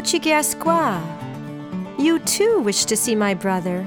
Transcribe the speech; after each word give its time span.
Uchigiasqua. 0.00 0.98
You 1.98 2.20
too 2.20 2.60
wish 2.60 2.86
to 2.86 2.96
see 2.96 3.14
my 3.14 3.34
brother. 3.34 3.86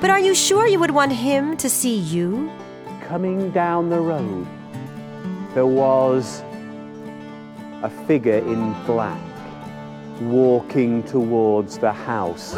But 0.00 0.08
are 0.08 0.18
you 0.18 0.34
sure 0.34 0.66
you 0.66 0.80
would 0.80 0.90
want 0.90 1.12
him 1.12 1.54
to 1.58 1.68
see 1.68 1.98
you? 1.98 2.50
Coming 3.02 3.50
down 3.50 3.90
the 3.90 4.00
road, 4.00 4.46
there 5.52 5.66
was 5.66 6.42
a 7.82 7.90
figure 8.06 8.38
in 8.38 8.72
black 8.86 9.20
walking 10.22 11.02
towards 11.02 11.76
the 11.76 11.92
house. 11.92 12.54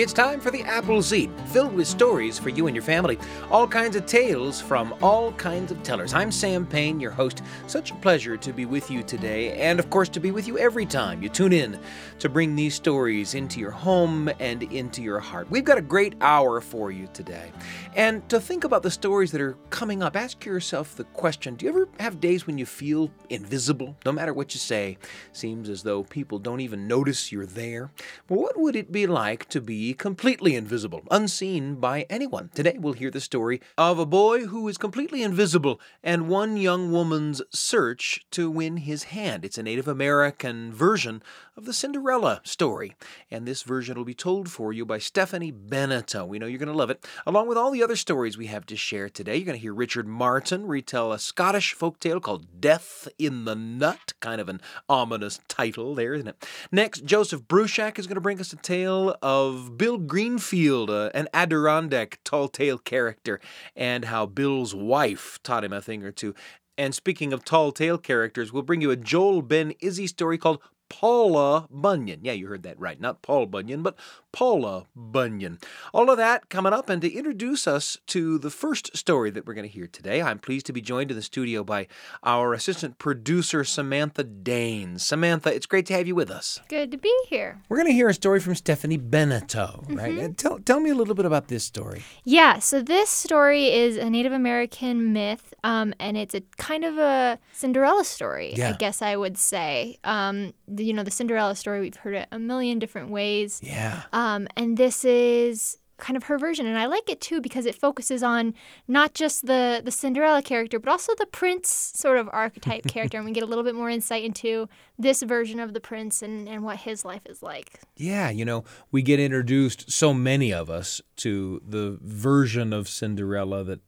It's 0.00 0.12
time 0.12 0.38
for 0.38 0.52
the 0.52 0.62
Apple 0.62 1.02
Seed, 1.02 1.28
filled 1.46 1.74
with 1.74 1.88
stories 1.88 2.38
for 2.38 2.50
you 2.50 2.68
and 2.68 2.76
your 2.76 2.84
family. 2.84 3.18
All 3.50 3.66
kinds 3.66 3.96
of 3.96 4.06
tales 4.06 4.60
from 4.60 4.94
all 5.02 5.32
kinds 5.32 5.72
of 5.72 5.82
tellers. 5.82 6.14
I'm 6.14 6.30
Sam 6.30 6.64
Payne, 6.64 7.00
your 7.00 7.10
host. 7.10 7.42
Such 7.66 7.90
a 7.90 7.96
pleasure 7.96 8.36
to 8.36 8.52
be 8.52 8.64
with 8.64 8.92
you 8.92 9.02
today, 9.02 9.54
and 9.54 9.80
of 9.80 9.90
course, 9.90 10.08
to 10.10 10.20
be 10.20 10.30
with 10.30 10.46
you 10.46 10.56
every 10.56 10.86
time 10.86 11.20
you 11.20 11.28
tune 11.28 11.52
in 11.52 11.80
to 12.20 12.28
bring 12.28 12.54
these 12.54 12.76
stories 12.76 13.34
into 13.34 13.58
your 13.58 13.72
home 13.72 14.30
and 14.38 14.62
into 14.62 15.02
your 15.02 15.18
heart. 15.18 15.50
We've 15.50 15.64
got 15.64 15.78
a 15.78 15.82
great 15.82 16.14
hour 16.20 16.60
for 16.60 16.92
you 16.92 17.08
today. 17.12 17.50
And 17.96 18.26
to 18.28 18.38
think 18.38 18.62
about 18.62 18.84
the 18.84 18.92
stories 18.92 19.32
that 19.32 19.40
are 19.40 19.56
coming 19.70 20.00
up, 20.00 20.14
ask 20.14 20.44
yourself 20.44 20.94
the 20.94 21.04
question 21.04 21.56
Do 21.56 21.66
you 21.66 21.72
ever 21.72 21.88
have 21.98 22.20
days 22.20 22.46
when 22.46 22.56
you 22.56 22.66
feel 22.66 23.10
invisible? 23.30 23.96
No 24.06 24.12
matter 24.12 24.32
what 24.32 24.54
you 24.54 24.60
say, 24.60 24.96
seems 25.32 25.68
as 25.68 25.82
though 25.82 26.04
people 26.04 26.38
don't 26.38 26.60
even 26.60 26.86
notice 26.86 27.32
you're 27.32 27.46
there. 27.46 27.90
Well, 28.28 28.38
what 28.38 28.56
would 28.56 28.76
it 28.76 28.92
be 28.92 29.08
like 29.08 29.48
to 29.48 29.60
be 29.60 29.87
completely 29.94 30.54
invisible, 30.56 31.02
unseen 31.10 31.76
by 31.76 32.06
anyone? 32.10 32.50
Today 32.54 32.76
we'll 32.78 32.92
hear 32.92 33.10
the 33.10 33.20
story 33.20 33.60
of 33.76 33.98
a 33.98 34.06
boy 34.06 34.46
who 34.46 34.68
is 34.68 34.78
completely 34.78 35.22
invisible 35.22 35.80
and 36.02 36.28
one 36.28 36.56
young 36.56 36.92
woman's 36.92 37.42
search 37.50 38.24
to 38.32 38.50
win 38.50 38.78
his 38.78 39.04
hand. 39.04 39.44
It's 39.44 39.58
a 39.58 39.62
Native 39.62 39.88
American 39.88 40.72
version 40.72 41.22
of 41.58 41.64
the 41.64 41.74
Cinderella 41.74 42.40
story. 42.44 42.94
And 43.32 43.44
this 43.44 43.64
version 43.64 43.98
will 43.98 44.04
be 44.04 44.14
told 44.14 44.48
for 44.48 44.72
you 44.72 44.86
by 44.86 44.98
Stephanie 44.98 45.50
Beneteau. 45.50 46.24
We 46.24 46.38
know 46.38 46.46
you're 46.46 46.60
going 46.60 46.68
to 46.68 46.72
love 46.72 46.88
it. 46.88 47.04
Along 47.26 47.48
with 47.48 47.58
all 47.58 47.72
the 47.72 47.82
other 47.82 47.96
stories 47.96 48.38
we 48.38 48.46
have 48.46 48.64
to 48.66 48.76
share 48.76 49.08
today, 49.08 49.36
you're 49.36 49.44
going 49.44 49.58
to 49.58 49.60
hear 49.60 49.74
Richard 49.74 50.06
Martin 50.06 50.68
retell 50.68 51.12
a 51.12 51.18
Scottish 51.18 51.74
folk 51.74 51.98
tale 51.98 52.20
called 52.20 52.60
Death 52.60 53.08
in 53.18 53.44
the 53.44 53.56
Nut. 53.56 54.12
Kind 54.20 54.40
of 54.40 54.48
an 54.48 54.60
ominous 54.88 55.40
title 55.48 55.96
there, 55.96 56.14
isn't 56.14 56.28
it? 56.28 56.46
Next, 56.70 57.04
Joseph 57.04 57.42
Bruchac 57.42 57.98
is 57.98 58.06
going 58.06 58.14
to 58.14 58.20
bring 58.20 58.38
us 58.38 58.52
a 58.52 58.56
tale 58.56 59.16
of 59.20 59.76
Bill 59.76 59.98
Greenfield, 59.98 60.90
uh, 60.90 61.10
an 61.12 61.26
Adirondack 61.34 62.20
tall 62.22 62.46
tale 62.46 62.78
character, 62.78 63.40
and 63.74 64.04
how 64.04 64.26
Bill's 64.26 64.76
wife 64.76 65.40
taught 65.42 65.64
him 65.64 65.72
a 65.72 65.82
thing 65.82 66.04
or 66.04 66.12
two. 66.12 66.36
And 66.76 66.94
speaking 66.94 67.32
of 67.32 67.44
tall 67.44 67.72
tale 67.72 67.98
characters, 67.98 68.52
we'll 68.52 68.62
bring 68.62 68.80
you 68.80 68.92
a 68.92 68.96
Joel 68.96 69.42
Ben 69.42 69.72
Izzy 69.80 70.06
story 70.06 70.38
called 70.38 70.62
Paula 70.88 71.68
Bunyan. 71.70 72.20
Yeah, 72.22 72.32
you 72.32 72.46
heard 72.46 72.62
that 72.64 72.78
right. 72.78 73.00
Not 73.00 73.22
Paul 73.22 73.46
Bunyan, 73.46 73.82
but 73.82 73.96
Paula 74.38 74.86
Bunyan. 74.94 75.58
All 75.92 76.08
of 76.10 76.16
that 76.16 76.48
coming 76.48 76.72
up. 76.72 76.88
And 76.88 77.02
to 77.02 77.12
introduce 77.12 77.66
us 77.66 77.98
to 78.06 78.38
the 78.38 78.50
first 78.50 78.96
story 78.96 79.30
that 79.32 79.44
we're 79.44 79.54
going 79.54 79.66
to 79.66 79.72
hear 79.72 79.88
today, 79.88 80.22
I'm 80.22 80.38
pleased 80.38 80.66
to 80.66 80.72
be 80.72 80.80
joined 80.80 81.10
in 81.10 81.16
the 81.16 81.24
studio 81.24 81.64
by 81.64 81.88
our 82.22 82.54
assistant 82.54 82.98
producer, 82.98 83.64
Samantha 83.64 84.22
Dane. 84.22 85.00
Samantha, 85.00 85.52
it's 85.52 85.66
great 85.66 85.86
to 85.86 85.94
have 85.94 86.06
you 86.06 86.14
with 86.14 86.30
us. 86.30 86.60
Good 86.68 86.92
to 86.92 86.96
be 86.96 87.12
here. 87.26 87.60
We're 87.68 87.78
going 87.78 87.88
to 87.88 87.92
hear 87.92 88.08
a 88.08 88.14
story 88.14 88.38
from 88.38 88.54
Stephanie 88.54 88.96
Beneteau, 88.96 89.84
right? 89.88 90.14
Mm-hmm. 90.14 90.32
Tell, 90.34 90.60
tell 90.60 90.78
me 90.78 90.90
a 90.90 90.94
little 90.94 91.16
bit 91.16 91.26
about 91.26 91.48
this 91.48 91.64
story. 91.64 92.04
Yeah, 92.22 92.60
so 92.60 92.80
this 92.80 93.10
story 93.10 93.72
is 93.72 93.96
a 93.96 94.08
Native 94.08 94.32
American 94.32 95.12
myth, 95.12 95.52
um, 95.64 95.92
and 95.98 96.16
it's 96.16 96.36
a 96.36 96.42
kind 96.58 96.84
of 96.84 96.96
a 96.96 97.40
Cinderella 97.52 98.04
story, 98.04 98.54
Yeah. 98.54 98.68
I 98.70 98.72
guess 98.74 99.02
I 99.02 99.16
would 99.16 99.36
say. 99.36 99.98
Um, 100.04 100.54
the, 100.68 100.84
you 100.84 100.92
know, 100.92 101.02
the 101.02 101.10
Cinderella 101.10 101.56
story, 101.56 101.80
we've 101.80 101.96
heard 101.96 102.14
it 102.14 102.28
a 102.30 102.38
million 102.38 102.78
different 102.78 103.10
ways. 103.10 103.60
Yeah. 103.64 104.02
Um, 104.12 104.27
Um, 104.28 104.48
and 104.56 104.76
this 104.76 105.04
is 105.04 105.78
kind 105.98 106.16
of 106.16 106.24
her 106.24 106.38
version. 106.38 106.64
And 106.66 106.78
I 106.78 106.86
like 106.86 107.10
it 107.10 107.20
too 107.20 107.40
because 107.40 107.66
it 107.66 107.74
focuses 107.74 108.22
on 108.22 108.54
not 108.86 109.14
just 109.14 109.46
the, 109.46 109.82
the 109.84 109.90
Cinderella 109.90 110.42
character, 110.42 110.78
but 110.78 110.90
also 110.90 111.12
the 111.16 111.26
prince 111.26 111.92
sort 111.94 112.18
of 112.18 112.28
archetype 112.32 112.86
character. 112.88 113.18
And 113.18 113.26
we 113.26 113.32
get 113.32 113.42
a 113.42 113.46
little 113.46 113.64
bit 113.64 113.74
more 113.74 113.90
insight 113.90 114.24
into 114.24 114.68
this 114.98 115.22
version 115.22 115.58
of 115.58 115.74
the 115.74 115.80
prince 115.80 116.22
and, 116.22 116.48
and 116.48 116.62
what 116.62 116.78
his 116.78 117.04
life 117.04 117.22
is 117.26 117.42
like. 117.42 117.80
Yeah, 117.96 118.30
you 118.30 118.44
know, 118.44 118.64
we 118.92 119.02
get 119.02 119.18
introduced, 119.18 119.90
so 119.90 120.14
many 120.14 120.52
of 120.52 120.70
us, 120.70 121.00
to 121.16 121.60
the 121.66 121.98
version 122.00 122.72
of 122.72 122.88
Cinderella 122.88 123.64
that, 123.64 123.80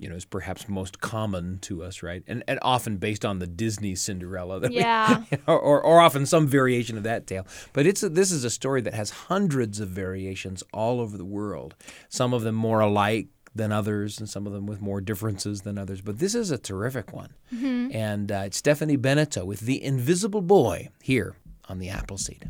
you 0.00 0.08
know, 0.08 0.16
is 0.16 0.24
perhaps 0.24 0.68
most 0.68 1.00
common 1.00 1.58
to 1.60 1.82
us, 1.82 2.02
right? 2.02 2.22
And, 2.26 2.42
and 2.48 2.58
often 2.62 2.96
based 2.96 3.24
on 3.24 3.38
the 3.38 3.46
Disney 3.46 3.94
Cinderella. 3.94 4.58
That 4.60 4.70
we- 4.70 4.76
Yeah. 4.80 5.24
or, 5.46 5.58
or, 5.58 5.82
or 5.82 6.00
often 6.00 6.24
some 6.26 6.46
variation 6.46 6.96
of 6.96 7.02
that 7.04 7.26
tale. 7.26 7.46
But 7.72 7.86
it's 7.86 8.02
a, 8.02 8.08
this 8.08 8.30
is 8.32 8.42
a 8.44 8.50
story 8.50 8.80
that 8.82 8.94
has 8.94 9.10
hundreds 9.10 9.78
of 9.80 9.88
variations 9.90 10.62
all 10.72 11.00
over 11.00 11.16
the 11.18 11.24
world, 11.24 11.74
some 12.08 12.32
of 12.32 12.42
them 12.42 12.54
more 12.54 12.80
alike 12.80 13.28
than 13.54 13.72
others, 13.72 14.18
and 14.18 14.28
some 14.28 14.46
of 14.46 14.52
them 14.52 14.64
with 14.66 14.80
more 14.80 15.00
differences 15.00 15.62
than 15.62 15.76
others. 15.76 16.00
But 16.00 16.18
this 16.20 16.34
is 16.34 16.50
a 16.50 16.58
terrific 16.58 17.12
one. 17.12 17.34
And 17.50 18.30
uh, 18.30 18.42
it's 18.46 18.56
Stephanie 18.56 18.96
Beneteau 18.96 19.44
with 19.44 19.60
The 19.60 19.82
Invisible 19.82 20.40
Boy 20.42 20.88
here 21.02 21.34
on 21.68 21.78
the 21.80 21.88
Appleseed. 21.90 22.48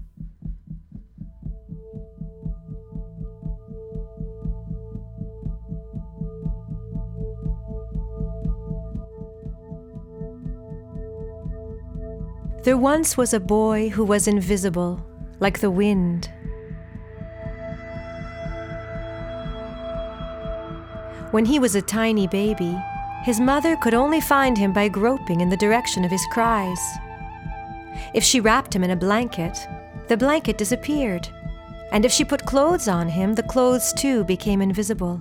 There 12.62 12.76
once 12.76 13.16
was 13.16 13.32
a 13.32 13.40
boy 13.40 13.88
who 13.88 14.04
was 14.04 14.28
invisible, 14.28 15.00
like 15.40 15.60
the 15.60 15.70
wind. 15.70 16.28
When 21.30 21.46
he 21.46 21.58
was 21.58 21.74
a 21.74 21.80
tiny 21.80 22.26
baby, 22.26 22.76
his 23.22 23.40
mother 23.40 23.76
could 23.76 23.94
only 23.94 24.20
find 24.20 24.58
him 24.58 24.74
by 24.74 24.88
groping 24.88 25.40
in 25.40 25.48
the 25.48 25.56
direction 25.56 26.04
of 26.04 26.10
his 26.10 26.26
cries. 26.32 26.78
If 28.12 28.22
she 28.22 28.40
wrapped 28.40 28.76
him 28.76 28.84
in 28.84 28.90
a 28.90 28.96
blanket, 28.96 29.56
the 30.08 30.18
blanket 30.18 30.58
disappeared, 30.58 31.26
and 31.92 32.04
if 32.04 32.12
she 32.12 32.24
put 32.24 32.44
clothes 32.44 32.88
on 32.88 33.08
him, 33.08 33.36
the 33.36 33.42
clothes 33.42 33.94
too 33.94 34.22
became 34.24 34.60
invisible. 34.60 35.18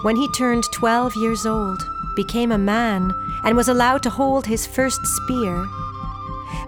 When 0.00 0.16
he 0.16 0.32
turned 0.32 0.64
12 0.72 1.14
years 1.16 1.44
old, 1.44 1.82
became 2.16 2.52
a 2.52 2.58
man, 2.58 3.12
and 3.48 3.56
was 3.56 3.70
allowed 3.70 4.02
to 4.02 4.10
hold 4.10 4.44
his 4.46 4.66
first 4.66 5.00
spear, 5.06 5.66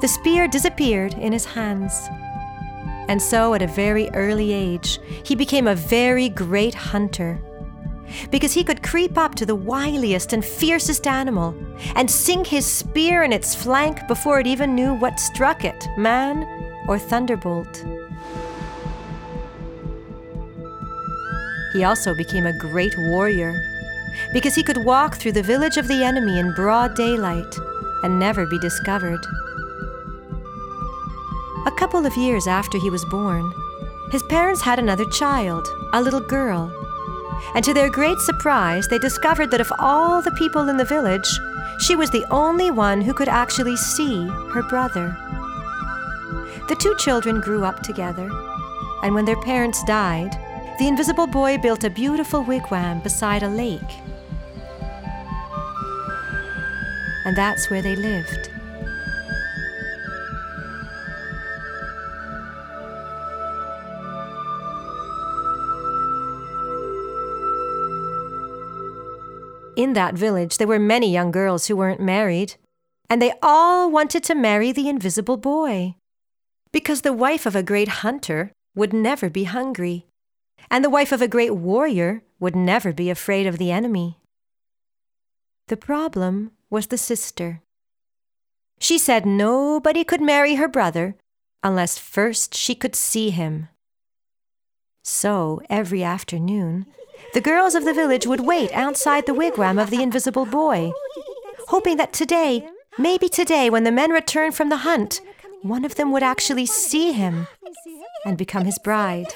the 0.00 0.08
spear 0.08 0.48
disappeared 0.48 1.12
in 1.12 1.30
his 1.30 1.44
hands. 1.44 2.08
And 3.06 3.20
so, 3.20 3.52
at 3.52 3.60
a 3.60 3.66
very 3.66 4.08
early 4.14 4.50
age, 4.50 4.98
he 5.22 5.34
became 5.34 5.66
a 5.66 5.74
very 5.74 6.30
great 6.30 6.74
hunter. 6.74 7.38
Because 8.30 8.54
he 8.54 8.64
could 8.64 8.82
creep 8.82 9.18
up 9.18 9.34
to 9.34 9.44
the 9.44 9.54
wiliest 9.54 10.32
and 10.32 10.42
fiercest 10.42 11.06
animal 11.06 11.54
and 11.96 12.10
sink 12.10 12.46
his 12.46 12.64
spear 12.64 13.24
in 13.24 13.32
its 13.34 13.54
flank 13.54 14.08
before 14.08 14.41
it 14.41 14.47
even 14.47 14.74
knew 14.74 14.94
what 14.94 15.20
struck 15.20 15.66
it 15.66 15.86
man 15.98 16.47
or 16.88 16.98
thunderbolt. 16.98 17.84
He 21.74 21.84
also 21.84 22.14
became 22.14 22.47
a 22.47 22.58
great 22.58 22.97
warrior 22.97 23.52
because 24.32 24.54
he 24.54 24.62
could 24.62 24.84
walk 24.84 25.16
through 25.16 25.32
the 25.32 25.43
village 25.43 25.76
of 25.76 25.88
the 25.88 26.03
enemy 26.03 26.38
in 26.38 26.54
broad 26.54 26.94
daylight 26.94 27.54
and 28.03 28.19
never 28.19 28.47
be 28.47 28.59
discovered. 28.59 29.21
A 31.66 31.71
couple 31.72 32.06
of 32.06 32.16
years 32.16 32.47
after 32.47 32.78
he 32.78 32.91
was 32.91 33.04
born, 33.04 33.53
his 34.10 34.22
parents 34.25 34.62
had 34.62 34.78
another 34.78 35.04
child, 35.06 35.69
a 35.93 36.03
little 36.03 36.21
girl. 36.21 36.72
And 37.54 37.65
to 37.65 37.75
their 37.75 37.91
great 37.91 38.19
surprise, 38.19 38.88
they 38.88 38.98
discovered 38.98 39.50
that 39.50 39.60
of 39.60 39.72
all 39.78 40.22
the 40.22 40.32
people 40.32 40.69
in 40.69 40.77
the 40.77 40.84
village, 40.84 41.28
she 41.80 41.97
was 41.97 42.10
the 42.10 42.27
only 42.30 42.71
one 42.71 43.01
who 43.01 43.15
could 43.15 43.28
actually 43.28 43.77
see 43.77 44.27
her 44.53 44.62
brother. 44.62 45.16
The 46.68 46.77
two 46.77 46.95
children 46.97 47.41
grew 47.41 47.65
up 47.65 47.83
together, 47.83 48.30
and 49.03 49.15
when 49.15 49.24
their 49.24 49.41
parents 49.41 49.83
died, 49.84 50.30
the 50.80 50.88
invisible 50.88 51.27
boy 51.27 51.59
built 51.59 51.84
a 51.84 51.91
beautiful 51.91 52.42
wigwam 52.42 53.03
beside 53.03 53.42
a 53.42 53.48
lake. 53.50 53.82
And 57.27 57.36
that's 57.36 57.68
where 57.68 57.82
they 57.82 57.94
lived. 57.94 58.48
In 69.76 69.92
that 69.92 70.15
village, 70.15 70.56
there 70.56 70.66
were 70.66 70.78
many 70.78 71.12
young 71.12 71.30
girls 71.30 71.66
who 71.66 71.76
weren't 71.76 72.00
married, 72.00 72.54
and 73.10 73.21
they 73.21 73.34
all 73.42 73.91
wanted 73.91 74.24
to 74.24 74.34
marry 74.34 74.72
the 74.72 74.88
invisible 74.88 75.36
boy. 75.36 75.97
Because 76.72 77.03
the 77.03 77.12
wife 77.12 77.44
of 77.44 77.54
a 77.54 77.62
great 77.62 77.88
hunter 78.00 78.50
would 78.74 78.94
never 78.94 79.28
be 79.28 79.44
hungry, 79.44 80.06
and 80.71 80.84
the 80.84 80.91
wife 80.91 81.12
of 81.12 81.22
a 81.22 81.28
great 81.28 81.54
warrior 81.54 82.22
would 82.39 82.57
never 82.57 82.92
be 82.92 83.10
afraid 83.10 83.47
of 83.47 83.59
the 83.59 83.71
enemy. 83.71 84.18
The 85.68 85.77
problem 85.77 86.51
was 86.68 86.89
the 86.89 86.98
sister. 86.98 87.62
She 88.80 88.98
said 88.98 89.27
nobody 89.27 90.04
could 90.04 90.21
marry 90.21 90.54
her 90.57 90.68
brother 90.68 91.15
unless 91.62 91.98
first 91.98 92.54
she 92.54 92.74
could 92.74 92.97
see 92.97 93.30
him. 93.30 93.68
So, 95.04 95.60
every 95.68 96.03
afternoon, 96.03 96.86
the 97.34 97.41
girls 97.41 97.74
of 97.74 97.84
the 97.84 97.95
village 97.95 98.27
would 98.27 98.41
wait 98.41 98.72
outside 98.72 99.27
the 99.27 99.34
wigwam 99.34 99.78
of 99.78 99.91
the 99.91 100.03
invisible 100.03 100.47
boy, 100.47 100.92
hoping 101.68 101.97
that 101.98 102.12
today, 102.12 102.68
maybe 102.98 103.28
today, 103.28 103.71
when 103.71 103.84
the 103.84 103.92
men 103.92 104.10
returned 104.10 104.54
from 104.54 104.68
the 104.68 104.78
hunt, 104.78 105.21
one 105.62 105.84
of 105.84 105.97
them 105.97 106.10
would 106.12 106.22
actually 106.22 106.66
see 106.66 107.12
him 107.12 107.47
and 108.24 108.39
become 108.39 108.65
his 108.65 108.78
bride. 108.78 109.34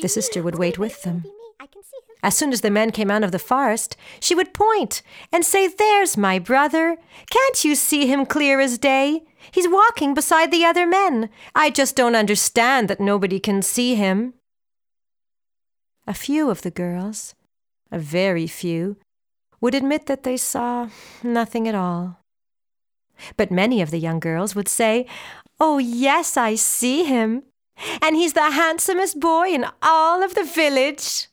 The 0.00 0.08
sister 0.08 0.42
would 0.42 0.56
wait 0.56 0.78
with 0.78 1.02
them. 1.02 1.24
As 2.22 2.36
soon 2.36 2.52
as 2.52 2.60
the 2.60 2.70
men 2.70 2.90
came 2.90 3.10
out 3.10 3.22
of 3.22 3.32
the 3.32 3.38
forest, 3.38 3.96
she 4.20 4.34
would 4.34 4.54
point 4.54 5.02
and 5.32 5.44
say, 5.44 5.68
There's 5.68 6.16
my 6.16 6.38
brother. 6.38 6.96
Can't 7.30 7.64
you 7.64 7.74
see 7.74 8.06
him 8.06 8.26
clear 8.26 8.60
as 8.60 8.78
day? 8.78 9.22
He's 9.50 9.68
walking 9.68 10.14
beside 10.14 10.50
the 10.50 10.64
other 10.64 10.86
men. 10.86 11.30
I 11.54 11.70
just 11.70 11.94
don't 11.94 12.16
understand 12.16 12.88
that 12.88 13.00
nobody 13.00 13.38
can 13.38 13.62
see 13.62 13.94
him. 13.94 14.34
A 16.06 16.14
few 16.14 16.50
of 16.50 16.62
the 16.62 16.70
girls, 16.70 17.34
a 17.90 17.98
very 17.98 18.46
few, 18.46 18.96
would 19.60 19.74
admit 19.74 20.06
that 20.06 20.22
they 20.22 20.36
saw 20.36 20.88
nothing 21.22 21.68
at 21.68 21.74
all. 21.74 22.20
But 23.36 23.50
many 23.50 23.80
of 23.80 23.90
the 23.90 23.98
young 23.98 24.20
girls 24.20 24.54
would 24.54 24.68
say, 24.68 25.06
Oh, 25.58 25.78
yes, 25.78 26.36
I 26.36 26.54
see 26.54 27.04
him. 27.04 27.44
And 28.00 28.16
he's 28.16 28.32
the 28.32 28.50
handsomest 28.50 29.20
boy 29.20 29.48
in 29.48 29.66
all 29.82 30.22
of 30.22 30.34
the 30.34 30.44
village. 30.44 31.28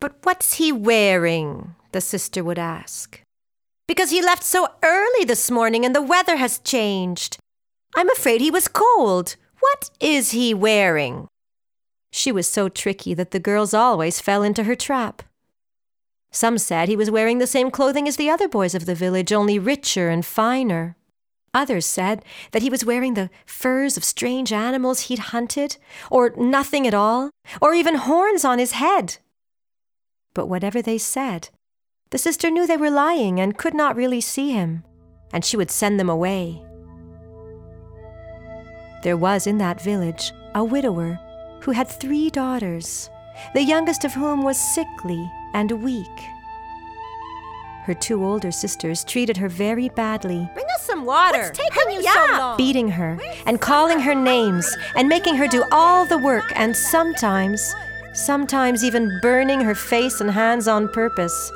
But 0.00 0.16
what's 0.22 0.54
he 0.54 0.72
wearing? 0.72 1.74
the 1.96 2.00
sister 2.02 2.44
would 2.44 2.58
ask. 2.58 3.22
Because 3.88 4.10
he 4.10 4.20
left 4.20 4.44
so 4.44 4.68
early 4.82 5.24
this 5.24 5.50
morning 5.50 5.82
and 5.82 5.96
the 5.96 6.02
weather 6.02 6.36
has 6.36 6.58
changed. 6.58 7.38
I'm 7.94 8.10
afraid 8.10 8.42
he 8.42 8.50
was 8.50 8.68
cold. 8.68 9.36
What 9.60 9.88
is 9.98 10.32
he 10.32 10.52
wearing? 10.52 11.26
She 12.12 12.30
was 12.30 12.46
so 12.46 12.68
tricky 12.68 13.14
that 13.14 13.30
the 13.30 13.40
girls 13.40 13.72
always 13.72 14.20
fell 14.20 14.42
into 14.42 14.64
her 14.64 14.74
trap. 14.74 15.22
Some 16.30 16.58
said 16.58 16.90
he 16.90 16.96
was 16.96 17.10
wearing 17.10 17.38
the 17.38 17.46
same 17.46 17.70
clothing 17.70 18.06
as 18.06 18.16
the 18.16 18.28
other 18.28 18.46
boys 18.46 18.74
of 18.74 18.84
the 18.84 18.94
village, 18.94 19.32
only 19.32 19.58
richer 19.58 20.10
and 20.10 20.26
finer. 20.26 20.96
Others 21.56 21.86
said 21.86 22.22
that 22.52 22.60
he 22.60 22.68
was 22.68 22.84
wearing 22.84 23.14
the 23.14 23.30
furs 23.46 23.96
of 23.96 24.04
strange 24.04 24.52
animals 24.52 25.00
he'd 25.00 25.32
hunted, 25.32 25.78
or 26.10 26.34
nothing 26.36 26.86
at 26.86 26.92
all, 26.92 27.30
or 27.62 27.72
even 27.72 27.94
horns 27.94 28.44
on 28.44 28.58
his 28.58 28.72
head. 28.72 29.16
But 30.34 30.50
whatever 30.50 30.82
they 30.82 30.98
said, 30.98 31.48
the 32.10 32.18
sister 32.18 32.50
knew 32.50 32.66
they 32.66 32.76
were 32.76 32.90
lying 32.90 33.40
and 33.40 33.56
could 33.56 33.72
not 33.72 33.96
really 33.96 34.20
see 34.20 34.50
him, 34.50 34.84
and 35.32 35.46
she 35.46 35.56
would 35.56 35.70
send 35.70 35.98
them 35.98 36.10
away. 36.10 36.62
There 39.02 39.16
was 39.16 39.46
in 39.46 39.56
that 39.56 39.80
village 39.80 40.32
a 40.54 40.62
widower 40.62 41.18
who 41.62 41.70
had 41.70 41.88
three 41.88 42.28
daughters, 42.28 43.08
the 43.54 43.64
youngest 43.64 44.04
of 44.04 44.12
whom 44.12 44.42
was 44.42 44.58
sickly 44.74 45.26
and 45.54 45.82
weak. 45.82 46.18
Her 47.86 47.94
two 47.94 48.24
older 48.24 48.50
sisters 48.50 49.04
treated 49.04 49.36
her 49.36 49.48
very 49.48 49.88
badly. 49.90 50.50
Bring 50.54 50.66
us 50.74 50.82
some 50.82 51.04
water. 51.04 51.38
What's 51.38 51.58
taking 51.58 51.84
Hurry 51.84 51.94
you 51.94 52.02
so 52.02 52.26
long? 52.32 52.56
Beating 52.56 52.88
her 52.88 53.16
and 53.46 53.60
calling 53.60 54.00
her 54.00 54.12
names 54.12 54.76
and 54.96 55.08
making 55.08 55.36
her 55.36 55.46
do 55.46 55.62
all 55.70 56.04
the 56.04 56.18
work 56.18 56.52
and 56.56 56.76
sometimes, 56.76 57.72
sometimes 58.12 58.82
even 58.82 59.20
burning 59.22 59.60
her 59.60 59.76
face 59.76 60.20
and 60.20 60.32
hands 60.32 60.66
on 60.66 60.88
purpose 60.88 61.52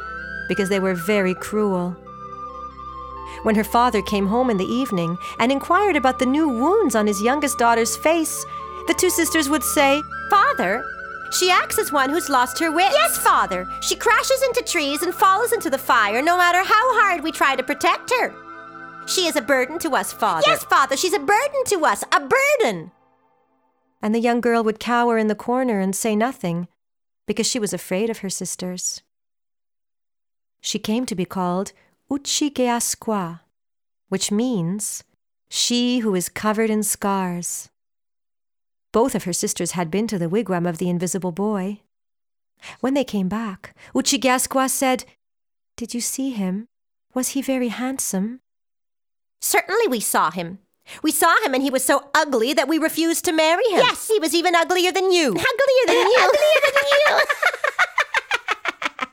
because 0.47 0.69
they 0.69 0.79
were 0.79 0.95
very 0.95 1.35
cruel. 1.35 1.97
When 3.43 3.57
her 3.57 3.65
father 3.65 4.01
came 4.01 4.29
home 4.29 4.51
in 4.51 4.57
the 4.57 4.73
evening 4.73 5.19
and 5.41 5.51
inquired 5.51 5.97
about 5.97 6.21
the 6.21 6.27
new 6.27 6.49
wounds 6.49 6.95
on 6.95 7.09
his 7.09 7.21
youngest 7.21 7.59
daughter's 7.59 7.97
face, 7.97 8.47
the 8.87 8.95
two 8.95 9.11
sisters 9.11 9.49
would 9.49 9.65
say, 9.65 10.01
Father, 10.31 10.85
she 11.33 11.51
acts 11.51 11.79
as 11.79 11.93
one 11.93 12.11
who's 12.11 12.29
lost 12.29 12.59
her 12.59 12.71
wits. 12.73 12.95
Yes, 12.95 13.19
Father. 13.19 13.67
She 13.81 13.97
crashes 13.97 14.43
into 14.43 14.63
trees 14.63 15.03
and 15.03 15.15
falls 15.15 15.53
into 15.53 15.71
the 15.71 15.79
fire 15.79 16.23
no 16.23 16.37
matter 16.37 16.59
how 16.59 17.01
hard 17.01 17.23
we 17.23 17.33
try 17.33 17.57
to 17.57 17.63
protect 17.63 18.11
her. 18.11 18.35
She 19.07 19.27
is 19.27 19.37
a 19.37 19.43
burden 19.43 19.79
to 19.81 19.91
us, 19.91 20.13
Father. 20.13 20.45
Yes, 20.47 20.65
Father, 20.65 20.97
she's 20.97 21.15
a 21.15 21.19
burden 21.19 21.65
to 21.67 21.85
us, 21.85 22.05
a 22.13 22.21
burden. 22.21 22.93
And 24.03 24.15
the 24.15 24.21
young 24.21 24.41
girl 24.41 24.63
would 24.65 24.81
cower 24.81 25.19
in 25.19 25.27
the 25.27 25.35
corner 25.35 25.81
and 25.81 25.95
say 25.95 26.15
nothing 26.17 26.69
because 27.27 27.47
she 27.47 27.59
was 27.59 27.73
afraid 27.73 28.11
of 28.11 28.19
her 28.19 28.31
sisters. 28.31 29.03
She 30.61 30.79
came 30.79 31.07
to 31.07 31.15
be 31.15 31.25
called 31.25 31.73
Uchigeasqua, 32.11 33.41
which 34.09 34.31
means 34.31 35.05
she 35.49 35.99
who 36.01 36.15
is 36.15 36.29
covered 36.29 36.71
in 36.71 36.83
scars. 36.83 37.71
Both 38.93 39.15
of 39.15 39.25
her 39.25 39.33
sisters 39.33 39.73
had 39.73 39.91
been 39.91 40.07
to 40.09 40.19
the 40.19 40.29
wigwam 40.29 40.67
of 40.67 40.79
the 40.79 40.89
invisible 40.89 41.33
boy. 41.33 41.81
When 42.81 42.95
they 42.95 43.05
came 43.05 43.29
back, 43.29 43.75
Uchigasqua 43.95 44.69
said, 44.69 45.05
Did 45.77 45.95
you 45.95 46.01
see 46.01 46.31
him? 46.31 46.67
Was 47.15 47.29
he 47.29 47.43
very 47.43 47.69
handsome? 47.69 48.41
Certainly 49.41 49.89
we 49.89 50.01
saw 50.01 50.31
him. 50.31 50.59
We 51.03 51.13
saw 51.13 51.35
him 51.45 51.55
and 51.55 51.63
he 51.63 51.71
was 51.71 51.85
so 51.85 52.11
ugly 52.15 52.53
that 52.53 52.69
we 52.69 52.79
refused 52.79 53.25
to 53.25 53.33
marry 53.33 53.65
him. 53.71 53.79
Yes, 53.79 54.09
he 54.09 54.19
was 54.19 54.35
even 54.35 54.55
uglier 54.55 54.93
than 54.93 55.13
you. 55.13 55.29
Uglier 55.29 55.87
than 55.87 55.97
you. 55.97 56.17
uglier 56.19 56.61
than 56.75 56.85
you. 57.09 57.19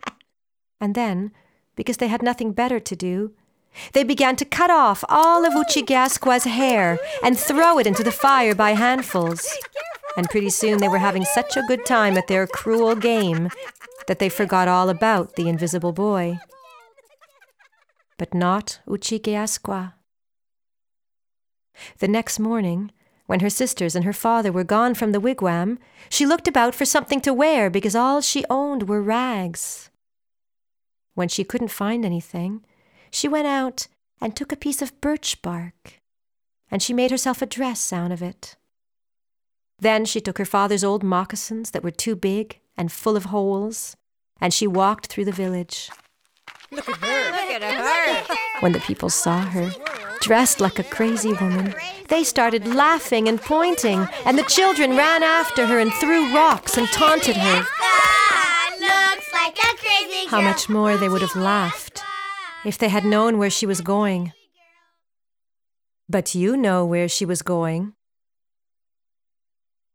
and 0.82 0.96
then, 0.96 1.32
because 1.76 1.98
they 1.98 2.08
had 2.08 2.24
nothing 2.24 2.52
better 2.52 2.80
to 2.80 2.96
do, 2.96 3.34
they 3.94 4.04
began 4.04 4.36
to 4.38 4.46
cut 4.46 4.70
off 4.70 5.04
all 5.10 5.46
of 5.46 5.54
Uchigasqua's 5.54 6.46
hair 6.46 7.00
and 7.24 7.38
throw 7.38 7.80
it 7.80 7.88
into 7.88 8.04
the 8.04 8.12
fire 8.12 8.56
by 8.56 8.72
handfuls. 8.72 9.48
And 10.16 10.30
pretty 10.30 10.50
soon 10.50 10.80
they 10.80 10.88
were 10.88 10.98
having 10.98 11.26
such 11.26 11.56
a 11.58 11.64
good 11.68 11.86
time 11.86 12.18
at 12.18 12.28
their 12.28 12.48
cruel 12.48 12.96
game 12.96 13.50
that 14.08 14.20
they 14.20 14.30
forgot 14.30 14.68
all 14.68 14.90
about 14.90 15.36
the 15.36 15.48
invisible 15.48 15.94
boy. 15.94 16.40
But 18.18 18.34
not 18.34 18.80
Uchigasqua. 18.88 19.94
The 22.00 22.08
next 22.08 22.40
morning, 22.40 22.92
when 23.28 23.42
her 23.42 23.50
sisters 23.50 23.96
and 23.96 24.06
her 24.06 24.14
father 24.14 24.52
were 24.52 24.64
gone 24.64 24.96
from 24.96 25.12
the 25.12 25.20
wigwam, 25.20 25.78
she 26.10 26.26
looked 26.26 26.48
about 26.48 26.74
for 26.74 26.86
something 26.86 27.22
to 27.22 27.34
wear 27.34 27.70
because 27.70 27.96
all 27.96 28.22
she 28.22 28.46
owned 28.50 28.90
were 28.90 29.02
rags. 29.02 29.92
When 31.14 31.28
she 31.28 31.44
couldn't 31.44 31.68
find 31.68 32.06
anything, 32.06 32.64
she 33.18 33.28
went 33.28 33.48
out 33.48 33.88
and 34.22 34.36
took 34.36 34.52
a 34.52 34.56
piece 34.56 34.82
of 34.82 35.02
birch 35.02 35.42
bark, 35.42 36.00
and 36.70 36.84
she 36.84 36.94
made 36.94 37.10
herself 37.10 37.42
a 37.42 37.48
dress 37.48 37.92
out 37.92 38.12
of 38.12 38.22
it. 38.22 38.56
Then 39.80 40.06
she 40.06 40.22
took 40.22 40.38
her 40.38 40.46
father's 40.46 40.84
old 40.84 41.04
moccasins 41.04 41.72
that 41.72 41.84
were 41.84 41.92
too 41.92 42.16
big 42.16 42.60
and 42.78 42.92
full 42.92 43.18
of 43.18 43.26
holes, 43.26 43.96
and 44.40 44.54
she 44.54 44.68
walked 44.68 45.08
through 45.08 45.26
the 45.26 45.32
village. 45.32 45.90
Look 46.72 46.88
at 46.90 46.98
her. 46.98 47.32
Look 47.32 47.62
at 47.62 48.28
her. 48.28 48.36
When 48.60 48.74
the 48.74 48.80
people 48.82 49.10
saw 49.10 49.42
her, 49.42 49.72
dressed 50.22 50.62
like 50.62 50.78
a 50.78 50.84
crazy 50.84 51.34
woman, 51.34 51.74
they 52.10 52.24
started 52.24 52.68
laughing 52.68 53.28
and 53.28 53.42
pointing, 53.42 54.08
and 54.26 54.38
the 54.38 54.44
children 54.44 54.96
ran 54.96 55.24
after 55.24 55.66
her 55.66 55.80
and 55.80 55.92
threw 55.94 56.34
rocks 56.36 56.78
and 56.78 56.88
taunted 56.90 57.38
her. 57.38 57.66
How 60.28 60.42
much 60.42 60.68
more 60.70 60.98
they 60.98 61.08
would 61.10 61.22
have 61.22 61.36
laughed 61.36 61.87
if 62.68 62.78
they 62.78 62.90
had 62.90 63.06
known 63.06 63.38
where 63.38 63.50
she 63.50 63.66
was 63.66 63.80
going. 63.80 64.34
But 66.10 66.36
you 66.36 66.58
know 66.58 66.86
where 66.86 67.08
she 67.08 67.26
was 67.26 67.42
going. 67.42 67.94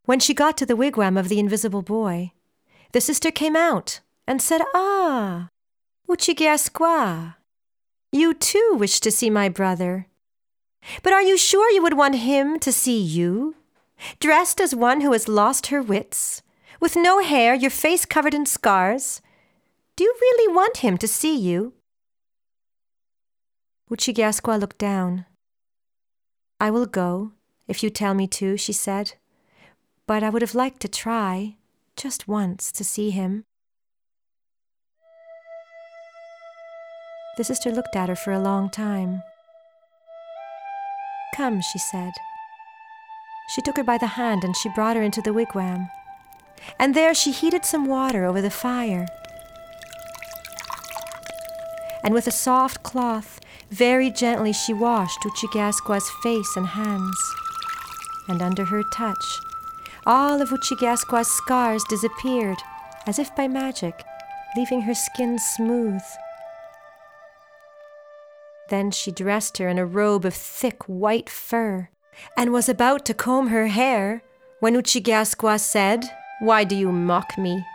When 0.07 0.19
she 0.19 0.33
got 0.33 0.57
to 0.57 0.65
the 0.65 0.75
wigwam 0.75 1.19
of 1.19 1.29
the 1.29 1.39
invisible 1.39 1.83
boy, 1.83 2.33
the 2.93 3.01
sister 3.03 3.31
came 3.31 3.57
out 3.57 4.01
and 4.27 4.41
said, 4.41 4.63
Ah, 4.75 5.51
Uchigiasqua, 6.09 7.35
you 8.11 8.33
too 8.33 8.77
wish 8.79 9.01
to 9.01 9.11
see 9.11 9.29
my 9.29 9.51
brother. 9.51 10.07
But 11.03 11.13
are 11.13 11.23
you 11.23 11.37
sure 11.37 11.71
you 11.71 11.83
would 11.83 11.99
want 11.99 12.25
him 12.25 12.59
to 12.61 12.73
see 12.73 12.99
you? 12.99 13.55
Dressed 14.19 14.63
as 14.63 14.75
one 14.75 15.03
who 15.03 15.13
has 15.13 15.29
lost 15.29 15.67
her 15.67 15.83
wits, 15.83 16.41
with 16.81 16.97
no 16.97 17.23
hair, 17.23 17.55
your 17.55 17.71
face 17.71 18.07
covered 18.07 18.33
in 18.33 18.47
scars? 18.47 19.21
Do 19.95 20.05
you 20.05 20.15
really 20.19 20.55
want 20.55 20.79
him 20.79 20.97
to 20.97 21.07
see 21.07 21.37
you? 21.37 21.75
Uchigasqua 23.93 24.59
looked 24.59 24.79
down. 24.79 25.27
I 26.59 26.71
will 26.71 26.87
go, 26.87 27.33
if 27.69 27.83
you 27.83 27.91
tell 27.91 28.15
me 28.15 28.27
to, 28.29 28.57
she 28.57 28.73
said, 28.73 29.15
but 30.07 30.23
I 30.23 30.31
would 30.31 30.41
have 30.41 30.55
liked 30.55 30.81
to 30.81 30.89
try, 30.89 31.57
just 31.95 32.27
once, 32.27 32.73
to 32.73 32.85
see 32.85 33.11
him. 33.11 33.45
The 37.37 37.45
sister 37.45 37.71
looked 37.71 37.95
at 37.95 38.09
her 38.09 38.17
for 38.17 38.33
a 38.33 38.41
long 38.41 38.71
time. 38.71 39.23
Come, 41.37 41.61
she 41.61 41.79
said. 41.79 42.13
She 43.55 43.61
took 43.61 43.77
her 43.77 43.85
by 43.85 43.99
the 43.99 44.15
hand 44.19 44.43
and 44.43 44.57
she 44.57 44.71
brought 44.71 44.97
her 44.97 45.03
into 45.03 45.21
the 45.21 45.35
wigwam. 45.35 45.91
And 46.79 46.95
there 46.95 47.13
she 47.13 47.31
heated 47.31 47.67
some 47.67 47.85
water 47.85 48.25
over 48.25 48.41
the 48.41 48.51
fire. 48.51 49.07
and 52.03 52.15
with 52.15 52.27
a 52.27 52.33
soft 52.33 52.83
cloth, 52.83 53.41
very 53.73 54.11
gently 54.11 54.53
she 54.53 54.75
washed 54.75 55.21
Uchigasqua's 55.23 56.11
face 56.23 56.57
and 56.57 56.67
hands. 56.67 57.35
And 58.29 58.43
under 58.43 58.65
her 58.67 58.83
touch, 58.93 59.41
all 60.07 60.43
of 60.43 60.51
Uchigasqua's 60.51 61.29
scars 61.29 61.83
disappeared, 61.85 62.59
as 63.07 63.19
if 63.19 63.35
by 63.35 63.49
magic, 63.49 64.05
leaving 64.57 64.83
her 64.83 64.95
skin 64.95 65.39
smooth. 65.39 66.03
Then 68.69 68.91
she 68.91 69.11
dressed 69.11 69.59
her 69.59 69.69
in 69.69 69.79
a 69.79 69.87
robe 69.87 70.25
of 70.25 70.35
thick 70.35 70.83
white 70.85 71.31
fur, 71.31 71.89
and 72.37 72.53
was 72.53 72.69
about 72.69 73.05
to 73.07 73.15
comb 73.15 73.49
her 73.49 73.69
hair 73.69 74.23
when 74.61 74.75
Uchigasqua 74.75 75.59
said, 75.59 76.05
Why 76.41 76.65
do 76.65 76.77
you 76.77 76.93
mock 76.93 77.39
me? 77.39 77.67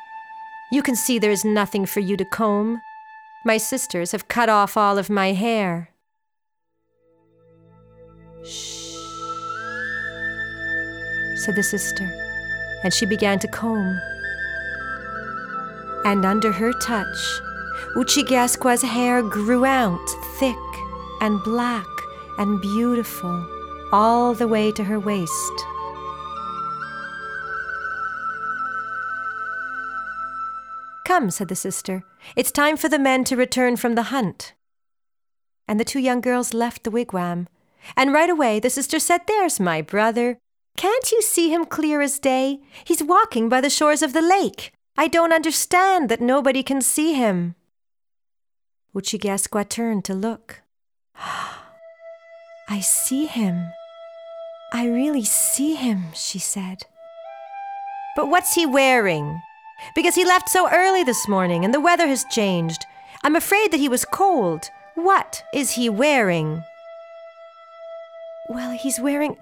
You 0.72 0.84
can 0.84 0.96
see 0.96 1.18
there 1.18 1.32
is 1.32 1.44
nothing 1.44 1.86
for 1.86 2.02
you 2.02 2.16
to 2.18 2.26
comb. 2.26 2.82
My 3.48 3.56
sisters 3.56 4.12
have 4.12 4.28
cut 4.28 4.50
off 4.50 4.76
all 4.76 4.98
of 4.98 5.10
my 5.10 5.32
hair. 5.32 5.92
Shh, 8.44 8.92
said 11.38 11.56
the 11.56 11.64
sister, 11.64 12.12
and 12.84 12.94
she 12.94 13.06
began 13.06 13.40
to 13.40 13.48
comb. 13.48 13.98
And 16.04 16.26
under 16.26 16.52
her 16.52 16.74
touch, 16.82 17.40
Uchigasqua's 17.96 18.82
hair 18.82 19.22
grew 19.22 19.64
out 19.64 20.10
thick 20.40 20.68
and 21.22 21.42
black 21.46 21.88
and 22.38 22.60
beautiful 22.60 23.48
all 23.94 24.34
the 24.34 24.50
way 24.50 24.74
to 24.74 24.84
her 24.84 25.00
waist. 25.00 25.56
Come, 31.08 31.32
said 31.32 31.48
the 31.48 31.56
sister, 31.56 32.04
it's 32.36 32.52
time 32.52 32.76
for 32.76 32.90
the 32.90 33.00
men 33.00 33.24
to 33.24 33.38
return 33.38 33.78
from 33.78 33.96
the 33.96 34.12
hunt. 34.12 34.54
And 35.66 35.80
the 35.80 35.86
two 35.86 36.00
young 36.00 36.20
girls 36.20 36.54
left 36.54 36.84
the 36.84 36.92
wigwam. 36.92 37.48
And 37.96 38.12
right 38.12 38.30
away 38.30 38.60
the 38.60 38.70
sister 38.70 39.00
said, 39.00 39.22
There's 39.26 39.58
my 39.58 39.82
brother. 39.82 40.38
Can't 40.76 41.10
you 41.14 41.22
see 41.22 41.50
him 41.50 41.64
clear 41.64 42.02
as 42.02 42.20
day? 42.20 42.60
He's 42.84 43.02
walking 43.02 43.48
by 43.48 43.62
the 43.62 43.70
shores 43.70 44.02
of 44.02 44.12
the 44.12 44.22
lake. 44.22 44.74
I 44.98 45.08
don't 45.08 45.32
understand 45.32 46.10
that 46.10 46.20
nobody 46.20 46.62
can 46.62 46.82
see 46.82 47.14
him. 47.14 47.56
Uchigasqua 48.94 49.70
turned 49.70 50.04
to 50.04 50.14
look. 50.14 50.62
I 52.68 52.82
see 52.82 53.28
him. 53.28 53.72
I 54.74 54.86
really 54.86 55.24
see 55.24 55.76
him, 55.76 56.08
she 56.14 56.38
said. 56.38 56.84
But 58.18 58.28
what's 58.28 58.56
he 58.56 58.66
wearing? 58.66 59.40
Because 59.96 60.16
he 60.16 60.26
left 60.26 60.50
so 60.50 60.70
early 60.70 61.04
this 61.04 61.28
morning 61.28 61.66
and 61.66 61.74
the 61.74 61.80
weather 61.80 62.08
has 62.08 62.26
changed. 62.26 62.86
I'm 63.24 63.36
afraid 63.36 63.72
that 63.72 63.80
he 63.80 63.90
was 63.90 64.06
cold. 64.06 64.70
What 64.96 65.44
is 65.54 65.72
he 65.72 65.90
wearing? 65.90 66.64
Well, 68.50 68.72
he's 68.72 69.00
wearing. 69.00 69.38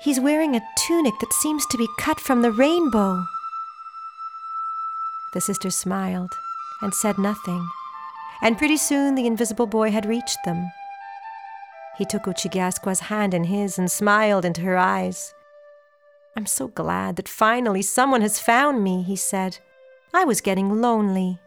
He's 0.00 0.20
wearing 0.20 0.56
a 0.56 0.66
tunic 0.76 1.14
that 1.20 1.32
seems 1.32 1.66
to 1.66 1.78
be 1.78 1.88
cut 1.98 2.20
from 2.20 2.42
the 2.42 2.52
rainbow. 2.52 3.24
The 5.32 5.40
sister 5.40 5.70
smiled 5.70 6.32
and 6.80 6.94
said 6.94 7.18
nothing, 7.18 7.68
and 8.40 8.56
pretty 8.56 8.76
soon 8.76 9.14
the 9.14 9.26
invisible 9.26 9.66
boy 9.66 9.90
had 9.90 10.06
reached 10.06 10.38
them. 10.44 10.70
He 11.98 12.04
took 12.04 12.22
Uchigasqua's 12.24 13.00
hand 13.00 13.34
in 13.34 13.44
his 13.44 13.78
and 13.78 13.90
smiled 13.90 14.44
into 14.44 14.62
her 14.62 14.76
eyes. 14.76 15.33
I'm 16.36 16.46
so 16.46 16.66
glad 16.66 17.14
that 17.14 17.28
finally 17.28 17.80
someone 17.80 18.20
has 18.20 18.40
found 18.40 18.82
me, 18.82 19.04
he 19.04 19.14
said. 19.14 19.58
I 20.12 20.24
was 20.24 20.40
getting 20.40 20.80
lonely. 20.80 21.38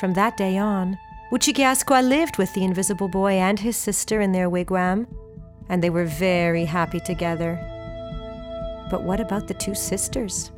From 0.00 0.14
that 0.14 0.38
day 0.38 0.56
on, 0.56 0.98
Uchigasqua 1.30 2.02
lived 2.08 2.38
with 2.38 2.54
the 2.54 2.64
invisible 2.64 3.08
boy 3.08 3.32
and 3.32 3.60
his 3.60 3.76
sister 3.76 4.22
in 4.22 4.32
their 4.32 4.48
wigwam, 4.48 5.06
and 5.68 5.82
they 5.82 5.90
were 5.90 6.06
very 6.06 6.64
happy 6.64 7.00
together. 7.00 7.58
But 8.90 9.02
what 9.02 9.20
about 9.20 9.46
the 9.46 9.52
two 9.52 9.74
sisters? 9.74 10.50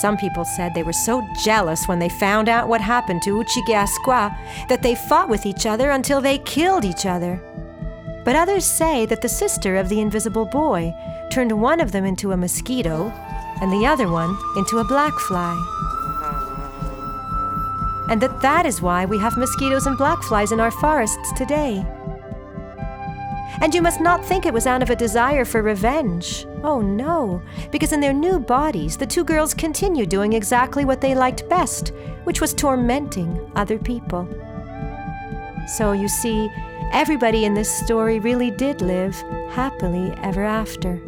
Some 0.00 0.16
people 0.16 0.44
said 0.44 0.74
they 0.74 0.84
were 0.84 0.92
so 0.92 1.26
jealous 1.42 1.88
when 1.88 1.98
they 1.98 2.08
found 2.08 2.48
out 2.48 2.68
what 2.68 2.80
happened 2.80 3.22
to 3.22 3.42
Uchigasqua 3.42 4.68
that 4.68 4.82
they 4.82 4.94
fought 4.94 5.28
with 5.28 5.44
each 5.44 5.66
other 5.66 5.90
until 5.90 6.20
they 6.20 6.38
killed 6.38 6.84
each 6.84 7.04
other. 7.04 7.42
But 8.28 8.36
others 8.36 8.66
say 8.66 9.06
that 9.06 9.22
the 9.22 9.28
sister 9.30 9.76
of 9.76 9.88
the 9.88 10.02
invisible 10.02 10.44
boy 10.44 10.94
turned 11.30 11.50
one 11.50 11.80
of 11.80 11.92
them 11.92 12.04
into 12.04 12.32
a 12.32 12.36
mosquito 12.36 13.10
and 13.62 13.72
the 13.72 13.86
other 13.86 14.12
one 14.12 14.36
into 14.54 14.80
a 14.80 14.84
black 14.84 15.14
fly. 15.14 15.54
And 18.10 18.20
that 18.20 18.42
that 18.42 18.66
is 18.66 18.82
why 18.82 19.06
we 19.06 19.18
have 19.18 19.38
mosquitoes 19.38 19.86
and 19.86 19.96
black 19.96 20.22
flies 20.22 20.52
in 20.52 20.60
our 20.60 20.70
forests 20.70 21.32
today. 21.38 21.82
And 23.62 23.74
you 23.74 23.80
must 23.80 24.02
not 24.02 24.22
think 24.22 24.44
it 24.44 24.52
was 24.52 24.66
out 24.66 24.82
of 24.82 24.90
a 24.90 24.94
desire 24.94 25.46
for 25.46 25.62
revenge. 25.62 26.44
Oh 26.62 26.82
no, 26.82 27.40
because 27.70 27.94
in 27.94 28.00
their 28.00 28.12
new 28.12 28.38
bodies, 28.38 28.98
the 28.98 29.06
two 29.06 29.24
girls 29.24 29.54
continued 29.54 30.10
doing 30.10 30.34
exactly 30.34 30.84
what 30.84 31.00
they 31.00 31.14
liked 31.14 31.48
best, 31.48 31.94
which 32.24 32.42
was 32.42 32.52
tormenting 32.52 33.50
other 33.54 33.78
people. 33.78 34.28
So 35.78 35.92
you 35.92 36.08
see, 36.08 36.50
everybody 36.92 37.44
in 37.44 37.54
this 37.54 37.70
story 37.70 38.18
really 38.18 38.50
did 38.50 38.80
live 38.80 39.14
happily 39.50 40.12
ever 40.22 40.44
after. 40.44 41.00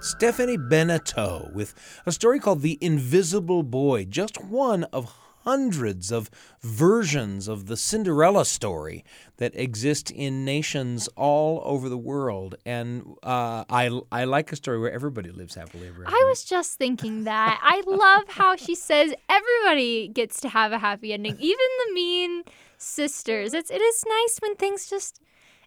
Stephanie 0.00 0.56
Beneteau 0.56 1.50
with 1.52 1.74
a 2.06 2.12
story 2.12 2.38
called 2.38 2.62
The 2.62 2.78
Invisible 2.80 3.62
Boy, 3.62 4.04
just 4.04 4.42
one 4.44 4.84
of 4.84 5.12
hundreds 5.44 6.10
of 6.10 6.30
versions 6.60 7.48
of 7.48 7.66
the 7.66 7.76
Cinderella 7.76 8.44
story 8.44 9.04
that 9.36 9.54
exist 9.54 10.10
in 10.10 10.44
nations 10.44 11.08
all 11.16 11.62
over 11.64 11.88
the 11.88 11.98
world. 11.98 12.56
And 12.64 13.16
uh, 13.22 13.64
I, 13.68 14.00
I 14.10 14.24
like 14.24 14.52
a 14.52 14.56
story 14.56 14.78
where 14.78 14.92
everybody 14.92 15.30
lives 15.30 15.54
happily 15.54 15.88
ever 15.88 16.04
after. 16.04 16.16
I 16.16 16.24
was 16.28 16.44
just 16.44 16.78
thinking 16.78 17.24
that. 17.24 17.60
I 17.62 17.82
love 17.86 18.24
how 18.28 18.56
she 18.56 18.74
says 18.74 19.14
everybody 19.28 20.08
gets 20.08 20.40
to 20.40 20.48
have 20.48 20.72
a 20.72 20.78
happy 20.78 21.12
ending, 21.12 21.36
even 21.38 21.66
the 21.86 21.94
mean 21.94 22.42
sisters. 22.78 23.54
It's 23.54 23.70
it 23.70 23.80
is 23.80 24.04
nice 24.06 24.38
when 24.40 24.56
things 24.56 24.88
just. 24.88 25.20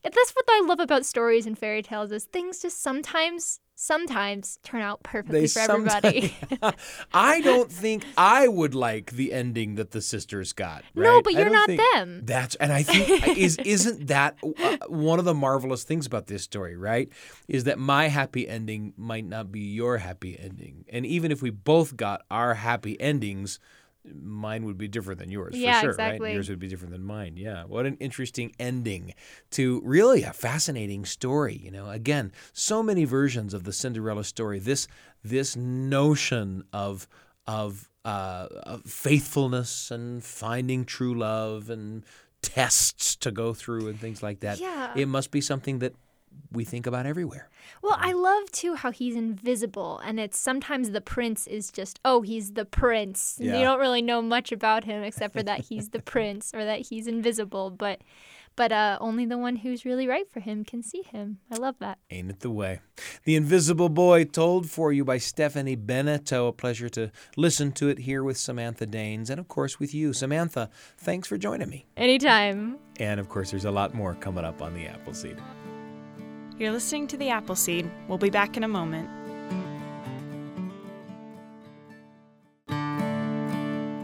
That's 0.03 0.31
what 0.31 0.45
I 0.47 0.63
love 0.65 0.79
about 0.79 1.05
stories 1.05 1.45
and 1.45 1.57
fairy 1.57 1.81
tales 1.81 2.11
is 2.11 2.25
things 2.25 2.61
just 2.61 2.81
sometimes 2.81 3.59
sometimes 3.79 4.57
turn 4.63 4.81
out 4.81 5.03
perfectly 5.03 5.41
They 5.41 5.47
for 5.47 5.59
everybody. 5.59 6.35
I 7.13 7.41
don't 7.41 7.71
think 7.71 8.03
I 8.17 8.47
would 8.47 8.73
like 8.73 9.11
the 9.11 9.31
ending 9.31 9.75
that 9.75 9.91
the 9.91 10.01
sisters 10.01 10.51
got. 10.51 10.83
No, 10.95 11.21
but 11.21 11.33
you're 11.33 11.49
not 11.49 11.69
them. 11.93 12.21
That's 12.25 12.55
and 12.55 12.73
I 12.73 12.83
think 12.83 13.37
is 13.37 13.57
isn't 13.57 14.07
that 14.07 14.35
uh, 14.43 14.77
one 14.87 15.19
of 15.19 15.25
the 15.25 15.35
marvelous 15.35 15.83
things 15.83 16.05
about 16.05 16.27
this 16.27 16.43
story, 16.43 16.75
right? 16.75 17.09
Is 17.47 17.65
that 17.65 17.77
my 17.77 18.07
happy 18.07 18.47
ending 18.49 18.93
might 18.97 19.25
not 19.25 19.51
be 19.51 19.61
your 19.61 19.99
happy 19.99 20.37
ending, 20.37 20.83
and 20.89 21.05
even 21.05 21.31
if 21.31 21.41
we 21.41 21.51
both 21.51 21.95
got 21.95 22.23
our 22.29 22.55
happy 22.55 22.99
endings. 22.99 23.59
Mine 24.13 24.65
would 24.65 24.77
be 24.77 24.87
different 24.87 25.19
than 25.19 25.29
yours 25.31 25.55
Yeah, 25.55 25.75
for 25.75 25.81
sure, 25.81 25.89
exactly. 25.91 26.27
right? 26.27 26.33
Yours 26.33 26.49
would 26.49 26.59
be 26.59 26.67
different 26.67 26.93
than 26.93 27.03
mine. 27.03 27.35
Yeah. 27.37 27.63
What 27.65 27.85
an 27.85 27.97
interesting 27.99 28.53
ending 28.59 29.13
to 29.51 29.81
really 29.83 30.23
a 30.23 30.33
fascinating 30.33 31.05
story. 31.05 31.59
You 31.63 31.71
know, 31.71 31.89
again, 31.89 32.31
so 32.53 32.81
many 32.83 33.03
versions 33.05 33.53
of 33.53 33.63
the 33.63 33.73
Cinderella 33.73 34.23
story. 34.23 34.59
This 34.59 34.87
this 35.23 35.55
notion 35.55 36.63
of 36.73 37.07
of, 37.47 37.89
uh, 38.03 38.47
of 38.63 38.83
faithfulness 38.83 39.89
and 39.89 40.21
finding 40.23 40.83
true 40.83 41.13
love 41.17 41.69
and 41.69 42.05
tests 42.41 43.15
to 43.15 43.31
go 43.31 43.53
through 43.53 43.87
and 43.87 43.99
things 43.99 44.21
like 44.21 44.41
that. 44.41 44.59
Yeah. 44.59 44.91
It 44.95 45.07
must 45.07 45.31
be 45.31 45.39
something 45.41 45.79
that 45.79 45.93
we 46.51 46.63
think 46.63 46.87
about 46.87 47.05
everywhere. 47.05 47.49
Well, 47.81 47.97
I 47.99 48.13
love 48.13 48.51
too 48.51 48.75
how 48.75 48.91
he's 48.91 49.15
invisible, 49.15 49.99
and 49.99 50.19
it's 50.19 50.37
sometimes 50.37 50.91
the 50.91 51.01
prince 51.01 51.47
is 51.47 51.71
just, 51.71 51.99
oh, 52.05 52.21
he's 52.21 52.53
the 52.53 52.65
prince. 52.65 53.37
Yeah. 53.39 53.57
You 53.57 53.65
don't 53.65 53.79
really 53.79 54.01
know 54.01 54.21
much 54.21 54.51
about 54.51 54.83
him 54.83 55.03
except 55.03 55.33
for 55.33 55.43
that 55.43 55.61
he's 55.61 55.89
the 55.89 56.01
prince 56.01 56.51
or 56.53 56.63
that 56.63 56.87
he's 56.87 57.07
invisible, 57.07 57.69
but 57.71 58.01
but 58.57 58.71
uh, 58.71 58.97
only 58.99 59.25
the 59.25 59.37
one 59.37 59.57
who's 59.57 59.85
really 59.85 60.07
right 60.07 60.27
for 60.29 60.39
him 60.39 60.65
can 60.65 60.81
see 60.81 61.03
him. 61.03 61.37
I 61.51 61.57
love 61.57 61.75
that. 61.79 61.99
Ain't 62.09 62.31
it 62.31 62.39
the 62.39 62.49
way? 62.49 62.79
The 63.23 63.35
Invisible 63.35 63.87
Boy, 63.87 64.25
told 64.25 64.67
for 64.67 64.91
you 64.91 65.05
by 65.05 65.19
Stephanie 65.19 65.77
Beneteau. 65.77 66.47
A 66.47 66.51
pleasure 66.51 66.89
to 66.89 67.11
listen 67.37 67.71
to 67.73 67.87
it 67.87 67.99
here 67.99 68.23
with 68.23 68.35
Samantha 68.35 68.87
Danes 68.87 69.29
and, 69.29 69.39
of 69.39 69.47
course, 69.47 69.79
with 69.79 69.93
you. 69.93 70.11
Samantha, 70.11 70.71
thanks 70.97 71.27
for 71.27 71.37
joining 71.37 71.69
me. 71.69 71.85
Anytime. 71.95 72.79
And, 72.99 73.19
of 73.19 73.29
course, 73.29 73.51
there's 73.51 73.65
a 73.65 73.71
lot 73.71 73.93
more 73.93 74.15
coming 74.15 74.43
up 74.43 74.63
on 74.63 74.73
the 74.73 74.87
Appleseed. 74.87 75.37
You're 76.59 76.71
listening 76.71 77.05
to 77.09 77.17
The 77.17 77.29
Appleseed. 77.29 77.87
We'll 78.07 78.17
be 78.17 78.31
back 78.31 78.57
in 78.57 78.63
a 78.63 78.67
moment. 78.67 79.07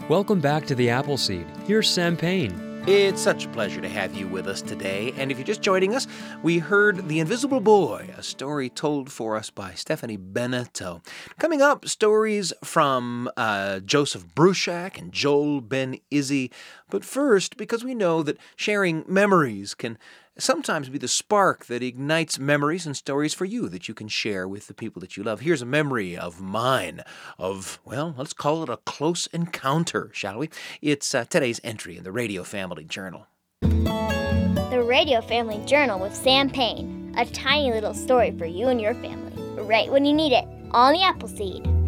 Welcome 0.07 0.39
back 0.39 0.67
to 0.67 0.75
the 0.75 0.91
Appleseed. 0.91 1.47
Here's 1.65 1.89
Sam 1.89 2.15
Payne. 2.15 2.83
It's 2.85 3.21
such 3.21 3.45
a 3.45 3.49
pleasure 3.49 3.81
to 3.81 3.89
have 3.89 4.13
you 4.13 4.27
with 4.27 4.45
us 4.45 4.61
today. 4.61 5.13
And 5.17 5.31
if 5.31 5.37
you're 5.39 5.47
just 5.47 5.61
joining 5.61 5.95
us, 5.95 6.05
we 6.43 6.59
heard 6.59 7.07
The 7.07 7.21
Invisible 7.21 7.61
Boy, 7.61 8.13
a 8.15 8.21
story 8.21 8.69
told 8.69 9.11
for 9.11 9.35
us 9.35 9.49
by 9.49 9.73
Stephanie 9.73 10.17
Beneteau. 10.17 11.01
Coming 11.39 11.61
up, 11.61 11.87
stories 11.87 12.53
from 12.63 13.31
uh, 13.35 13.79
Joseph 13.79 14.27
Bruchac 14.35 14.99
and 14.99 15.11
Joel 15.11 15.61
Ben 15.61 15.97
Izzy. 16.11 16.51
But 16.89 17.03
first, 17.03 17.57
because 17.57 17.83
we 17.83 17.95
know 17.95 18.21
that 18.21 18.37
sharing 18.57 19.05
memories 19.07 19.73
can 19.73 19.97
sometimes 20.37 20.89
be 20.89 20.97
the 20.97 21.07
spark 21.07 21.65
that 21.65 21.83
ignites 21.83 22.39
memories 22.39 22.85
and 22.85 22.97
stories 22.97 23.33
for 23.33 23.45
you 23.45 23.69
that 23.69 23.87
you 23.87 23.93
can 23.93 24.07
share 24.07 24.47
with 24.47 24.67
the 24.67 24.73
people 24.73 24.99
that 25.01 25.15
you 25.15 25.23
love. 25.23 25.41
Here's 25.41 25.61
a 25.61 25.65
memory 25.65 26.17
of 26.17 26.41
mine, 26.41 27.01
of, 27.37 27.79
well, 27.85 28.15
let's 28.17 28.33
call 28.33 28.63
it 28.63 28.69
a 28.69 28.77
close 28.77 29.27
encounter, 29.27 30.09
shall 30.13 30.39
we? 30.39 30.49
It's 30.81 31.13
uh, 31.13 31.25
today's 31.25 31.61
entry 31.63 31.97
in 31.97 32.03
the 32.03 32.11
Radio 32.11 32.43
Family 32.43 32.83
Journal. 32.83 33.27
The 33.61 34.83
Radio 34.85 35.21
Family 35.21 35.63
Journal 35.65 35.99
with 35.99 36.15
Sam 36.15 36.49
Payne, 36.49 37.13
a 37.17 37.25
tiny 37.25 37.71
little 37.71 37.93
story 37.93 38.31
for 38.37 38.45
you 38.45 38.67
and 38.67 38.81
your 38.81 38.95
family, 38.95 39.33
right 39.61 39.91
when 39.91 40.05
you 40.05 40.13
need 40.13 40.33
it, 40.33 40.45
on 40.71 40.93
the 40.93 41.03
Appleseed. 41.03 41.82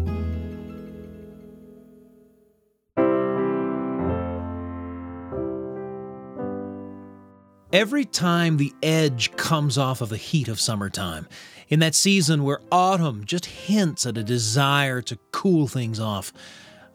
Every 7.76 8.06
time 8.06 8.56
the 8.56 8.72
edge 8.82 9.36
comes 9.36 9.76
off 9.76 10.00
of 10.00 10.08
the 10.08 10.16
heat 10.16 10.48
of 10.48 10.58
summertime, 10.58 11.28
in 11.68 11.78
that 11.80 11.94
season 11.94 12.42
where 12.42 12.62
autumn 12.72 13.26
just 13.26 13.44
hints 13.44 14.06
at 14.06 14.16
a 14.16 14.22
desire 14.22 15.02
to 15.02 15.18
cool 15.30 15.68
things 15.68 16.00
off, 16.00 16.32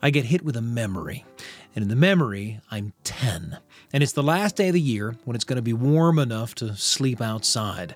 I 0.01 0.09
get 0.09 0.25
hit 0.25 0.43
with 0.43 0.57
a 0.57 0.61
memory. 0.61 1.23
And 1.75 1.83
in 1.83 1.89
the 1.89 1.95
memory, 1.95 2.61
I'm 2.71 2.93
10. 3.03 3.59
And 3.93 4.01
it's 4.01 4.13
the 4.13 4.23
last 4.23 4.55
day 4.55 4.69
of 4.69 4.73
the 4.73 4.81
year 4.81 5.15
when 5.23 5.35
it's 5.35 5.43
going 5.43 5.57
to 5.57 5.61
be 5.61 5.71
warm 5.71 6.17
enough 6.17 6.55
to 6.55 6.75
sleep 6.75 7.21
outside. 7.21 7.95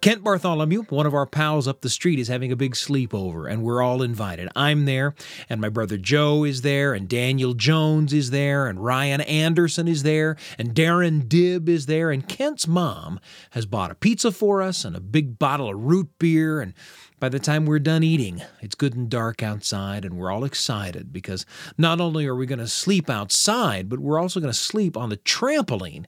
Kent 0.00 0.22
Bartholomew, 0.22 0.84
one 0.90 1.06
of 1.06 1.14
our 1.14 1.26
pals 1.26 1.66
up 1.66 1.80
the 1.80 1.90
street, 1.90 2.20
is 2.20 2.28
having 2.28 2.52
a 2.52 2.56
big 2.56 2.74
sleepover, 2.74 3.50
and 3.50 3.62
we're 3.62 3.82
all 3.82 4.00
invited. 4.00 4.48
I'm 4.54 4.84
there, 4.84 5.14
and 5.48 5.60
my 5.60 5.68
brother 5.68 5.96
Joe 5.96 6.44
is 6.44 6.62
there, 6.62 6.94
and 6.94 7.08
Daniel 7.08 7.52
Jones 7.54 8.12
is 8.12 8.30
there, 8.30 8.68
and 8.68 8.84
Ryan 8.84 9.20
Anderson 9.22 9.88
is 9.88 10.04
there, 10.04 10.36
and 10.56 10.74
Darren 10.74 11.22
Dibb 11.26 11.68
is 11.68 11.86
there, 11.86 12.10
and 12.12 12.28
Kent's 12.28 12.68
mom 12.68 13.18
has 13.50 13.66
bought 13.66 13.90
a 13.90 13.96
pizza 13.96 14.30
for 14.30 14.62
us 14.62 14.84
and 14.84 14.94
a 14.94 15.00
big 15.00 15.38
bottle 15.38 15.68
of 15.68 15.76
root 15.76 16.10
beer, 16.18 16.60
and 16.60 16.74
by 17.20 17.28
the 17.28 17.40
time 17.40 17.66
we're 17.66 17.80
done 17.80 18.04
eating, 18.04 18.42
it's 18.60 18.76
good 18.76 18.94
and 18.94 19.10
dark 19.10 19.42
outside, 19.42 20.04
and 20.04 20.16
we're 20.16 20.30
all 20.30 20.44
excited 20.44 21.12
because 21.12 21.44
not 21.76 22.00
only 22.00 22.26
are 22.26 22.36
we 22.36 22.46
going 22.46 22.60
to 22.60 22.68
sleep 22.68 23.10
outside, 23.10 23.88
but 23.88 23.98
we're 23.98 24.20
also 24.20 24.38
going 24.38 24.52
to 24.52 24.58
sleep 24.58 24.96
on 24.96 25.08
the 25.08 25.16
trampoline. 25.16 26.06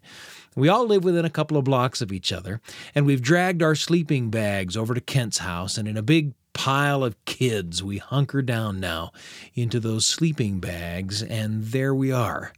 We 0.56 0.68
all 0.68 0.86
live 0.86 1.04
within 1.04 1.24
a 1.24 1.30
couple 1.30 1.56
of 1.56 1.64
blocks 1.64 2.00
of 2.00 2.12
each 2.12 2.32
other, 2.32 2.60
and 2.94 3.06
we've 3.06 3.22
dragged 3.22 3.62
our 3.62 3.74
sleeping 3.76 4.30
bags 4.30 4.76
over 4.76 4.94
to 4.94 5.00
Kent's 5.00 5.38
house, 5.38 5.78
and 5.78 5.86
in 5.86 5.96
a 5.96 6.02
big 6.02 6.34
pile 6.52 7.04
of 7.04 7.24
kids, 7.24 7.82
we 7.82 7.98
hunker 7.98 8.42
down 8.42 8.80
now 8.80 9.12
into 9.54 9.78
those 9.78 10.06
sleeping 10.06 10.58
bags, 10.58 11.22
and 11.22 11.64
there 11.66 11.94
we 11.94 12.10
are, 12.10 12.52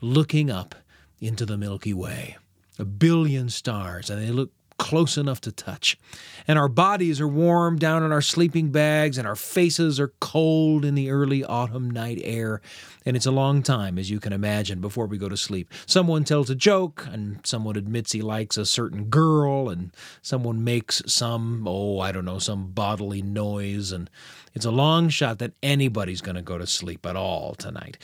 looking 0.00 0.50
up 0.50 0.74
into 1.20 1.46
the 1.46 1.56
Milky 1.56 1.94
Way. 1.94 2.36
A 2.78 2.84
billion 2.84 3.48
stars, 3.48 4.10
and 4.10 4.22
they 4.22 4.30
look 4.30 4.52
close 4.78 5.18
enough 5.18 5.40
to 5.42 5.52
touch. 5.52 5.98
And 6.46 6.58
our 6.58 6.68
bodies 6.68 7.20
are 7.20 7.28
warm 7.28 7.78
down 7.78 8.02
in 8.02 8.12
our 8.12 8.22
sleeping 8.22 8.70
bags, 8.70 9.18
and 9.18 9.26
our 9.26 9.36
faces 9.36 10.00
are 10.00 10.14
cold 10.20 10.84
in 10.84 10.94
the 10.94 11.10
early 11.10 11.44
autumn 11.44 11.90
night 11.90 12.20
air. 12.22 12.60
And 13.04 13.16
it's 13.16 13.26
a 13.26 13.30
long 13.30 13.62
time, 13.62 13.98
as 13.98 14.10
you 14.10 14.20
can 14.20 14.32
imagine, 14.32 14.80
before 14.80 15.06
we 15.06 15.18
go 15.18 15.28
to 15.28 15.36
sleep. 15.36 15.72
Someone 15.84 16.24
tells 16.24 16.48
a 16.48 16.54
joke, 16.54 17.06
and 17.10 17.40
someone 17.44 17.76
admits 17.76 18.12
he 18.12 18.22
likes 18.22 18.56
a 18.56 18.64
certain 18.64 19.04
girl, 19.04 19.68
and 19.68 19.92
someone 20.22 20.64
makes 20.64 21.02
some, 21.06 21.66
oh, 21.68 22.00
I 22.00 22.12
don't 22.12 22.24
know, 22.24 22.38
some 22.38 22.68
bodily 22.68 23.20
noise. 23.20 23.92
And 23.92 24.08
it's 24.54 24.64
a 24.64 24.70
long 24.70 25.08
shot 25.08 25.38
that 25.40 25.52
anybody's 25.62 26.20
going 26.22 26.36
to 26.36 26.42
go 26.42 26.56
to 26.56 26.66
sleep 26.66 27.04
at 27.04 27.16
all 27.16 27.54
tonight. 27.54 27.98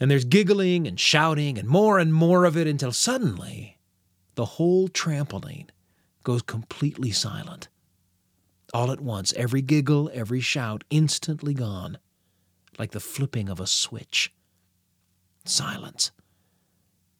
And 0.00 0.10
there's 0.10 0.24
giggling 0.24 0.86
and 0.86 0.98
shouting 0.98 1.58
and 1.58 1.68
more 1.68 1.98
and 1.98 2.12
more 2.12 2.44
of 2.44 2.56
it 2.56 2.66
until 2.66 2.92
suddenly 2.92 3.78
the 4.34 4.44
whole 4.44 4.88
trampoline 4.88 5.68
goes 6.24 6.42
completely 6.42 7.12
silent. 7.12 7.68
All 8.72 8.90
at 8.90 9.00
once, 9.00 9.32
every 9.34 9.62
giggle, 9.62 10.10
every 10.12 10.40
shout 10.40 10.82
instantly 10.90 11.54
gone, 11.54 11.98
like 12.78 12.90
the 12.90 13.00
flipping 13.00 13.48
of 13.48 13.60
a 13.60 13.66
switch. 13.66 14.32
Silence. 15.44 16.10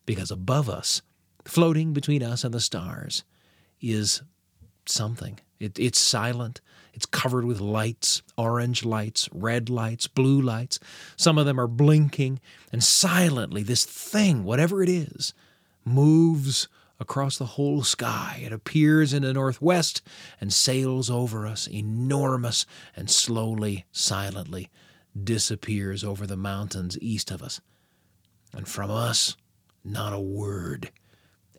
Because 0.05 0.31
above 0.31 0.69
us, 0.69 1.01
floating 1.45 1.93
between 1.93 2.21
us 2.21 2.43
and 2.43 2.53
the 2.53 2.59
stars, 2.59 3.23
is 3.79 4.21
something. 4.85 5.39
It, 5.59 5.79
it's 5.79 5.99
silent. 5.99 6.59
It's 6.93 7.05
covered 7.05 7.45
with 7.45 7.61
lights 7.61 8.21
orange 8.37 8.83
lights, 8.83 9.29
red 9.31 9.69
lights, 9.69 10.07
blue 10.07 10.41
lights. 10.41 10.79
Some 11.15 11.37
of 11.37 11.45
them 11.45 11.59
are 11.59 11.67
blinking, 11.67 12.39
and 12.71 12.83
silently, 12.83 13.63
this 13.63 13.85
thing, 13.85 14.43
whatever 14.43 14.83
it 14.83 14.89
is, 14.89 15.33
moves 15.85 16.67
across 16.99 17.37
the 17.37 17.45
whole 17.45 17.83
sky. 17.83 18.41
It 18.43 18.53
appears 18.53 19.13
in 19.13 19.23
the 19.23 19.33
northwest 19.33 20.01
and 20.39 20.53
sails 20.53 21.09
over 21.09 21.45
us, 21.45 21.67
enormous, 21.67 22.65
and 22.95 23.09
slowly, 23.09 23.85
silently 23.91 24.69
disappears 25.21 26.03
over 26.03 26.27
the 26.27 26.37
mountains 26.37 26.97
east 27.01 27.31
of 27.31 27.41
us. 27.41 27.61
And 28.53 28.67
from 28.67 28.91
us, 28.91 29.35
not 29.83 30.13
a 30.13 30.19
word. 30.19 30.91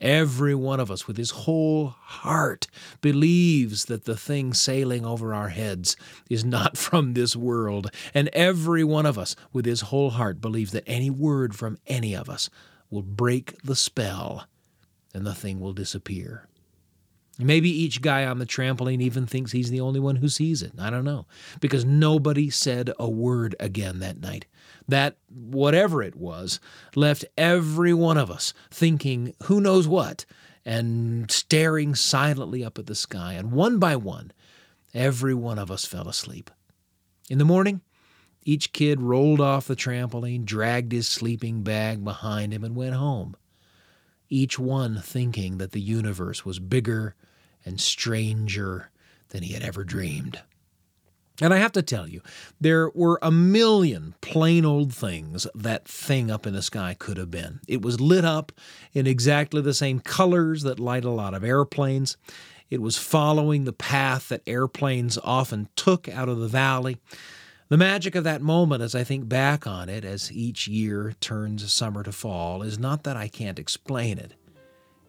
Every 0.00 0.54
one 0.54 0.78
of 0.78 0.90
us, 0.90 1.06
with 1.06 1.16
his 1.16 1.30
whole 1.30 1.88
heart, 1.88 2.66
believes 3.00 3.86
that 3.86 4.04
the 4.04 4.16
thing 4.16 4.52
sailing 4.52 5.06
over 5.06 5.32
our 5.32 5.48
heads 5.48 5.96
is 6.28 6.44
not 6.44 6.76
from 6.76 7.14
this 7.14 7.34
world. 7.34 7.90
And 8.12 8.28
every 8.32 8.84
one 8.84 9.06
of 9.06 9.18
us, 9.18 9.36
with 9.52 9.64
his 9.64 9.82
whole 9.82 10.10
heart, 10.10 10.40
believes 10.40 10.72
that 10.72 10.84
any 10.86 11.08
word 11.08 11.54
from 11.54 11.78
any 11.86 12.14
of 12.14 12.28
us 12.28 12.50
will 12.90 13.02
break 13.02 13.60
the 13.62 13.76
spell 13.76 14.46
and 15.16 15.26
the 15.26 15.34
thing 15.34 15.60
will 15.60 15.72
disappear. 15.72 16.46
Maybe 17.38 17.70
each 17.70 18.02
guy 18.02 18.26
on 18.26 18.38
the 18.38 18.44
trampoline 18.44 19.00
even 19.00 19.26
thinks 19.26 19.52
he's 19.52 19.70
the 19.70 19.80
only 19.80 19.98
one 19.98 20.16
who 20.16 20.28
sees 20.28 20.62
it. 20.62 20.72
I 20.78 20.90
don't 20.90 21.04
know. 21.04 21.26
Because 21.58 21.86
nobody 21.86 22.50
said 22.50 22.92
a 22.98 23.08
word 23.08 23.56
again 23.58 23.98
that 24.00 24.20
night. 24.20 24.44
That, 24.86 25.16
whatever 25.28 26.02
it 26.02 26.16
was, 26.16 26.60
left 26.94 27.24
every 27.36 27.94
one 27.94 28.18
of 28.18 28.30
us 28.30 28.52
thinking 28.70 29.34
who 29.44 29.58
knows 29.58 29.88
what 29.88 30.26
and 30.66 31.30
staring 31.30 31.94
silently 31.94 32.62
up 32.62 32.78
at 32.78 32.86
the 32.86 32.94
sky. 32.94 33.32
And 33.34 33.52
one 33.52 33.78
by 33.78 33.96
one, 33.96 34.32
every 34.92 35.34
one 35.34 35.58
of 35.58 35.70
us 35.70 35.86
fell 35.86 36.08
asleep. 36.08 36.50
In 37.30 37.38
the 37.38 37.44
morning, 37.44 37.80
each 38.44 38.74
kid 38.74 39.00
rolled 39.00 39.40
off 39.40 39.66
the 39.66 39.76
trampoline, 39.76 40.44
dragged 40.44 40.92
his 40.92 41.08
sleeping 41.08 41.62
bag 41.62 42.04
behind 42.04 42.52
him, 42.52 42.62
and 42.62 42.76
went 42.76 42.94
home 42.94 43.34
each 44.28 44.58
one 44.58 45.00
thinking 45.00 45.58
that 45.58 45.72
the 45.72 45.80
universe 45.80 46.44
was 46.44 46.58
bigger 46.58 47.14
and 47.64 47.80
stranger 47.80 48.90
than 49.30 49.42
he 49.42 49.52
had 49.52 49.62
ever 49.62 49.84
dreamed. 49.84 50.40
And 51.40 51.52
I 51.52 51.58
have 51.58 51.72
to 51.72 51.82
tell 51.82 52.08
you, 52.08 52.22
there 52.60 52.88
were 52.90 53.18
a 53.20 53.30
million 53.30 54.14
plain 54.22 54.64
old 54.64 54.94
things 54.94 55.46
that 55.54 55.86
thing 55.86 56.30
up 56.30 56.46
in 56.46 56.54
the 56.54 56.62
sky 56.62 56.96
could 56.98 57.18
have 57.18 57.30
been. 57.30 57.60
It 57.68 57.82
was 57.82 58.00
lit 58.00 58.24
up 58.24 58.52
in 58.94 59.06
exactly 59.06 59.60
the 59.60 59.74
same 59.74 60.00
colors 60.00 60.62
that 60.62 60.80
light 60.80 61.04
a 61.04 61.10
lot 61.10 61.34
of 61.34 61.44
airplanes. 61.44 62.16
It 62.70 62.80
was 62.80 62.96
following 62.96 63.64
the 63.64 63.72
path 63.72 64.30
that 64.30 64.42
airplanes 64.46 65.18
often 65.22 65.68
took 65.76 66.08
out 66.08 66.28
of 66.28 66.38
the 66.38 66.48
valley. 66.48 66.96
The 67.68 67.76
magic 67.76 68.14
of 68.14 68.22
that 68.22 68.42
moment, 68.42 68.80
as 68.80 68.94
I 68.94 69.02
think 69.02 69.28
back 69.28 69.66
on 69.66 69.88
it, 69.88 70.04
as 70.04 70.30
each 70.30 70.68
year 70.68 71.14
turns 71.20 71.72
summer 71.72 72.04
to 72.04 72.12
fall, 72.12 72.62
is 72.62 72.78
not 72.78 73.02
that 73.02 73.16
I 73.16 73.26
can't 73.26 73.58
explain 73.58 74.18
it. 74.18 74.34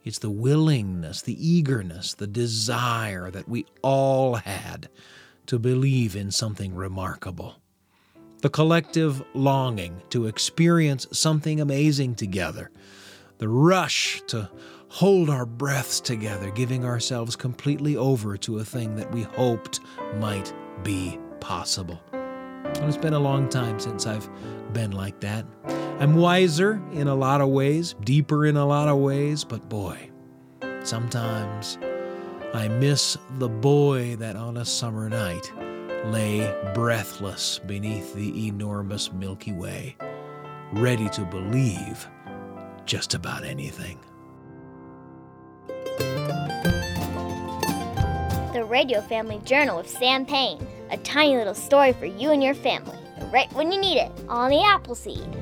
It's 0.04 0.18
the 0.18 0.32
willingness, 0.32 1.22
the 1.22 1.38
eagerness, 1.48 2.16
the 2.16 2.26
desire 2.26 3.30
that 3.30 3.48
we 3.48 3.68
all 3.84 4.36
had 4.36 4.90
to 5.46 5.60
believe 5.60 6.16
in 6.16 6.32
something 6.32 6.74
remarkable. 6.74 7.58
The 8.42 8.50
collective 8.50 9.24
longing 9.36 10.02
to 10.10 10.26
experience 10.26 11.06
something 11.12 11.62
amazing 11.62 12.16
together. 12.16 12.72
The 13.38 13.50
rush 13.50 14.24
to 14.28 14.50
hold 14.88 15.30
our 15.30 15.46
breaths 15.46 16.00
together, 16.00 16.50
giving 16.50 16.86
ourselves 16.86 17.36
completely 17.36 17.96
over 17.96 18.36
to 18.38 18.58
a 18.58 18.66
thing 18.66 18.96
that 18.96 19.12
we 19.12 19.22
hoped 19.22 19.80
might 20.16 20.52
be 20.82 21.20
possible. 21.40 22.02
And 22.64 22.86
it's 22.86 22.98
been 22.98 23.14
a 23.14 23.20
long 23.20 23.50
time 23.50 23.80
since 23.80 24.06
I've 24.06 24.30
been 24.74 24.92
like 24.92 25.20
that. 25.22 25.46
I'm 26.00 26.16
wiser 26.16 26.82
in 26.94 27.08
a 27.08 27.16
lot 27.16 27.42
of 27.42 27.50
ways, 27.50 27.96
deeper 28.04 28.46
in 28.46 28.56
a 28.56 28.66
lot 28.66 28.88
of 28.88 28.98
ways, 29.00 29.44
but 29.44 29.68
boy, 29.68 30.12
sometimes 30.84 31.80
I 32.54 32.68
miss 32.68 33.18
the 33.40 33.50
boy 33.50 34.16
that 34.18 34.36
on 34.36 34.58
a 34.58 34.66
summer 34.66 35.10
night 35.10 35.52
lay 36.06 36.54
breathless 36.74 37.60
beneath 37.60 38.14
the 38.14 38.48
enormous 38.48 39.12
Milky 39.12 39.52
Way, 39.52 39.98
ready 40.72 41.10
to 41.10 41.26
believe 41.26 42.08
just 42.86 43.14
about 43.14 43.44
anything. 43.44 44.00
The 48.54 48.66
Radio 48.68 49.02
Family 49.02 49.42
Journal 49.46 49.78
with 49.78 49.90
Sam 49.90 50.26
Payne. 50.26 50.66
A 50.90 50.98
tiny 50.98 51.36
little 51.36 51.54
story 51.54 51.94
for 51.94 52.06
you 52.06 52.32
and 52.32 52.44
your 52.44 52.54
family, 52.54 52.98
right 53.32 53.52
when 53.54 53.72
you 53.72 53.80
need 53.80 53.98
it, 53.98 54.12
on 54.30 54.50
the 54.50 54.62
Appleseed. 54.62 55.36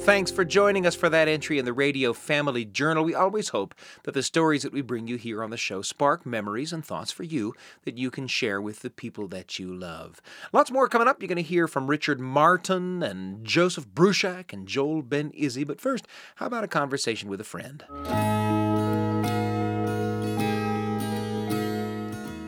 Thanks 0.00 0.30
for 0.30 0.46
joining 0.46 0.86
us 0.86 0.94
for 0.94 1.10
that 1.10 1.28
entry 1.28 1.58
in 1.58 1.66
the 1.66 1.74
Radio 1.74 2.12
Family 2.14 2.64
Journal. 2.64 3.04
We 3.04 3.14
always 3.14 3.50
hope 3.50 3.74
that 4.04 4.14
the 4.14 4.22
stories 4.22 4.62
that 4.62 4.72
we 4.72 4.80
bring 4.80 5.06
you 5.06 5.16
here 5.16 5.42
on 5.42 5.50
the 5.50 5.58
show 5.58 5.82
spark 5.82 6.24
memories 6.24 6.72
and 6.72 6.84
thoughts 6.84 7.12
for 7.12 7.22
you 7.22 7.54
that 7.84 7.98
you 7.98 8.10
can 8.10 8.26
share 8.26 8.62
with 8.62 8.80
the 8.80 8.88
people 8.90 9.28
that 9.28 9.58
you 9.58 9.72
love. 9.72 10.22
Lots 10.54 10.70
more 10.70 10.88
coming 10.88 11.06
up. 11.06 11.20
You're 11.20 11.28
going 11.28 11.36
to 11.36 11.42
hear 11.42 11.68
from 11.68 11.86
Richard 11.86 12.18
Martin 12.18 13.02
and 13.02 13.44
Joseph 13.44 13.88
Bruchac 13.88 14.54
and 14.54 14.66
Joel 14.66 15.02
Ben 15.02 15.32
Izzy. 15.34 15.64
But 15.64 15.80
first, 15.80 16.08
how 16.36 16.46
about 16.46 16.64
a 16.64 16.68
conversation 16.68 17.28
with 17.28 17.40
a 17.40 17.44
friend? 17.44 17.84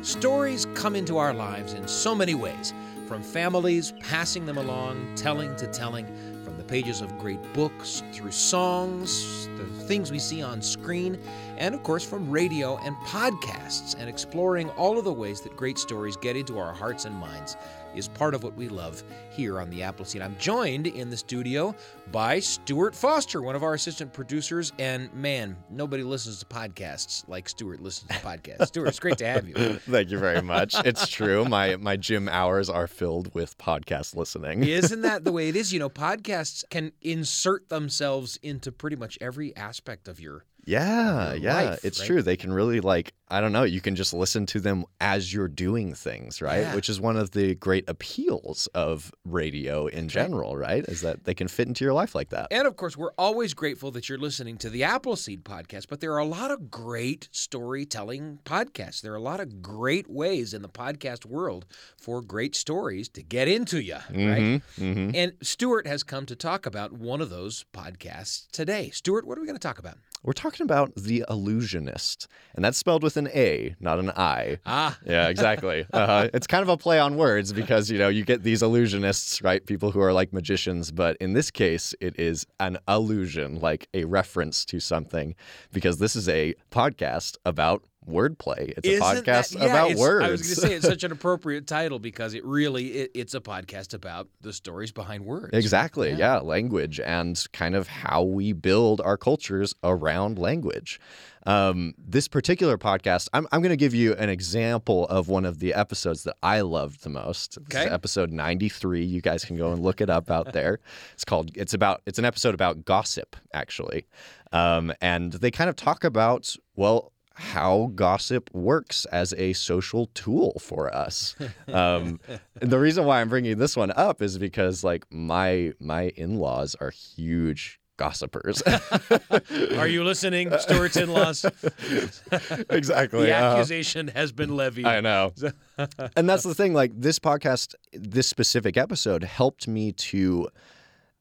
Stories 0.03 0.67
come 0.75 0.97
into 0.97 1.17
our 1.17 1.33
lives 1.33 1.75
in 1.75 1.87
so 1.87 2.13
many 2.13 2.35
ways, 2.35 2.75
from 3.07 3.23
families 3.23 3.93
passing 4.01 4.45
them 4.45 4.59
along, 4.59 5.15
telling 5.15 5.55
to 5.55 5.69
telling, 5.69 6.07
from 6.43 6.57
the 6.57 6.65
pages 6.65 7.01
of 7.01 7.17
great 7.19 7.41
books, 7.55 8.03
through 8.13 8.33
songs, 8.33 9.47
the 9.57 9.65
things 9.85 10.11
we 10.11 10.19
see 10.19 10.43
on 10.43 10.61
screen, 10.61 11.21
and 11.57 11.73
of 11.73 11.85
course 11.85 12.05
from 12.05 12.29
radio 12.29 12.79
and 12.79 12.97
podcasts, 13.07 13.95
and 13.97 14.09
exploring 14.09 14.71
all 14.71 14.99
of 14.99 15.05
the 15.05 15.13
ways 15.13 15.41
that 15.43 15.57
great 15.57 15.79
stories 15.79 16.17
get 16.17 16.37
into 16.37 16.59
our 16.59 16.73
hearts 16.73 17.05
and 17.05 17.15
minds 17.15 17.57
is 17.95 18.09
part 18.09 18.35
of 18.35 18.43
what 18.43 18.55
we 18.57 18.69
love 18.69 19.03
here 19.31 19.61
on 19.61 19.71
the 19.71 19.83
Apple 19.83 19.93
Appleseed. 19.93 20.23
I'm 20.23 20.37
joined 20.39 20.87
in 20.87 21.11
the 21.11 21.17
studio 21.17 21.75
by 22.11 22.41
Stewart 22.41 22.95
Foster, 22.95 23.43
one 23.43 23.55
of 23.55 23.63
our 23.63 23.75
assistant 23.75 24.13
producers, 24.13 24.73
and 24.79 25.13
man, 25.13 25.57
nobody 25.71 26.03
listens 26.03 26.39
to 26.41 26.47
podcasts 26.47 27.29
like 27.29 27.49
Stewart 27.49 27.81
listens 27.81 28.11
to 28.11 28.17
podcasts. 28.27 28.69
Stewart, 28.69 28.89
it's 28.89 28.99
great 28.99 29.19
to 29.19 29.27
have 29.27 29.47
you. 29.47 29.55
Thank 29.89 30.11
you 30.11 30.19
very 30.19 30.41
much. 30.41 30.75
It's 30.87 31.07
true. 31.09 31.45
My 31.45 31.77
my 31.77 31.97
gym 31.97 32.29
hours 32.29 32.71
are 32.71 32.87
filled 32.87 33.35
with 33.35 33.59
podcast 33.59 34.17
listening. 34.17 34.65
Isn't 34.65 35.03
that 35.03 35.25
the 35.25 35.33
way 35.33 35.49
it 35.51 35.57
is? 35.57 35.73
You 35.73 35.79
know, 35.79 35.91
podcasts 35.91 36.65
can 36.71 36.93
insert 37.03 37.69
themselves 37.69 38.39
into 38.43 38.73
pretty 38.73 38.97
much 38.97 39.19
every 39.21 39.55
aspect 39.57 40.09
of 40.09 40.19
your 40.21 40.47
Yeah, 40.65 41.35
yeah, 41.35 41.55
life, 41.55 41.85
it's 41.85 42.01
right? 42.01 42.07
true. 42.07 42.23
They 42.23 42.37
can 42.37 42.53
really 42.53 42.81
like 42.81 43.13
I 43.33 43.41
don't 43.41 43.53
know, 43.53 43.63
you 43.63 43.81
can 43.81 43.97
just 43.97 44.13
listen 44.13 44.45
to 44.47 44.61
them 44.61 44.85
as 45.01 45.33
you're 45.33 45.49
doing 45.49 45.95
things, 45.95 46.43
right? 46.43 46.61
Yeah. 46.61 46.75
Which 46.75 46.91
is 46.91 47.01
one 47.01 47.17
of 47.17 47.31
the 47.31 47.55
great 47.55 47.89
appeals 47.89 48.67
of 48.75 49.11
radio 49.25 49.87
in 49.87 50.11
general, 50.11 50.55
right? 50.55 50.85
Is 50.87 51.01
that 51.01 51.25
they 51.25 51.33
can 51.33 51.49
fit 51.49 51.67
into 51.67 51.83
your 51.83 51.95
life 51.95 52.15
like 52.15 52.29
that. 52.29 52.49
And 52.51 52.67
of 52.67 52.77
course, 52.77 52.95
we're 52.95 53.15
always 53.17 53.55
grateful 53.55 53.91
that 53.93 54.11
you're 54.11 54.19
listening 54.19 54.59
to 54.59 54.69
the 54.69 54.83
Appleseed 54.83 55.45
podcast, 55.45 55.87
but 55.89 56.01
there 56.01 56.13
are 56.13 56.19
a 56.19 56.27
lot 56.27 56.51
of 56.51 56.71
great 56.71 57.31
storytelling 57.33 58.39
podcasts. 58.45 59.01
There 59.01 59.13
are 59.13 59.17
a 59.17 59.21
lot 59.21 59.41
of 59.41 59.63
great 59.63 60.11
ways 60.11 60.53
in 60.53 60.61
the 60.61 60.69
podcast 60.69 61.25
world 61.25 61.65
for 61.97 62.21
great 62.21 62.55
stories 62.55 63.09
to 63.11 63.23
get 63.23 63.49
into 63.49 63.83
you, 63.83 63.97
right? 64.11 64.61
hmm 64.77 65.11
And 65.15 65.33
Stewart 65.43 65.87
has 65.87 66.03
come 66.03 66.27
to 66.27 66.37
talk 66.37 66.67
about 66.67 66.93
one 66.93 67.23
of 67.23 67.31
those 67.31 67.65
podcasts 67.73 68.47
today. 68.51 68.91
Stewart, 68.91 69.27
what 69.27 69.39
are 69.39 69.41
we 69.41 69.47
going 69.47 69.59
to 69.59 69.69
talk 69.69 69.79
about? 69.79 69.97
We're 70.25 70.33
talking 70.35 70.63
about 70.63 70.95
The 70.95 71.25
Allusionist, 71.29 72.29
and 72.55 72.65
that's 72.65 72.79
spelled 72.79 73.03
with 73.03 73.17
an 73.17 73.22
A, 73.29 73.75
not 73.81 73.99
an 73.99 74.11
I. 74.11 74.59
Ah, 74.67 74.99
Yeah, 75.07 75.29
exactly. 75.29 75.87
Uh, 75.93 76.29
it's 76.35 76.47
kind 76.47 76.63
of 76.63 76.69
a 76.69 76.77
play 76.77 76.99
on 76.99 77.17
words 77.17 77.53
because 77.53 77.91
you 77.91 77.99
know 77.99 78.09
you 78.09 78.25
get 78.25 78.43
these 78.43 78.63
illusionists, 78.63 79.43
right? 79.45 79.65
People 79.67 79.91
who 79.91 80.01
are 80.01 80.13
like 80.13 80.33
magicians, 80.33 80.91
but 80.91 81.17
in 81.19 81.33
this 81.35 81.51
case, 81.51 81.95
it 82.01 82.19
is 82.19 82.47
an 82.61 82.79
allusion, 82.89 83.61
like 83.61 83.89
a 83.95 84.05
reference 84.05 84.65
to 84.67 84.81
something, 84.81 85.35
because 85.73 85.99
this 85.99 86.17
is 86.17 86.29
a 86.29 86.55
podcast 86.71 87.37
about 87.45 87.85
wordplay. 88.09 88.73
It's 88.77 88.89
a 88.89 88.93
Isn't 88.93 89.25
podcast 89.25 89.53
that- 89.53 89.61
yeah, 89.63 89.67
about 89.67 89.95
words. 89.97 90.25
I 90.27 90.31
was 90.31 90.43
going 90.43 90.55
to 90.55 90.61
say 90.61 90.75
it's 90.75 90.87
such 90.87 91.05
an 91.05 91.13
appropriate 91.19 91.67
title 91.69 91.99
because 92.01 92.35
it 92.35 92.45
really 92.45 92.87
it, 92.89 93.11
it's 93.15 93.35
a 93.35 93.41
podcast 93.41 93.95
about 93.95 94.29
the 94.41 94.53
stories 94.53 94.91
behind 94.93 95.25
words. 95.25 95.51
Exactly. 95.53 96.11
Yeah. 96.11 96.17
Yeah. 96.19 96.39
language 96.41 96.99
and 97.01 97.41
kind 97.53 97.75
of 97.77 97.87
how 97.89 98.23
we 98.23 98.53
build 98.53 99.01
our 99.01 99.17
cultures 99.17 99.75
around 99.85 100.39
language. 100.39 100.99
Um, 101.47 101.95
this 101.99 102.29
particular 102.29 102.79
podcast, 102.79 103.29
I'm, 103.33 103.47
I'm 103.51 103.63
going 103.63 103.71
to 103.71 103.77
give 103.77 103.95
you 103.95 104.15
an 104.15 104.29
example 104.29 105.07
of 105.09 105.29
one 105.29 105.45
of 105.45 105.59
the 105.59 105.75
episodes 105.75 106.23
that 106.25 106.37
I 106.43 106.61
loved 106.61 107.03
the 107.03 107.09
most. 107.11 107.59
This 107.69 107.81
is 107.81 107.87
Okay. 107.87 107.93
episode 107.95 108.31
93. 108.31 109.05
You 109.05 109.21
guys 109.21 109.45
can 109.45 109.57
go 109.57 109.73
and 109.73 109.83
look 109.83 110.01
it 110.01 110.09
up 110.11 110.31
out 110.31 110.53
there. 110.53 110.79
It's 111.15 111.25
called. 111.25 111.51
It's 111.57 111.75
about. 111.75 112.03
It's 112.07 112.19
an 112.19 112.25
episode 112.25 112.55
about 112.55 112.85
gossip, 112.85 113.37
actually, 113.55 114.07
um, 114.53 114.93
and 115.01 115.33
they 115.33 115.51
kind 115.51 115.69
of 115.71 115.77
talk 115.77 116.05
about 116.05 116.55
well 116.77 117.13
how 117.35 117.91
gossip 117.95 118.51
works 118.53 119.05
as 119.07 119.33
a 119.39 119.53
social 119.55 120.07
tool 120.15 120.59
for 120.61 120.95
us. 120.95 121.35
Um, 121.73 122.21
and 122.61 122.71
the 122.71 122.79
reason 122.79 123.05
why 123.07 123.21
I'm 123.23 123.29
bringing 123.31 123.57
this 123.59 123.77
one 123.77 123.91
up 123.97 124.21
is 124.21 124.37
because 124.39 124.85
like 124.85 125.07
my 125.11 125.73
my 125.81 126.09
in-laws 126.17 126.75
are 126.81 126.91
huge 126.91 127.81
gossipers. 127.97 128.63
Are 129.77 129.87
you 129.87 130.05
listening, 130.05 130.51
Stewart's 130.59 130.97
in-laws? 130.97 131.45
exactly. 132.71 133.27
The 133.27 133.33
uh, 133.37 133.53
accusation 133.53 134.09
has 134.09 134.33
been 134.33 134.57
levied. 134.57 134.87
I 134.87 135.01
know. 135.01 135.33
and 136.17 136.29
that's 136.29 136.43
the 136.43 136.55
thing. 136.55 136.75
Like 136.75 136.93
this 136.95 137.19
podcast, 137.19 137.75
this 137.93 138.27
specific 138.29 138.77
episode 138.77 139.25
helped 139.25 139.69
me 139.69 139.93
to 139.93 140.49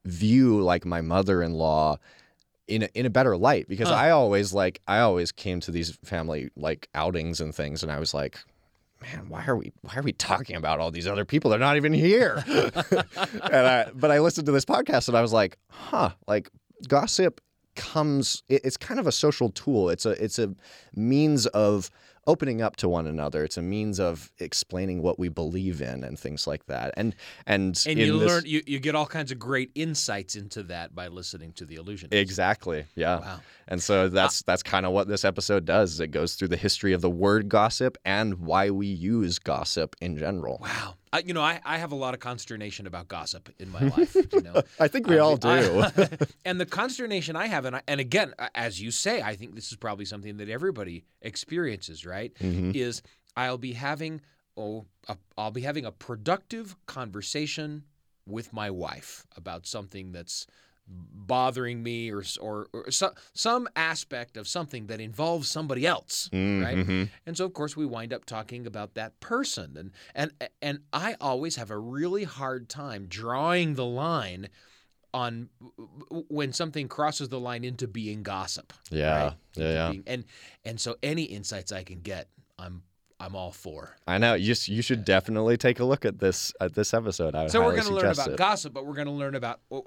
view 0.04 0.60
like 0.60 0.84
my 0.84 1.00
mother-in-law 1.00 1.96
in 2.68 2.82
a, 2.84 2.88
in 2.94 3.06
a 3.06 3.10
better 3.10 3.36
light 3.36 3.68
because 3.68 3.88
Huh. 3.88 3.94
I 3.94 4.10
always 4.10 4.52
like 4.52 4.80
I 4.88 4.98
always 5.00 5.32
came 5.32 5.60
to 5.60 5.70
these 5.70 5.96
family 6.04 6.50
like 6.56 6.88
outings 6.94 7.40
and 7.40 7.54
things, 7.54 7.82
and 7.82 7.92
I 7.92 7.98
was 7.98 8.14
like. 8.14 8.38
Man, 9.02 9.28
why 9.28 9.44
are 9.46 9.56
we 9.56 9.72
why 9.80 9.96
are 9.96 10.02
we 10.02 10.12
talking 10.12 10.54
about 10.54 10.78
all 10.78 10.92
these 10.92 11.08
other 11.08 11.24
people? 11.24 11.50
They're 11.50 11.58
not 11.58 11.74
even 11.74 11.92
here. 11.92 12.44
and 12.46 13.66
I, 13.66 13.90
but 13.92 14.12
I 14.12 14.20
listened 14.20 14.46
to 14.46 14.52
this 14.52 14.64
podcast 14.64 15.08
and 15.08 15.16
I 15.16 15.20
was 15.20 15.32
like, 15.32 15.58
huh, 15.68 16.10
like 16.28 16.50
gossip 16.88 17.40
comes 17.74 18.42
it, 18.48 18.60
it's 18.64 18.76
kind 18.76 19.00
of 19.00 19.06
a 19.06 19.12
social 19.12 19.50
tool. 19.50 19.88
It's 19.90 20.04
a 20.06 20.10
it's 20.22 20.38
a 20.38 20.54
means 20.94 21.46
of 21.48 21.90
opening 22.26 22.62
up 22.62 22.76
to 22.76 22.88
one 22.88 23.06
another. 23.08 23.42
It's 23.42 23.56
a 23.56 23.62
means 23.62 23.98
of 23.98 24.30
explaining 24.38 25.02
what 25.02 25.18
we 25.18 25.28
believe 25.28 25.82
in 25.82 26.04
and 26.04 26.16
things 26.18 26.46
like 26.46 26.66
that. 26.66 26.94
And 26.96 27.16
and, 27.46 27.82
And 27.86 27.98
you 27.98 28.18
this- 28.18 28.28
learn 28.28 28.42
you, 28.46 28.62
you 28.66 28.78
get 28.78 28.94
all 28.94 29.06
kinds 29.06 29.32
of 29.32 29.38
great 29.38 29.70
insights 29.74 30.36
into 30.36 30.62
that 30.64 30.94
by 30.94 31.08
listening 31.08 31.52
to 31.54 31.64
the 31.64 31.76
illusion. 31.76 32.10
Exactly. 32.12 32.84
Yeah. 32.94 33.20
Wow. 33.20 33.40
And 33.68 33.82
so 33.82 34.04
uh, 34.04 34.08
that's 34.08 34.42
that's 34.42 34.62
kind 34.62 34.86
of 34.86 34.92
what 34.92 35.08
this 35.08 35.24
episode 35.24 35.64
does. 35.64 35.98
It 35.98 36.08
goes 36.08 36.34
through 36.34 36.48
the 36.48 36.56
history 36.56 36.92
of 36.92 37.00
the 37.00 37.10
word 37.10 37.48
gossip 37.48 37.96
and 38.04 38.34
why 38.34 38.70
we 38.70 38.86
use 38.86 39.38
gossip 39.38 39.96
in 40.00 40.16
general. 40.18 40.58
Wow. 40.62 40.94
I, 41.12 41.18
you 41.20 41.34
know, 41.34 41.42
I, 41.42 41.60
I 41.64 41.78
have 41.78 41.92
a 41.92 41.96
lot 41.96 42.14
of 42.14 42.20
consternation 42.20 42.86
about 42.86 43.08
gossip 43.08 43.50
in 43.58 43.70
my 43.70 43.80
life. 43.80 44.14
You 44.14 44.40
know, 44.40 44.62
I 44.80 44.88
think 44.88 45.06
we 45.06 45.16
I 45.16 45.18
all 45.18 45.36
do. 45.36 45.48
I- 45.48 46.08
and 46.44 46.60
the 46.60 46.66
consternation 46.66 47.36
I 47.36 47.46
have, 47.46 47.64
and 47.64 47.76
I, 47.76 47.82
and 47.86 48.00
again, 48.00 48.34
as 48.54 48.80
you 48.80 48.90
say, 48.90 49.20
I 49.22 49.36
think 49.36 49.54
this 49.54 49.70
is 49.70 49.76
probably 49.76 50.04
something 50.06 50.38
that 50.38 50.48
everybody 50.48 51.04
experiences. 51.20 52.06
Right? 52.06 52.34
Mhm. 52.36 52.74
Is 52.74 53.02
I'll 53.36 53.58
be 53.58 53.72
having 53.74 54.22
oh, 54.56 54.86
a, 55.08 55.16
I'll 55.36 55.50
be 55.50 55.62
having 55.62 55.84
a 55.84 55.92
productive 55.92 56.76
conversation 56.86 57.84
with 58.26 58.52
my 58.52 58.70
wife 58.70 59.26
about 59.36 59.66
something 59.66 60.12
that's 60.12 60.46
bothering 61.14 61.82
me 61.82 62.10
or 62.10 62.22
or, 62.40 62.66
or 62.72 62.90
so, 62.90 63.12
some 63.32 63.68
aspect 63.76 64.36
of 64.36 64.46
something 64.48 64.86
that 64.88 65.00
involves 65.00 65.48
somebody 65.48 65.86
else 65.86 66.28
right 66.32 66.76
Mhm. 66.76 67.08
and 67.26 67.36
so 67.36 67.44
of 67.44 67.52
course 67.54 67.76
we 67.76 67.86
wind 67.86 68.12
up 68.12 68.24
talking 68.24 68.66
about 68.66 68.94
that 68.94 69.18
person 69.20 69.76
and 69.76 69.90
and 70.14 70.32
and 70.60 70.80
I 70.92 71.16
always 71.20 71.56
have 71.56 71.70
a 71.70 71.78
really 71.78 72.24
hard 72.24 72.68
time 72.68 73.06
drawing 73.08 73.74
the 73.74 73.84
line 73.86 74.48
on 75.14 75.48
when 76.28 76.52
something 76.52 76.88
crosses 76.88 77.28
the 77.28 77.40
line 77.40 77.64
into 77.64 77.86
being 77.86 78.22
gossip 78.22 78.72
Yeah. 78.90 79.24
right? 79.24 79.32
Yeah, 79.54 79.72
yeah. 79.72 79.90
being- 79.90 80.04
and 80.06 80.24
and 80.64 80.80
so 80.80 80.96
any 81.02 81.24
insights 81.24 81.70
I 81.72 81.84
can 81.84 82.00
get 82.00 82.28
I'm 82.58 82.82
I'm 83.20 83.36
all 83.36 83.52
for 83.52 83.96
I 84.04 84.18
know. 84.18 84.34
You 84.34 84.54
you 84.64 84.82
should 84.82 85.04
definitely 85.04 85.56
take 85.56 85.78
a 85.78 85.84
look 85.84 86.04
at 86.04 86.18
this 86.18 86.52
at 86.60 86.74
this 86.74 86.92
episode. 86.92 87.36
I 87.36 87.42
would 87.42 87.52
so 87.52 87.60
we're 87.62 87.70
going 87.76 87.86
to 87.86 87.94
learn 87.94 88.10
about 88.10 88.28
it. 88.28 88.36
gossip 88.36 88.72
but 88.72 88.84
we're 88.84 88.94
going 88.96 89.06
to 89.06 89.12
learn 89.12 89.36
about 89.36 89.60
oh, 89.70 89.84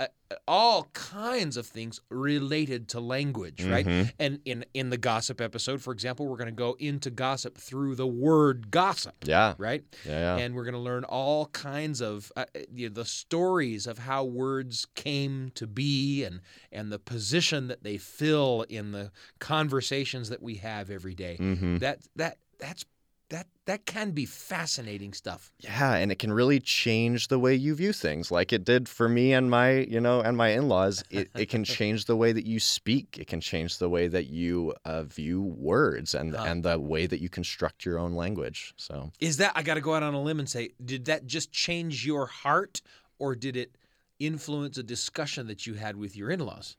uh, 0.00 0.06
all 0.48 0.88
kinds 0.92 1.56
of 1.56 1.66
things 1.66 2.00
related 2.10 2.88
to 2.88 3.00
language 3.00 3.62
right 3.64 3.86
Mhm. 3.86 4.12
and 4.18 4.40
in 4.44 4.64
in 4.74 4.90
the 4.90 4.96
gossip 4.96 5.40
episode 5.40 5.80
for 5.80 5.92
example 5.92 6.26
we're 6.26 6.36
going 6.36 6.46
to 6.48 6.52
go 6.52 6.76
into 6.78 7.10
gossip 7.10 7.56
through 7.58 7.94
the 7.94 8.06
word 8.06 8.70
gossip 8.70 9.14
Yeah. 9.24 9.54
right 9.58 9.84
Yeah. 10.04 10.36
Yeah. 10.36 10.44
and 10.44 10.54
we're 10.54 10.64
going 10.64 10.74
to 10.74 10.80
learn 10.80 11.04
all 11.04 11.46
kinds 11.46 12.00
of 12.00 12.32
uh, 12.36 12.44
you 12.74 12.88
know, 12.88 12.94
the 12.94 13.04
stories 13.04 13.86
of 13.86 13.98
how 13.98 14.24
words 14.24 14.86
came 14.94 15.50
to 15.54 15.66
be 15.66 16.24
and 16.24 16.40
and 16.72 16.90
the 16.90 16.98
position 16.98 17.68
that 17.68 17.82
they 17.84 17.96
fill 17.98 18.64
in 18.68 18.92
the 18.92 19.12
conversations 19.38 20.28
that 20.28 20.42
we 20.42 20.56
have 20.56 20.90
every 20.90 21.14
day. 21.14 21.36
Mhm. 21.40 21.78
That 21.80 22.00
that 22.16 22.38
that's 22.58 22.84
that 23.28 23.46
that 23.64 23.84
can 23.86 24.12
be 24.12 24.24
fascinating 24.24 25.12
stuff. 25.12 25.50
Yeah, 25.58 25.94
and 25.94 26.12
it 26.12 26.18
can 26.20 26.32
really 26.32 26.60
change 26.60 27.26
the 27.28 27.38
way 27.38 27.54
you 27.54 27.74
view 27.74 27.92
things, 27.92 28.30
like 28.30 28.52
it 28.52 28.64
did 28.64 28.88
for 28.88 29.08
me 29.08 29.32
and 29.32 29.50
my, 29.50 29.70
you 29.78 30.00
know, 30.00 30.20
and 30.20 30.36
my 30.36 30.50
in-laws. 30.50 31.02
It, 31.10 31.30
it 31.34 31.46
can 31.48 31.64
change 31.78 32.04
the 32.04 32.14
way 32.14 32.32
that 32.32 32.46
you 32.46 32.60
speak. 32.60 33.18
It 33.18 33.26
can 33.26 33.40
change 33.40 33.78
the 33.78 33.88
way 33.88 34.06
that 34.06 34.26
you 34.26 34.74
uh, 34.84 35.02
view 35.02 35.42
words 35.42 36.14
and 36.14 36.36
Huh. 36.36 36.44
and 36.46 36.62
the 36.62 36.78
way 36.78 37.06
that 37.06 37.20
you 37.20 37.28
construct 37.28 37.84
your 37.84 37.98
own 37.98 38.12
language. 38.14 38.74
So 38.76 39.10
Is 39.18 39.38
that 39.38 39.52
I 39.56 39.62
got 39.62 39.74
to 39.74 39.80
go 39.80 39.94
out 39.94 40.02
on 40.04 40.14
a 40.14 40.22
limb 40.22 40.38
and 40.38 40.48
say, 40.48 40.70
did 40.84 41.06
that 41.06 41.26
just 41.26 41.50
change 41.50 42.06
your 42.06 42.26
heart, 42.26 42.82
or 43.18 43.34
did 43.34 43.56
it 43.56 43.76
influence 44.18 44.78
a 44.78 44.82
discussion 44.82 45.46
that 45.48 45.66
you 45.66 45.74
had 45.74 45.96
with 45.96 46.16
your 46.16 46.30
in-laws? 46.30 46.76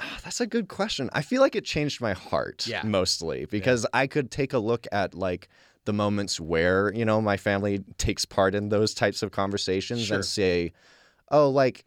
Ah, 0.00 0.18
that's 0.22 0.40
a 0.40 0.46
good 0.46 0.68
question. 0.68 1.10
I 1.12 1.22
feel 1.22 1.42
like 1.42 1.56
it 1.56 1.64
changed 1.64 2.00
my 2.00 2.12
heart 2.12 2.66
Yeah. 2.66 2.82
mostly 2.84 3.46
because 3.46 3.84
I 3.92 4.06
could 4.06 4.30
take 4.30 4.52
a 4.52 4.58
look 4.58 4.86
at 4.92 5.12
like 5.14 5.48
the 5.88 5.92
moments 5.94 6.38
where, 6.38 6.92
you 6.94 7.02
know, 7.02 7.18
my 7.22 7.38
family 7.38 7.82
takes 7.96 8.26
part 8.26 8.54
in 8.54 8.68
those 8.68 8.92
types 8.92 9.22
of 9.22 9.30
conversations 9.32 10.02
Sure. 10.04 10.16
and 10.16 10.24
say, 10.24 10.74
"Oh, 11.30 11.48
like 11.48 11.86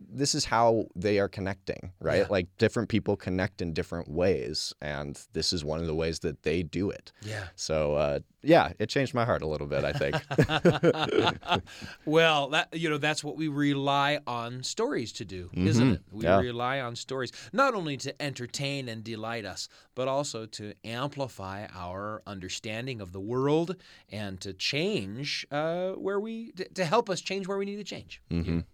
this 0.00 0.34
is 0.34 0.44
how 0.46 0.86
they 0.94 1.18
are 1.18 1.28
connecting, 1.28 1.92
right? 2.00 2.18
Yeah. 2.18 2.26
Like 2.30 2.46
different 2.58 2.88
people 2.88 3.16
connect 3.16 3.60
in 3.62 3.72
different 3.72 4.08
ways 4.08 4.72
and 4.80 5.20
this 5.32 5.52
is 5.52 5.64
one 5.64 5.80
of 5.80 5.86
the 5.86 5.94
ways 5.94 6.20
that 6.20 6.42
they 6.42 6.62
do 6.62 6.90
it." 6.90 7.12
Yeah. 7.22 7.48
So, 7.54 7.94
uh, 7.94 8.18
yeah, 8.42 8.72
it 8.78 8.88
changed 8.88 9.14
my 9.14 9.24
heart 9.24 9.42
a 9.42 9.46
little 9.46 9.66
bit, 9.66 9.84
I 9.84 9.92
think. 9.92 10.16
well, 12.04 12.48
that 12.50 12.68
you 12.72 12.88
know 12.88 12.98
that's 12.98 13.22
what 13.24 13.36
we 13.36 13.48
rely 13.48 14.20
on 14.26 14.62
stories 14.62 15.12
to 15.12 15.24
do, 15.24 15.50
isn't 15.54 15.88
Mhm. 15.88 15.94
it? 15.94 16.02
We 16.10 16.24
Yeah. 16.24 16.38
rely 16.38 16.80
on 16.80 16.96
stories 16.96 17.32
not 17.52 17.74
only 17.74 17.96
to 17.98 18.22
entertain 18.22 18.88
and 18.88 19.02
delight 19.02 19.44
us, 19.44 19.68
but 19.94 20.08
also 20.08 20.46
to 20.46 20.74
amplify 20.84 21.66
our 21.74 22.22
understanding 22.26 23.00
of 23.00 23.12
the 23.12 23.20
world 23.20 23.76
and 24.10 24.40
to 24.40 24.52
change 24.52 25.46
uh, 25.50 25.92
where 25.92 26.20
we 26.20 26.52
to, 26.52 26.84
help 26.84 27.10
us 27.10 27.20
change 27.20 27.46
where 27.48 27.58
we 27.58 27.64
need 27.64 27.76
to 27.76 27.84
change. 27.84 28.22
Mhm. 28.30 28.64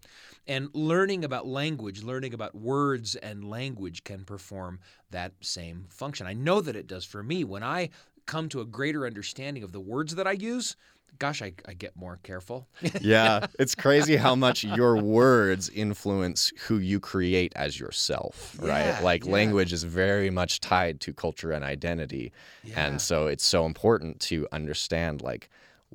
And 0.47 0.69
learning 0.73 1.23
about 1.23 1.47
language, 1.47 2.03
learning 2.03 2.33
about 2.33 2.53
words 2.53 3.15
and 3.15 3.49
language 3.49 4.03
can 4.03 4.25
perform 4.25 4.79
that 5.11 5.31
same 5.41 5.85
function. 5.89 6.27
I 6.27 6.33
know 6.33 6.59
that 6.61 6.75
it 6.75 6.87
does 6.87 7.05
for 7.05 7.23
me. 7.23 7.43
When 7.43 7.63
I 7.63 7.89
come 8.25 8.49
to 8.49 8.61
a 8.61 8.65
greater 8.65 9.05
understanding 9.05 9.63
of 9.63 9.71
the 9.71 9.79
words 9.79 10.15
that 10.15 10.27
I 10.27 10.33
use, 10.33 10.75
gosh, 11.19 11.41
I, 11.41 11.53
I 11.65 11.73
get 11.73 11.95
more 11.95 12.19
careful. 12.23 12.67
yeah, 13.01 13.47
it's 13.59 13.75
crazy 13.75 14.15
how 14.15 14.35
much 14.35 14.63
your 14.63 14.97
words 14.97 15.69
influence 15.69 16.51
who 16.67 16.77
you 16.77 16.99
create 16.99 17.53
as 17.55 17.79
yourself, 17.79 18.57
Yeah, 18.61 18.69
right? 18.69 19.03
Like 19.03 19.25
yeah. 19.25 19.31
language 19.31 19.71
is 19.73 19.83
very 19.83 20.29
much 20.29 20.59
tied 20.59 20.99
to 21.01 21.13
culture 21.13 21.51
and 21.51 21.63
identity. 21.63 22.31
Yeah. 22.63 22.85
And 22.85 23.01
so 23.01 23.27
it's 23.27 23.45
so 23.45 23.65
important 23.65 24.19
to 24.21 24.47
understand 24.51 25.21
like 25.21 25.49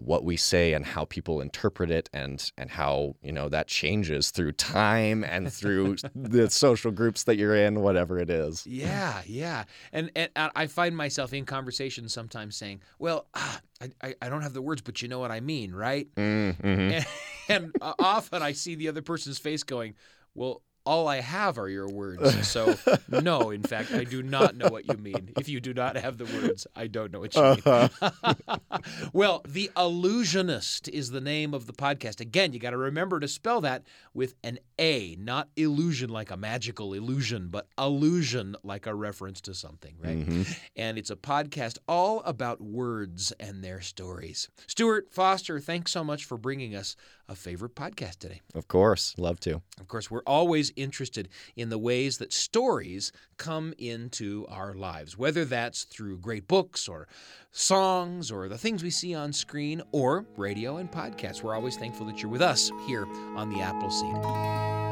what 0.04 0.24
we 0.24 0.36
say 0.36 0.72
and 0.72 0.84
how 0.84 1.04
people 1.04 1.40
interpret 1.40 1.90
it 1.90 2.08
and 2.12 2.50
and 2.56 2.70
how, 2.70 3.14
you 3.22 3.32
know, 3.32 3.48
that 3.48 3.66
changes 3.66 4.30
through 4.30 4.52
time 4.52 5.24
and 5.24 5.52
through 5.52 5.96
the 6.14 6.48
social 6.50 6.90
groups 6.90 7.24
that 7.24 7.36
you're 7.36 7.56
in, 7.56 7.80
whatever 7.80 8.18
it 8.18 8.30
is. 8.30 8.66
Yeah, 8.66 9.22
yeah, 9.26 9.64
and 9.92 10.10
and 10.14 10.30
I 10.36 10.66
find 10.66 10.96
myself 10.96 11.32
in 11.32 11.44
conversations 11.44 12.12
sometimes 12.12 12.56
saying, 12.56 12.82
"Well, 12.98 13.26
ah, 13.34 13.60
I, 14.02 14.14
I 14.22 14.28
don't 14.28 14.42
have 14.42 14.54
the 14.54 14.62
words, 14.62 14.82
but 14.82 15.02
you 15.02 15.08
know 15.08 15.18
what 15.18 15.30
I 15.30 15.40
mean, 15.40 15.72
right?" 15.72 16.08
Mm-hmm. 16.14 17.00
And, 17.48 17.64
and 17.64 17.76
uh, 17.80 17.94
often 17.98 18.42
I 18.42 18.52
see 18.52 18.74
the 18.74 18.88
other 18.88 19.02
person's 19.02 19.38
face 19.38 19.62
going, 19.62 19.94
"Well." 20.34 20.62
All 20.88 21.06
I 21.06 21.20
have 21.20 21.58
are 21.58 21.68
your 21.68 21.86
words. 21.86 22.48
So, 22.48 22.74
no, 23.10 23.50
in 23.50 23.62
fact, 23.62 23.92
I 23.92 24.04
do 24.04 24.22
not 24.22 24.56
know 24.56 24.68
what 24.68 24.88
you 24.88 24.96
mean. 24.96 25.34
If 25.38 25.46
you 25.46 25.60
do 25.60 25.74
not 25.74 25.98
have 25.98 26.16
the 26.16 26.24
words, 26.24 26.66
I 26.74 26.86
don't 26.86 27.12
know 27.12 27.20
what 27.20 27.34
you 27.34 27.42
mean. 27.42 27.62
Uh-huh. 27.66 28.58
well, 29.12 29.42
The 29.46 29.70
Allusionist 29.76 30.88
is 30.88 31.10
the 31.10 31.20
name 31.20 31.52
of 31.52 31.66
the 31.66 31.74
podcast. 31.74 32.20
Again, 32.20 32.54
you 32.54 32.58
got 32.58 32.70
to 32.70 32.78
remember 32.78 33.20
to 33.20 33.28
spell 33.28 33.60
that 33.60 33.82
with 34.14 34.34
an 34.42 34.60
A, 34.78 35.14
not 35.20 35.50
illusion 35.56 36.08
like 36.08 36.30
a 36.30 36.38
magical 36.38 36.94
illusion, 36.94 37.48
but 37.50 37.68
allusion 37.76 38.56
like 38.62 38.86
a 38.86 38.94
reference 38.94 39.42
to 39.42 39.52
something, 39.52 39.94
right? 40.02 40.26
Mm-hmm. 40.26 40.50
And 40.74 40.96
it's 40.96 41.10
a 41.10 41.16
podcast 41.16 41.76
all 41.86 42.20
about 42.20 42.62
words 42.62 43.30
and 43.38 43.62
their 43.62 43.82
stories. 43.82 44.48
Stewart 44.66 45.12
Foster, 45.12 45.60
thanks 45.60 45.92
so 45.92 46.02
much 46.02 46.24
for 46.24 46.38
bringing 46.38 46.74
us 46.74 46.96
a 47.28 47.34
favorite 47.34 47.74
podcast 47.74 48.18
today. 48.18 48.40
Of 48.54 48.68
course, 48.68 49.14
love 49.18 49.38
to. 49.40 49.60
Of 49.80 49.88
course, 49.88 50.10
we're 50.10 50.22
always 50.26 50.72
interested 50.76 51.28
in 51.56 51.68
the 51.68 51.78
ways 51.78 52.18
that 52.18 52.32
stories 52.32 53.12
come 53.36 53.74
into 53.78 54.46
our 54.48 54.74
lives, 54.74 55.18
whether 55.18 55.44
that's 55.44 55.84
through 55.84 56.18
great 56.18 56.48
books 56.48 56.88
or 56.88 57.06
songs 57.52 58.30
or 58.30 58.48
the 58.48 58.58
things 58.58 58.82
we 58.82 58.90
see 58.90 59.14
on 59.14 59.32
screen 59.32 59.82
or 59.92 60.26
radio 60.36 60.78
and 60.78 60.90
podcasts. 60.90 61.42
We're 61.42 61.54
always 61.54 61.76
thankful 61.76 62.06
that 62.06 62.22
you're 62.22 62.30
with 62.30 62.42
us 62.42 62.70
here 62.86 63.06
on 63.36 63.50
the 63.50 63.60
Appleseed. 63.60 64.87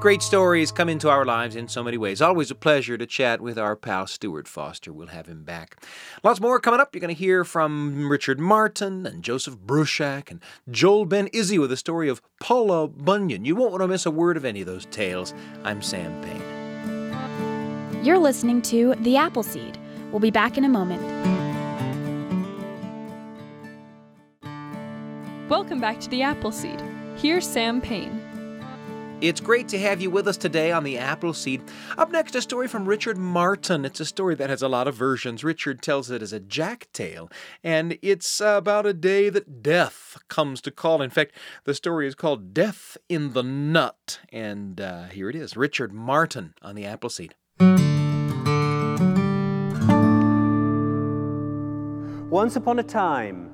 Great 0.00 0.22
stories 0.22 0.70
come 0.70 0.88
into 0.88 1.10
our 1.10 1.24
lives 1.24 1.56
in 1.56 1.66
so 1.66 1.82
many 1.82 1.98
ways. 1.98 2.22
Always 2.22 2.52
a 2.52 2.54
pleasure 2.54 2.96
to 2.96 3.04
chat 3.04 3.40
with 3.40 3.58
our 3.58 3.74
pal 3.74 4.06
Stewart 4.06 4.46
Foster. 4.46 4.92
We'll 4.92 5.08
have 5.08 5.26
him 5.26 5.42
back. 5.42 5.82
Lots 6.22 6.40
more 6.40 6.60
coming 6.60 6.78
up. 6.78 6.94
You're 6.94 7.00
going 7.00 7.12
to 7.12 7.18
hear 7.18 7.42
from 7.44 8.08
Richard 8.08 8.38
Martin 8.38 9.04
and 9.06 9.24
Joseph 9.24 9.56
Bruchac 9.58 10.30
and 10.30 10.40
Joel 10.70 11.04
Ben 11.04 11.26
Izzy 11.32 11.58
with 11.58 11.72
a 11.72 11.76
story 11.76 12.08
of 12.08 12.22
Paula 12.38 12.86
Bunyan. 12.86 13.44
You 13.44 13.56
won't 13.56 13.72
want 13.72 13.82
to 13.82 13.88
miss 13.88 14.06
a 14.06 14.12
word 14.12 14.36
of 14.36 14.44
any 14.44 14.60
of 14.60 14.68
those 14.68 14.86
tales. 14.86 15.34
I'm 15.64 15.82
Sam 15.82 16.22
Payne. 16.22 18.04
You're 18.04 18.18
listening 18.18 18.62
to 18.62 18.94
The 19.00 19.16
Appleseed. 19.16 19.78
We'll 20.12 20.20
be 20.20 20.30
back 20.30 20.56
in 20.56 20.64
a 20.64 20.68
moment. 20.68 21.02
Welcome 25.50 25.80
back 25.80 25.98
to 25.98 26.08
the 26.08 26.22
Appleseed. 26.22 26.80
Here's 27.16 27.48
Sam 27.48 27.80
Payne. 27.80 28.27
It's 29.20 29.40
great 29.40 29.66
to 29.70 29.78
have 29.80 30.00
you 30.00 30.10
with 30.10 30.28
us 30.28 30.36
today 30.36 30.70
on 30.70 30.84
the 30.84 30.96
Appleseed. 30.96 31.60
Up 31.96 32.12
next, 32.12 32.36
a 32.36 32.40
story 32.40 32.68
from 32.68 32.86
Richard 32.86 33.18
Martin. 33.18 33.84
It's 33.84 33.98
a 33.98 34.04
story 34.04 34.36
that 34.36 34.48
has 34.48 34.62
a 34.62 34.68
lot 34.68 34.86
of 34.86 34.94
versions. 34.94 35.42
Richard 35.42 35.82
tells 35.82 36.08
it 36.08 36.22
as 36.22 36.32
a 36.32 36.38
jack 36.38 36.86
tale, 36.92 37.28
and 37.64 37.98
it's 38.00 38.40
about 38.40 38.86
a 38.86 38.94
day 38.94 39.28
that 39.28 39.60
death 39.60 40.18
comes 40.28 40.60
to 40.60 40.70
call. 40.70 41.02
In 41.02 41.10
fact, 41.10 41.34
the 41.64 41.74
story 41.74 42.06
is 42.06 42.14
called 42.14 42.54
Death 42.54 42.96
in 43.08 43.32
the 43.32 43.42
Nut, 43.42 44.20
and 44.30 44.80
uh, 44.80 45.06
here 45.06 45.28
it 45.28 45.34
is 45.34 45.56
Richard 45.56 45.92
Martin 45.92 46.54
on 46.62 46.76
the 46.76 46.84
Appleseed. 46.84 47.34
Once 52.30 52.54
upon 52.54 52.78
a 52.78 52.84
time, 52.84 53.50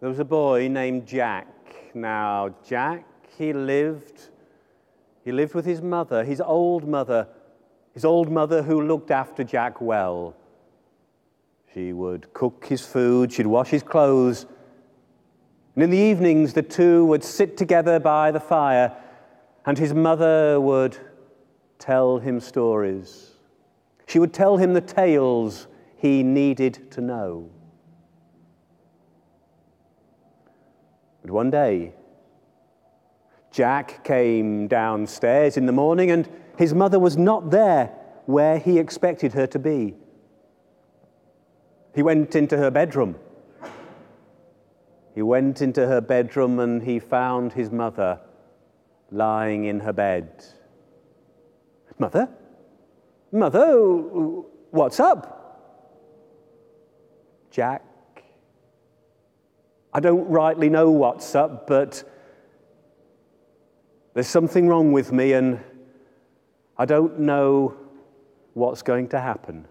there 0.00 0.10
was 0.10 0.18
a 0.18 0.26
boy 0.26 0.68
named 0.68 1.06
Jack. 1.06 1.48
Now, 1.94 2.54
Jack, 2.68 3.06
he 3.36 3.52
lived, 3.52 4.30
he 5.24 5.32
lived 5.32 5.54
with 5.54 5.64
his 5.64 5.82
mother, 5.82 6.24
his 6.24 6.40
old 6.40 6.86
mother, 6.86 7.28
his 7.92 8.04
old 8.04 8.30
mother 8.30 8.62
who 8.62 8.82
looked 8.82 9.10
after 9.10 9.44
Jack 9.44 9.80
well. 9.80 10.34
She 11.72 11.92
would 11.92 12.32
cook 12.32 12.66
his 12.66 12.84
food, 12.84 13.32
she'd 13.32 13.46
wash 13.46 13.68
his 13.68 13.82
clothes, 13.82 14.46
and 15.74 15.82
in 15.82 15.90
the 15.90 15.98
evenings 15.98 16.52
the 16.52 16.62
two 16.62 17.04
would 17.06 17.24
sit 17.24 17.56
together 17.56 17.98
by 17.98 18.30
the 18.30 18.40
fire, 18.40 18.96
and 19.66 19.76
his 19.76 19.92
mother 19.92 20.60
would 20.60 20.96
tell 21.78 22.18
him 22.18 22.38
stories. 22.40 23.32
She 24.06 24.18
would 24.18 24.32
tell 24.32 24.56
him 24.56 24.74
the 24.74 24.80
tales 24.80 25.66
he 25.96 26.22
needed 26.22 26.90
to 26.92 27.00
know. 27.00 27.50
But 31.22 31.30
one 31.30 31.50
day, 31.50 31.94
Jack 33.54 34.02
came 34.02 34.66
downstairs 34.66 35.56
in 35.56 35.66
the 35.66 35.72
morning 35.72 36.10
and 36.10 36.28
his 36.58 36.74
mother 36.74 36.98
was 36.98 37.16
not 37.16 37.52
there 37.52 37.86
where 38.26 38.58
he 38.58 38.80
expected 38.80 39.32
her 39.34 39.46
to 39.46 39.60
be. 39.60 39.94
He 41.94 42.02
went 42.02 42.34
into 42.34 42.56
her 42.56 42.72
bedroom. 42.72 43.14
He 45.14 45.22
went 45.22 45.62
into 45.62 45.86
her 45.86 46.00
bedroom 46.00 46.58
and 46.58 46.82
he 46.82 46.98
found 46.98 47.52
his 47.52 47.70
mother 47.70 48.18
lying 49.12 49.66
in 49.66 49.78
her 49.78 49.92
bed. 49.92 50.44
Mother? 51.96 52.28
Mother, 53.30 53.76
what's 54.72 54.98
up? 54.98 55.30
Jack, 57.52 57.84
I 59.92 60.00
don't 60.00 60.28
rightly 60.28 60.68
know 60.68 60.90
what's 60.90 61.36
up, 61.36 61.68
but 61.68 62.02
there's 64.14 64.28
something 64.28 64.68
wrong 64.68 64.92
with 64.92 65.12
me 65.12 65.32
and 65.32 65.60
I 66.78 66.84
don't 66.84 67.20
know 67.20 67.76
what's 68.54 68.82
going 68.82 69.08
to 69.08 69.20
happen. 69.20 69.66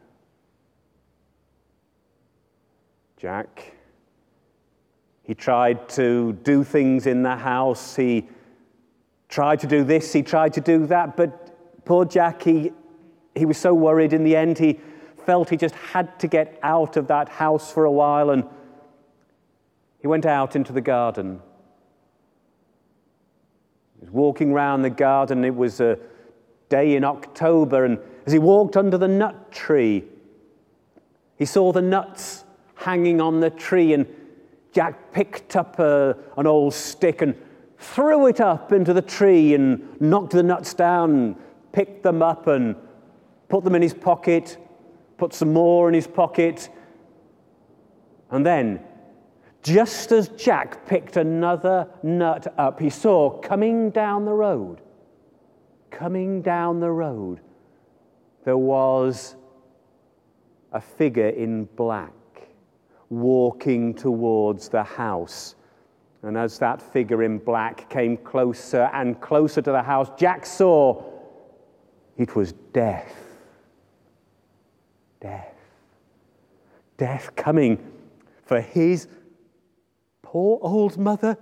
Jack, 3.17 3.73
he 5.23 5.33
tried 5.33 5.87
to 5.89 6.33
do 6.43 6.65
things 6.65 7.07
in 7.07 7.23
the 7.23 7.37
house. 7.37 7.95
He 7.95 8.27
tried 9.29 9.61
to 9.61 9.67
do 9.67 9.83
this, 9.83 10.11
he 10.11 10.21
tried 10.21 10.53
to 10.53 10.61
do 10.61 10.85
that, 10.87 11.15
but 11.15 11.85
poor 11.85 12.05
Jack, 12.05 12.43
he, 12.43 12.71
he 13.33 13.45
was 13.45 13.57
so 13.57 13.73
worried 13.73 14.13
in 14.13 14.23
the 14.23 14.35
end, 14.35 14.59
he 14.59 14.79
felt 15.25 15.49
he 15.49 15.57
just 15.57 15.73
had 15.75 16.19
to 16.19 16.27
get 16.27 16.59
out 16.61 16.97
of 16.97 17.07
that 17.07 17.29
house 17.29 17.71
for 17.71 17.85
a 17.85 17.91
while, 17.91 18.29
and 18.29 18.43
he 19.99 20.07
went 20.07 20.25
out 20.25 20.55
into 20.55 20.73
the 20.73 20.81
garden. 20.81 21.41
Was 24.03 24.11
walking 24.11 24.51
round 24.51 24.83
the 24.83 24.89
garden. 24.89 25.45
It 25.45 25.55
was 25.55 25.79
a 25.79 25.97
day 26.67 26.97
in 26.97 27.05
October, 27.05 27.85
and 27.85 27.97
as 28.25 28.33
he 28.33 28.39
walked 28.39 28.75
under 28.75 28.97
the 28.97 29.07
nut 29.07 29.49
tree, 29.49 30.03
he 31.37 31.45
saw 31.45 31.71
the 31.71 31.81
nuts 31.81 32.43
hanging 32.75 33.21
on 33.21 33.39
the 33.39 33.49
tree, 33.49 33.93
and 33.93 34.05
Jack 34.73 35.13
picked 35.13 35.55
up 35.55 35.79
a, 35.79 36.17
an 36.35 36.45
old 36.45 36.73
stick 36.73 37.21
and 37.21 37.33
threw 37.77 38.27
it 38.27 38.41
up 38.41 38.73
into 38.73 38.91
the 38.91 39.01
tree 39.01 39.53
and 39.53 40.01
knocked 40.01 40.31
the 40.31 40.43
nuts 40.43 40.73
down, 40.73 41.37
picked 41.71 42.03
them 42.03 42.21
up 42.21 42.47
and 42.47 42.75
put 43.47 43.63
them 43.63 43.73
in 43.73 43.81
his 43.81 43.93
pocket, 43.93 44.57
put 45.17 45.33
some 45.33 45.53
more 45.53 45.87
in 45.87 45.93
his 45.93 46.07
pocket. 46.07 46.67
And 48.31 48.45
then, 48.45 48.81
just 49.63 50.11
as 50.11 50.27
Jack 50.29 50.85
picked 50.85 51.15
another 51.15 51.87
nut 52.03 52.53
up, 52.57 52.79
he 52.79 52.89
saw 52.89 53.39
coming 53.39 53.89
down 53.89 54.25
the 54.25 54.33
road, 54.33 54.81
coming 55.89 56.41
down 56.41 56.81
the 56.81 56.91
road, 56.91 57.39
there 58.43 58.57
was 58.57 59.35
a 60.73 60.81
figure 60.81 61.29
in 61.29 61.63
black 61.77 62.11
walking 63.09 63.93
towards 63.93 64.67
the 64.67 64.83
house. 64.83 65.55
And 66.23 66.37
as 66.37 66.59
that 66.59 66.81
figure 66.81 67.23
in 67.23 67.37
black 67.37 67.89
came 67.89 68.17
closer 68.17 68.89
and 68.93 69.19
closer 69.21 69.61
to 69.61 69.71
the 69.71 69.83
house, 69.83 70.09
Jack 70.17 70.45
saw 70.45 71.03
it 72.17 72.35
was 72.35 72.53
death. 72.73 73.15
Death. 75.21 75.55
Death 76.97 77.35
coming 77.35 77.91
for 78.45 78.59
his 78.59 79.07
poor 80.33 80.59
old 80.61 80.97
mother. 80.97 81.37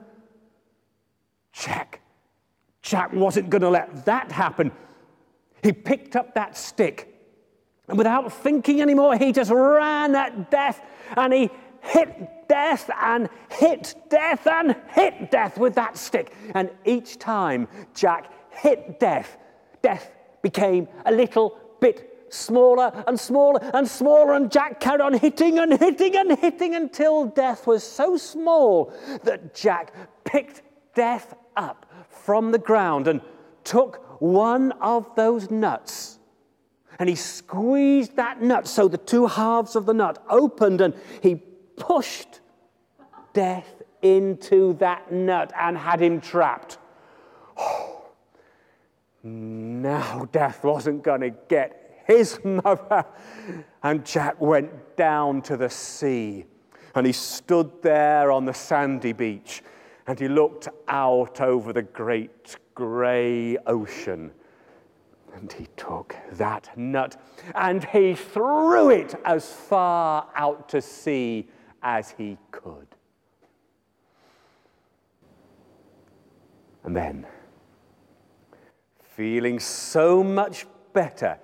Jack. 1.54 2.02
Jack 2.82 3.14
wasn't 3.14 3.50
going 3.50 3.62
to 3.62 3.70
let 3.70 4.06
that 4.06 4.32
happen. 4.32 4.72
He 5.64 5.72
picked 5.72 6.16
up 6.16 6.36
that 6.36 6.58
stick 6.58 7.12
and 7.88 7.98
without 7.98 8.32
thinking 8.32 8.82
anymore, 8.82 9.18
he 9.18 9.34
just 9.34 9.52
ran 9.52 10.16
at 10.16 10.50
death 10.50 10.82
and 11.18 11.34
he 11.34 11.50
hit 11.82 12.48
death 12.48 12.90
and 13.02 13.30
hit 13.50 13.96
death 14.10 14.48
and 14.48 14.76
hit 14.90 15.32
death 15.32 15.58
with 15.58 15.76
that 15.76 15.98
stick. 15.98 16.34
And 16.54 16.70
each 16.86 17.20
time 17.20 17.68
Jack 17.94 18.32
hit 18.52 19.00
death, 19.00 19.38
death 19.82 20.12
became 20.42 20.88
a 21.06 21.12
little 21.12 21.58
bit 21.82 22.11
smaller 22.34 23.04
and 23.08 23.20
smaller 23.20 23.60
and 23.74 23.88
smaller, 23.88 24.34
and 24.34 24.52
Jack 24.52 24.80
carried 24.80 25.02
on 25.02 25.14
hitting 25.14 25.60
and 25.60 25.80
hitting 25.80 26.16
and 26.16 26.38
hitting 26.40 26.76
until 26.76 27.26
death 27.26 27.68
was 27.68 27.84
so 27.84 28.18
small 28.18 28.94
that 29.24 29.54
Jack 29.54 29.94
picked 30.24 30.62
death 30.96 31.36
up 31.56 31.86
from 32.10 32.52
the 32.52 32.60
ground 32.60 33.08
and 33.08 33.22
took 33.64 34.22
one 34.22 34.72
of 34.74 35.16
those 35.16 35.50
nuts 35.50 36.20
and 37.02 37.10
he 37.10 37.16
squeezed 37.16 38.16
that 38.18 38.44
nut 38.44 38.68
so 38.68 38.88
the 38.88 38.96
two 38.96 39.26
halves 39.26 39.76
of 39.76 39.88
the 39.88 39.94
nut 39.94 40.24
opened 40.30 40.82
and 40.82 40.94
he 41.24 41.34
pushed 41.76 42.42
death 43.34 43.82
into 44.04 44.74
that 44.74 45.12
nut 45.12 45.52
and 45.60 45.76
had 45.76 46.00
him 46.00 46.22
trapped. 46.22 46.78
Oh, 47.58 48.04
now 49.24 50.28
death 50.32 50.64
wasn't 50.64 51.02
going 51.02 51.22
to 51.22 51.32
get 51.32 51.81
his 52.06 52.40
mother. 52.44 53.06
And 53.84 54.06
Jack 54.06 54.40
went 54.40 54.96
down 54.96 55.42
to 55.44 55.58
the 55.58 55.70
sea 55.70 56.46
and 56.96 57.06
he 57.06 57.14
stood 57.14 57.82
there 57.82 58.32
on 58.32 58.46
the 58.46 58.54
sandy 58.54 59.14
beach 59.14 59.64
and 60.08 60.20
he 60.20 60.28
looked 60.28 60.68
out 60.88 61.42
over 61.42 61.74
the 61.74 61.82
great 61.82 62.58
grey 62.76 63.58
ocean 63.66 64.32
and 65.34 65.52
he 65.54 65.68
took 65.78 66.16
that 66.34 66.70
nut 66.78 67.20
and 67.56 67.84
he 67.86 68.14
threw 68.16 68.90
it 68.90 69.16
as 69.26 69.52
far 69.52 70.28
out 70.36 70.68
to 70.70 70.82
sea 70.82 71.48
as 71.82 72.12
he 72.18 72.38
could. 72.52 72.88
And 76.84 76.96
then, 76.96 77.26
feeling 79.16 79.60
so 79.60 80.24
much 80.24 80.66
better, 80.94 81.38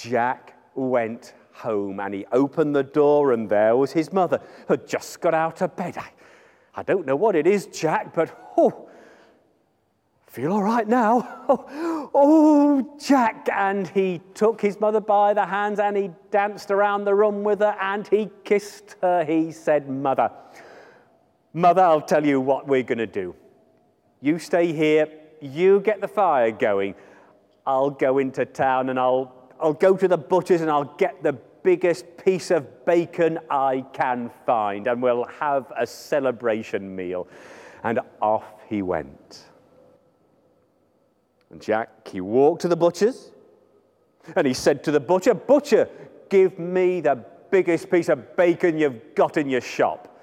Jack 0.00 0.58
went 0.74 1.34
home 1.52 2.00
and 2.00 2.14
he 2.14 2.24
opened 2.32 2.74
the 2.74 2.82
door, 2.82 3.32
and 3.32 3.48
there 3.48 3.76
was 3.76 3.92
his 3.92 4.12
mother, 4.12 4.40
who 4.66 4.74
had 4.74 4.86
just 4.86 5.20
got 5.20 5.34
out 5.34 5.60
of 5.62 5.74
bed. 5.76 5.96
I, 5.98 6.10
I 6.74 6.82
don't 6.82 7.06
know 7.06 7.16
what 7.16 7.34
it 7.34 7.46
is, 7.46 7.66
Jack, 7.66 8.14
but 8.14 8.52
oh, 8.56 8.88
feel 10.26 10.52
all 10.52 10.62
right 10.62 10.86
now. 10.86 11.44
Oh, 11.48 12.10
oh, 12.14 12.98
Jack. 13.00 13.48
And 13.52 13.88
he 13.88 14.20
took 14.34 14.60
his 14.60 14.78
mother 14.78 15.00
by 15.00 15.34
the 15.34 15.44
hands 15.44 15.80
and 15.80 15.96
he 15.96 16.10
danced 16.30 16.70
around 16.70 17.04
the 17.04 17.14
room 17.14 17.42
with 17.42 17.58
her 17.58 17.76
and 17.80 18.06
he 18.06 18.30
kissed 18.44 18.96
her. 19.02 19.24
He 19.24 19.50
said, 19.50 19.88
Mother, 19.88 20.30
Mother, 21.52 21.82
I'll 21.82 22.00
tell 22.00 22.24
you 22.24 22.40
what 22.40 22.68
we're 22.68 22.84
going 22.84 22.98
to 22.98 23.06
do. 23.06 23.34
You 24.20 24.38
stay 24.38 24.72
here, 24.72 25.08
you 25.40 25.80
get 25.80 26.00
the 26.00 26.08
fire 26.08 26.52
going. 26.52 26.94
I'll 27.66 27.90
go 27.90 28.18
into 28.18 28.46
town 28.46 28.90
and 28.90 28.98
I'll, 28.98 29.34
I'll 29.60 29.72
go 29.72 29.96
to 29.96 30.08
the 30.08 30.18
butcher's 30.18 30.60
and 30.60 30.70
I'll 30.70 30.96
get 30.96 31.22
the 31.22 31.32
biggest 31.62 32.04
piece 32.16 32.50
of 32.50 32.84
bacon 32.86 33.38
I 33.50 33.84
can 33.92 34.30
find 34.46 34.86
and 34.86 35.02
we'll 35.02 35.24
have 35.24 35.72
a 35.76 35.86
celebration 35.86 36.94
meal. 36.94 37.28
And 37.82 38.00
off 38.20 38.44
he 38.68 38.82
went. 38.82 39.44
And 41.50 41.60
Jack, 41.60 42.08
he 42.08 42.20
walked 42.20 42.62
to 42.62 42.68
the 42.68 42.76
butcher's 42.76 43.30
and 44.36 44.46
he 44.46 44.54
said 44.54 44.84
to 44.84 44.90
the 44.90 45.00
butcher, 45.00 45.34
Butcher, 45.34 45.88
give 46.28 46.58
me 46.58 47.00
the 47.00 47.24
biggest 47.50 47.90
piece 47.90 48.08
of 48.08 48.36
bacon 48.36 48.78
you've 48.78 49.14
got 49.14 49.36
in 49.36 49.48
your 49.48 49.60
shop. 49.60 50.20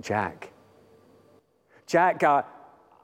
Jack, 0.00 0.50
Jack, 1.86 2.22
I, 2.22 2.44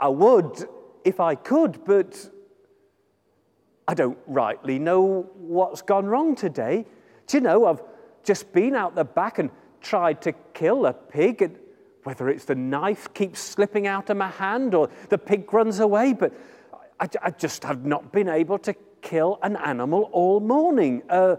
I 0.00 0.08
would 0.08 0.66
if 1.04 1.20
I 1.20 1.34
could, 1.34 1.84
but 1.84 2.30
I 3.90 3.94
don't 3.94 4.18
rightly 4.28 4.78
know 4.78 5.28
what's 5.34 5.82
gone 5.82 6.06
wrong 6.06 6.36
today. 6.36 6.86
Do 7.26 7.36
you 7.36 7.40
know, 7.40 7.66
I've 7.66 7.82
just 8.22 8.52
been 8.52 8.76
out 8.76 8.94
the 8.94 9.02
back 9.02 9.40
and 9.40 9.50
tried 9.80 10.22
to 10.22 10.32
kill 10.54 10.86
a 10.86 10.92
pig, 10.92 11.42
and 11.42 11.58
whether 12.04 12.28
it's 12.28 12.44
the 12.44 12.54
knife 12.54 13.12
keeps 13.14 13.40
slipping 13.40 13.88
out 13.88 14.08
of 14.08 14.16
my 14.16 14.28
hand 14.28 14.76
or 14.76 14.90
the 15.08 15.18
pig 15.18 15.52
runs 15.52 15.80
away, 15.80 16.12
but 16.12 16.32
I, 17.00 17.08
I 17.20 17.30
just 17.32 17.64
have 17.64 17.84
not 17.84 18.12
been 18.12 18.28
able 18.28 18.60
to 18.60 18.74
kill 19.02 19.40
an 19.42 19.56
animal 19.56 20.08
all 20.12 20.38
morning. 20.38 21.02
Uh, 21.10 21.34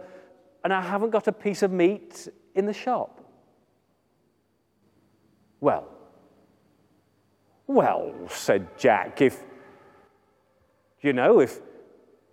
and 0.65 0.73
I 0.73 0.81
haven't 0.81 1.11
got 1.11 1.29
a 1.29 1.31
piece 1.31 1.63
of 1.63 1.71
meat 1.71 2.27
in 2.53 2.65
the 2.65 2.73
shop. 2.73 3.23
Well, 5.61 5.87
well, 7.65 8.13
said 8.27 8.77
Jack, 8.77 9.21
if, 9.21 9.41
you 10.99 11.13
know, 11.13 11.39
if, 11.39 11.61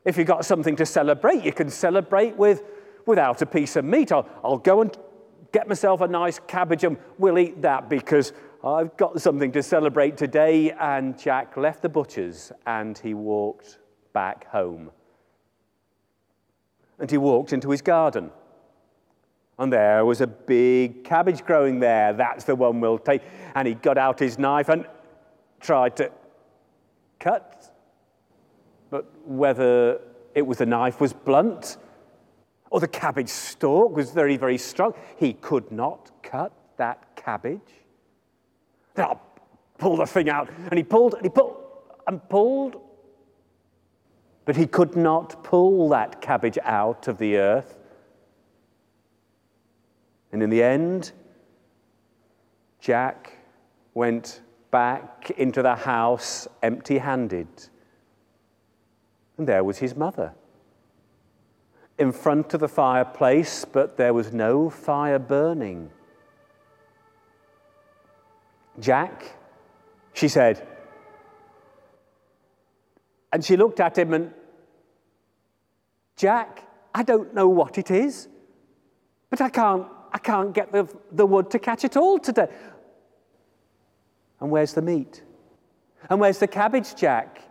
if 0.08 0.16
you've 0.16 0.26
got 0.26 0.42
something 0.46 0.74
to 0.76 0.86
celebrate, 0.86 1.44
you 1.44 1.52
can 1.52 1.68
celebrate 1.68 2.34
with, 2.34 2.62
without 3.04 3.42
a 3.42 3.46
piece 3.46 3.76
of 3.76 3.84
meat. 3.84 4.10
I'll, 4.10 4.26
I'll 4.42 4.56
go 4.56 4.80
and 4.80 4.96
get 5.52 5.68
myself 5.68 6.00
a 6.00 6.08
nice 6.08 6.40
cabbage 6.46 6.82
and 6.82 6.96
we'll 7.18 7.38
eat 7.38 7.60
that 7.60 7.90
because 7.90 8.32
I've 8.64 8.96
got 8.96 9.20
something 9.20 9.52
to 9.52 9.62
celebrate 9.62 10.16
today. 10.16 10.72
And 10.72 11.18
Jack 11.18 11.58
left 11.58 11.82
the 11.82 11.90
butcher's 11.90 12.50
and 12.66 12.96
he 12.96 13.12
walked 13.12 13.80
back 14.14 14.46
home. 14.46 14.90
And 16.98 17.10
he 17.10 17.18
walked 17.18 17.52
into 17.52 17.70
his 17.70 17.82
garden. 17.82 18.30
And 19.58 19.70
there 19.70 20.06
was 20.06 20.22
a 20.22 20.26
big 20.26 21.04
cabbage 21.04 21.44
growing 21.44 21.80
there. 21.80 22.14
That's 22.14 22.44
the 22.44 22.56
one 22.56 22.80
we'll 22.80 22.98
take. 22.98 23.20
And 23.54 23.68
he 23.68 23.74
got 23.74 23.98
out 23.98 24.18
his 24.18 24.38
knife 24.38 24.70
and 24.70 24.86
tried 25.60 25.96
to 25.96 26.10
cut. 27.20 27.74
But 28.90 29.06
whether 29.26 30.00
it 30.34 30.46
was 30.46 30.58
the 30.58 30.66
knife 30.66 31.00
was 31.00 31.12
blunt 31.12 31.76
or 32.70 32.80
the 32.80 32.88
cabbage 32.88 33.28
stalk 33.28 33.94
was 33.94 34.10
very, 34.10 34.36
very 34.36 34.58
strong. 34.58 34.94
He 35.16 35.32
could 35.32 35.70
not 35.72 36.10
cut 36.22 36.52
that 36.76 37.16
cabbage. 37.16 37.60
Then 38.94 39.06
I'll 39.06 39.22
pull 39.78 39.96
the 39.96 40.06
thing 40.06 40.28
out. 40.28 40.50
And 40.70 40.76
he 40.76 40.82
pulled 40.82 41.14
and 41.14 41.22
he 41.22 41.30
pulled 41.30 41.56
and 42.06 42.26
pulled. 42.28 42.80
But 44.44 44.56
he 44.56 44.66
could 44.66 44.96
not 44.96 45.42
pull 45.44 45.88
that 45.90 46.20
cabbage 46.20 46.58
out 46.62 47.08
of 47.08 47.18
the 47.18 47.36
earth. 47.36 47.76
And 50.32 50.42
in 50.42 50.50
the 50.50 50.62
end, 50.62 51.12
Jack 52.80 53.32
went 53.94 54.40
back 54.70 55.30
into 55.36 55.62
the 55.62 55.74
house 55.74 56.46
empty 56.62 56.98
handed. 56.98 57.48
And 59.38 59.46
there 59.46 59.64
was 59.64 59.78
his 59.78 59.96
mother 59.96 60.34
in 61.98 62.12
front 62.12 62.54
of 62.54 62.60
the 62.60 62.68
fireplace, 62.68 63.64
but 63.64 63.96
there 63.96 64.14
was 64.14 64.32
no 64.32 64.70
fire 64.70 65.18
burning. 65.18 65.90
Jack, 68.78 69.36
she 70.12 70.28
said. 70.28 70.66
And 73.32 73.44
she 73.44 73.56
looked 73.56 73.80
at 73.80 73.98
him 73.98 74.14
and, 74.14 74.32
Jack, 76.16 76.64
I 76.94 77.02
don't 77.02 77.34
know 77.34 77.48
what 77.48 77.78
it 77.78 77.90
is, 77.90 78.28
but 79.30 79.40
I 79.40 79.48
can't, 79.48 79.86
I 80.12 80.18
can't 80.18 80.54
get 80.54 80.72
the, 80.72 80.88
the 81.12 81.26
wood 81.26 81.50
to 81.50 81.58
catch 81.58 81.84
it 81.84 81.96
all 81.96 82.18
today. 82.18 82.48
And 84.40 84.50
where's 84.50 84.72
the 84.72 84.82
meat? 84.82 85.22
And 86.08 86.20
where's 86.20 86.38
the 86.38 86.46
cabbage, 86.46 86.94
Jack? 86.94 87.42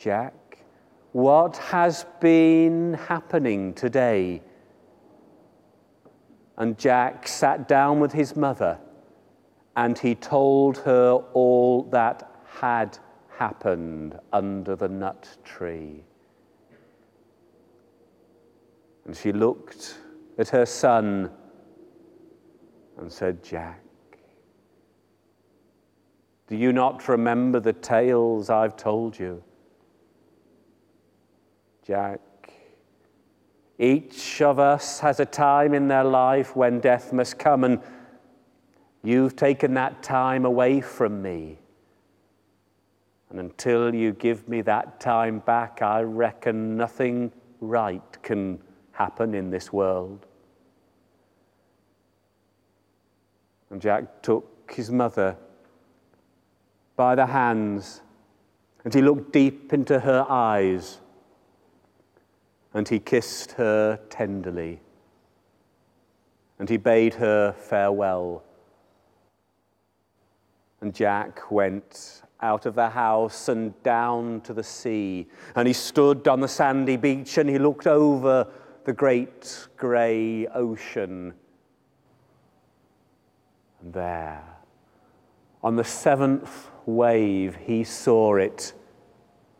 Jack, 0.00 0.64
what 1.12 1.58
has 1.58 2.06
been 2.20 2.94
happening 2.94 3.74
today? 3.74 4.40
And 6.56 6.78
Jack 6.78 7.28
sat 7.28 7.68
down 7.68 8.00
with 8.00 8.10
his 8.10 8.34
mother 8.34 8.78
and 9.76 9.98
he 9.98 10.14
told 10.14 10.78
her 10.78 11.22
all 11.34 11.82
that 11.90 12.34
had 12.46 12.96
happened 13.36 14.18
under 14.32 14.74
the 14.74 14.88
nut 14.88 15.36
tree. 15.44 16.02
And 19.04 19.14
she 19.14 19.32
looked 19.32 19.98
at 20.38 20.48
her 20.48 20.64
son 20.64 21.30
and 22.96 23.12
said, 23.12 23.44
Jack, 23.44 23.82
do 26.46 26.56
you 26.56 26.72
not 26.72 27.06
remember 27.06 27.60
the 27.60 27.74
tales 27.74 28.48
I've 28.48 28.78
told 28.78 29.18
you? 29.18 29.42
Jack, 31.86 32.20
each 33.78 34.42
of 34.42 34.58
us 34.58 35.00
has 35.00 35.20
a 35.20 35.24
time 35.24 35.72
in 35.72 35.88
their 35.88 36.04
life 36.04 36.54
when 36.54 36.80
death 36.80 37.12
must 37.12 37.38
come, 37.38 37.64
and 37.64 37.80
you've 39.02 39.36
taken 39.36 39.74
that 39.74 40.02
time 40.02 40.44
away 40.44 40.80
from 40.80 41.22
me. 41.22 41.58
And 43.30 43.38
until 43.38 43.94
you 43.94 44.12
give 44.12 44.48
me 44.48 44.60
that 44.62 45.00
time 45.00 45.38
back, 45.38 45.82
I 45.82 46.02
reckon 46.02 46.76
nothing 46.76 47.32
right 47.60 48.22
can 48.22 48.60
happen 48.92 49.34
in 49.34 49.50
this 49.50 49.72
world. 49.72 50.26
And 53.70 53.80
Jack 53.80 54.22
took 54.22 54.72
his 54.74 54.90
mother 54.90 55.36
by 56.96 57.14
the 57.14 57.26
hands 57.26 58.02
and 58.84 58.92
he 58.92 59.00
looked 59.00 59.32
deep 59.32 59.72
into 59.72 60.00
her 60.00 60.26
eyes 60.28 60.98
and 62.74 62.88
he 62.88 62.98
kissed 62.98 63.52
her 63.52 63.98
tenderly 64.08 64.80
and 66.60 66.68
he 66.68 66.76
bade 66.76 67.14
her 67.14 67.52
farewell. 67.52 68.44
And 70.82 70.94
Jack 70.94 71.50
went 71.50 72.22
out 72.42 72.66
of 72.66 72.74
the 72.74 72.90
house 72.90 73.48
and 73.48 73.82
down 73.82 74.42
to 74.42 74.52
the 74.52 74.62
sea. 74.62 75.26
And 75.56 75.66
he 75.66 75.72
stood 75.72 76.28
on 76.28 76.40
the 76.40 76.48
sandy 76.48 76.98
beach 76.98 77.38
and 77.38 77.48
he 77.48 77.58
looked 77.58 77.86
over 77.86 78.46
the 78.84 78.92
great 78.92 79.68
grey 79.78 80.46
ocean. 80.48 81.32
And 83.80 83.94
there, 83.94 84.44
on 85.62 85.76
the 85.76 85.84
seventh 85.84 86.68
wave, 86.84 87.56
he 87.56 87.84
saw 87.84 88.36
it, 88.36 88.74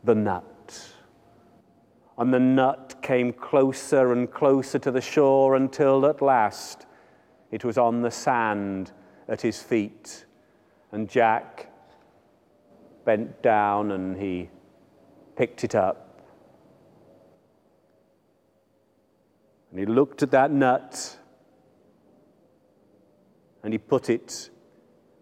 the 0.05 0.15
nut. 0.15 0.45
And 2.21 2.35
the 2.35 2.39
nut 2.39 2.97
came 3.01 3.33
closer 3.33 4.13
and 4.13 4.31
closer 4.31 4.79
to 4.79 4.91
the 4.91 5.01
shore 5.01 5.57
until 5.57 6.05
at 6.05 6.21
last 6.21 6.85
it 7.51 7.65
was 7.65 7.79
on 7.79 8.03
the 8.03 8.11
sand 8.11 8.93
at 9.27 9.41
his 9.41 9.63
feet. 9.63 10.27
And 10.93 11.09
Jack 11.09 11.73
bent 13.07 13.41
down 13.41 13.93
and 13.93 14.19
he 14.19 14.51
picked 15.35 15.65
it 15.65 15.75
up. 15.75 16.21
And 19.71 19.81
he 19.81 19.87
looked 19.87 20.23
at 20.23 20.31
that 20.33 20.51
nut 20.51 21.17
and 23.63 23.73
he 23.73 23.79
put 23.79 24.11
it 24.11 24.51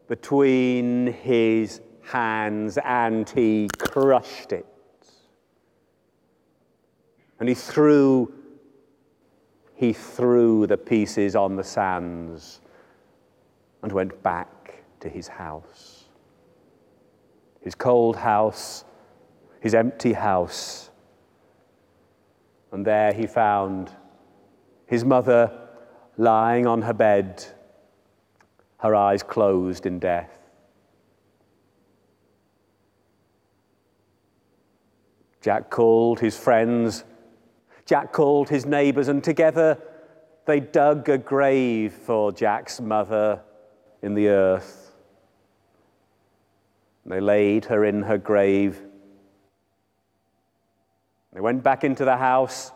between 0.09 1.07
his 1.07 1.81
hands 2.03 2.77
and 2.85 3.31
he 3.31 3.69
crushed 3.79 4.53
it. 4.53 4.67
And 7.41 7.49
he 7.49 7.55
threw 7.55 8.33
he 9.75 9.93
threw 9.93 10.67
the 10.67 10.77
pieces 10.77 11.37
on 11.37 11.55
the 11.55 11.63
sands 11.63 12.61
and 13.81 13.93
went 13.93 14.25
back 14.25 14.83
to 14.99 15.09
his 15.09 15.29
house. 15.29 16.07
His 17.61 17.77
cold 17.77 18.17
house, 18.17 18.85
his 19.61 19.75
empty 19.75 20.15
house. 20.15 20.91
And 22.73 22.85
there 22.85 23.13
he 23.13 23.29
found 23.29 23.93
his 24.87 25.05
mother 25.05 25.69
lying 26.17 26.67
on 26.67 26.83
her 26.83 26.93
bed, 26.93 27.45
her 28.79 28.97
eyes 28.97 29.23
closed 29.23 29.87
in 29.87 30.01
death. 30.01 30.37
Jack 35.41 35.71
called 35.71 36.19
his 36.19 36.37
friends, 36.37 37.05
Jack 37.89 38.13
called 38.13 38.51
his 38.51 38.67
neighbors, 38.67 39.09
and 39.09 39.25
together 39.25 39.79
they 40.45 40.61
dug 40.61 41.09
a 41.09 41.17
grave 41.17 41.95
for 41.95 42.31
Jack's 42.31 42.83
mother 42.83 43.41
in 44.03 44.13
the 44.13 44.29
earth. 44.29 44.95
They 47.07 47.21
laid 47.21 47.65
her 47.65 47.87
in 47.87 48.03
her 48.03 48.19
grave. 48.19 48.79
They 51.33 51.41
went 51.41 51.63
back 51.63 51.83
into 51.83 52.05
the 52.05 52.19
house. 52.19 52.73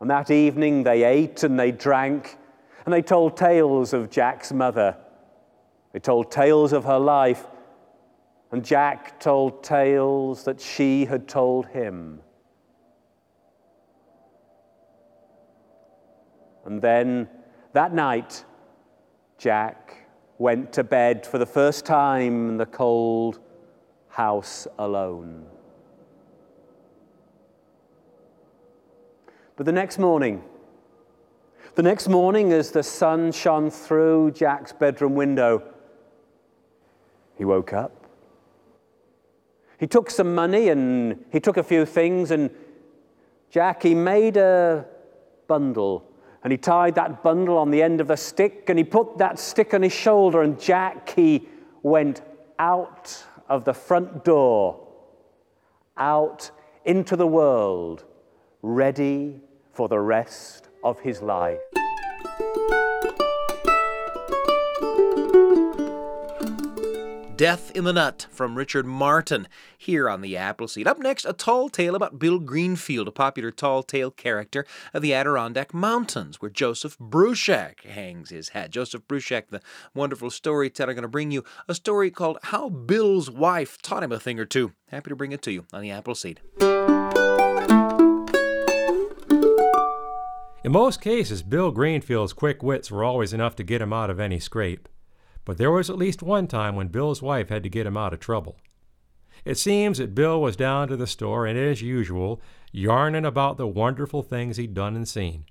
And 0.00 0.08
that 0.08 0.30
evening 0.30 0.84
they 0.84 1.02
ate 1.02 1.42
and 1.42 1.58
they 1.58 1.72
drank 1.72 2.38
and 2.84 2.94
they 2.94 3.02
told 3.02 3.36
tales 3.36 3.92
of 3.92 4.08
Jack's 4.08 4.52
mother. 4.52 4.96
They 5.92 5.98
told 5.98 6.30
tales 6.30 6.72
of 6.72 6.84
her 6.84 6.98
life. 6.98 7.44
And 8.52 8.64
Jack 8.64 9.18
told 9.18 9.64
tales 9.64 10.44
that 10.44 10.60
she 10.60 11.06
had 11.06 11.26
told 11.26 11.66
him. 11.66 12.20
And 16.64 16.80
then 16.80 17.28
that 17.72 17.92
night, 17.92 18.44
Jack 19.38 20.06
went 20.38 20.72
to 20.72 20.84
bed 20.84 21.26
for 21.26 21.38
the 21.38 21.46
first 21.46 21.84
time 21.84 22.50
in 22.50 22.56
the 22.56 22.66
cold 22.66 23.40
house 24.08 24.66
alone. 24.78 25.46
But 29.56 29.66
the 29.66 29.72
next 29.72 29.98
morning, 29.98 30.42
the 31.74 31.82
next 31.82 32.08
morning, 32.08 32.52
as 32.52 32.70
the 32.70 32.82
sun 32.82 33.32
shone 33.32 33.70
through 33.70 34.32
Jack's 34.32 34.72
bedroom 34.72 35.14
window, 35.14 35.62
he 37.36 37.44
woke 37.44 37.72
up. 37.72 38.06
He 39.78 39.86
took 39.86 40.10
some 40.10 40.34
money 40.34 40.68
and 40.68 41.24
he 41.32 41.40
took 41.40 41.56
a 41.56 41.62
few 41.62 41.86
things, 41.86 42.30
and 42.30 42.50
Jack, 43.50 43.82
he 43.82 43.94
made 43.94 44.36
a 44.36 44.86
bundle 45.48 46.11
and 46.44 46.50
he 46.50 46.56
tied 46.56 46.96
that 46.96 47.22
bundle 47.22 47.56
on 47.56 47.70
the 47.70 47.82
end 47.82 48.00
of 48.00 48.10
a 48.10 48.16
stick 48.16 48.64
and 48.68 48.78
he 48.78 48.84
put 48.84 49.18
that 49.18 49.38
stick 49.38 49.74
on 49.74 49.82
his 49.82 49.92
shoulder. 49.92 50.42
And 50.42 50.60
Jack, 50.60 51.10
he 51.10 51.48
went 51.82 52.22
out 52.58 53.24
of 53.48 53.64
the 53.64 53.74
front 53.74 54.24
door, 54.24 54.88
out 55.96 56.50
into 56.84 57.16
the 57.16 57.26
world, 57.26 58.04
ready 58.62 59.40
for 59.72 59.88
the 59.88 60.00
rest 60.00 60.68
of 60.82 60.98
his 61.00 61.22
life. 61.22 61.58
Death 67.36 67.72
in 67.74 67.84
the 67.84 67.92
Nut 67.92 68.26
from 68.30 68.56
Richard 68.56 68.84
Martin 68.84 69.48
here 69.78 70.08
on 70.08 70.20
the 70.20 70.36
Apple 70.36 70.68
Seed. 70.68 70.86
Up 70.86 70.98
next, 70.98 71.24
a 71.24 71.32
tall 71.32 71.70
tale 71.70 71.94
about 71.94 72.18
Bill 72.18 72.38
Greenfield, 72.38 73.08
a 73.08 73.10
popular 73.10 73.50
tall 73.50 73.82
tale 73.82 74.10
character 74.10 74.66
of 74.92 75.00
the 75.00 75.14
Adirondack 75.14 75.72
Mountains, 75.72 76.40
where 76.40 76.50
Joseph 76.50 76.98
Bruchac 76.98 77.84
hangs 77.84 78.30
his 78.30 78.50
hat. 78.50 78.70
Joseph 78.70 79.08
Bruchac, 79.08 79.48
the 79.48 79.62
wonderful 79.94 80.30
storyteller, 80.30 80.92
going 80.92 81.02
to 81.02 81.08
bring 81.08 81.30
you 81.30 81.42
a 81.66 81.74
story 81.74 82.10
called 82.10 82.38
How 82.44 82.68
Bill's 82.68 83.30
Wife 83.30 83.80
Taught 83.80 84.02
Him 84.04 84.12
a 84.12 84.20
Thing 84.20 84.38
or 84.38 84.44
Two. 84.44 84.72
Happy 84.88 85.08
to 85.08 85.16
bring 85.16 85.32
it 85.32 85.42
to 85.42 85.52
you 85.52 85.64
on 85.72 85.80
the 85.80 85.90
Apple 85.90 86.14
Seed. 86.14 86.40
In 90.64 90.70
most 90.70 91.00
cases, 91.00 91.42
Bill 91.42 91.70
Greenfield's 91.70 92.34
quick 92.34 92.62
wits 92.62 92.90
were 92.90 93.02
always 93.02 93.32
enough 93.32 93.56
to 93.56 93.64
get 93.64 93.82
him 93.82 93.92
out 93.92 94.10
of 94.10 94.20
any 94.20 94.38
scrape. 94.38 94.88
But 95.44 95.58
there 95.58 95.70
was 95.70 95.90
at 95.90 95.98
least 95.98 96.22
one 96.22 96.46
time 96.46 96.76
when 96.76 96.88
Bill's 96.88 97.22
wife 97.22 97.48
had 97.48 97.62
to 97.64 97.68
get 97.68 97.86
him 97.86 97.96
out 97.96 98.12
of 98.12 98.20
trouble. 98.20 98.58
It 99.44 99.58
seems 99.58 99.98
that 99.98 100.14
Bill 100.14 100.40
was 100.40 100.54
down 100.54 100.88
to 100.88 100.96
the 100.96 101.06
store 101.06 101.46
and, 101.46 101.58
as 101.58 101.82
usual, 101.82 102.40
yarning 102.70 103.24
about 103.24 103.56
the 103.56 103.66
wonderful 103.66 104.22
things 104.22 104.56
he'd 104.56 104.74
done 104.74 104.94
and 104.94 105.08
seen. 105.08 105.46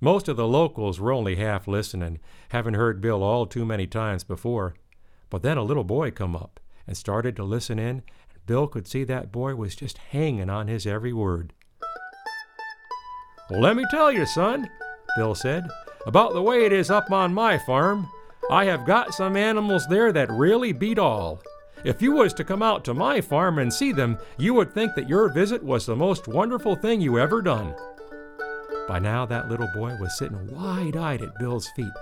Most 0.00 0.28
of 0.28 0.36
the 0.36 0.48
locals 0.48 0.98
were 0.98 1.12
only 1.12 1.36
half 1.36 1.68
listening, 1.68 2.18
having 2.48 2.72
heard 2.72 3.02
Bill 3.02 3.22
all 3.22 3.44
too 3.44 3.66
many 3.66 3.86
times 3.86 4.24
before. 4.24 4.74
But 5.28 5.42
then 5.42 5.58
a 5.58 5.62
little 5.62 5.84
boy 5.84 6.10
come 6.10 6.34
up 6.34 6.58
and 6.86 6.96
started 6.96 7.36
to 7.36 7.44
listen 7.44 7.78
in, 7.78 8.02
and 8.30 8.46
Bill 8.46 8.66
could 8.66 8.88
see 8.88 9.04
that 9.04 9.30
boy 9.30 9.54
was 9.54 9.76
just 9.76 9.98
hanging 9.98 10.48
on 10.48 10.68
his 10.68 10.86
every 10.86 11.12
word. 11.12 11.52
Well, 13.50 13.60
let 13.60 13.76
me 13.76 13.84
tell 13.90 14.10
you, 14.10 14.24
son, 14.24 14.70
Bill 15.16 15.34
said, 15.34 15.68
about 16.06 16.32
the 16.32 16.42
way 16.42 16.64
it 16.64 16.72
is 16.72 16.90
up 16.90 17.10
on 17.10 17.34
my 17.34 17.58
farm. 17.58 18.08
I 18.50 18.64
have 18.64 18.84
got 18.84 19.14
some 19.14 19.36
animals 19.36 19.86
there 19.86 20.10
that 20.10 20.28
really 20.32 20.72
beat 20.72 20.98
all. 20.98 21.40
If 21.84 22.02
you 22.02 22.10
was 22.12 22.34
to 22.34 22.44
come 22.44 22.64
out 22.64 22.84
to 22.84 22.94
my 22.94 23.20
farm 23.20 23.60
and 23.60 23.72
see 23.72 23.92
them, 23.92 24.18
you 24.38 24.54
would 24.54 24.74
think 24.74 24.96
that 24.96 25.08
your 25.08 25.32
visit 25.32 25.62
was 25.62 25.86
the 25.86 25.94
most 25.94 26.26
wonderful 26.26 26.74
thing 26.74 27.00
you 27.00 27.16
ever 27.16 27.40
done. 27.42 27.76
By 28.88 28.98
now, 28.98 29.24
that 29.26 29.48
little 29.48 29.68
boy 29.72 29.96
was 30.00 30.18
sitting 30.18 30.52
wide 30.52 30.96
eyed 30.96 31.22
at 31.22 31.38
Bill's 31.38 31.68
feet. 31.76 31.92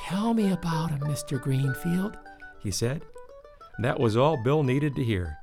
Tell 0.00 0.32
me 0.32 0.50
about 0.50 0.90
him, 0.90 1.00
Mr. 1.00 1.38
Greenfield, 1.38 2.16
he 2.62 2.70
said. 2.70 3.02
That 3.80 4.00
was 4.00 4.16
all 4.16 4.42
Bill 4.42 4.62
needed 4.62 4.96
to 4.96 5.04
hear. 5.04 5.36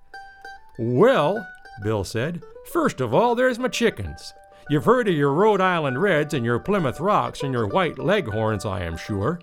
Well, 0.79 1.47
Bill 1.83 2.03
said, 2.03 2.41
first 2.73 3.01
of 3.01 3.13
all, 3.13 3.35
there's 3.35 3.59
my 3.59 3.67
chickens. 3.67 4.33
You've 4.67 4.85
heard 4.85 5.07
of 5.07 5.13
your 5.13 5.31
Rhode 5.31 5.61
Island 5.61 6.01
Reds 6.01 6.33
and 6.33 6.43
your 6.43 6.57
Plymouth 6.57 6.99
Rocks 6.99 7.43
and 7.43 7.53
your 7.53 7.67
White 7.67 7.99
Leghorns, 7.99 8.65
I 8.65 8.81
am 8.81 8.97
sure. 8.97 9.39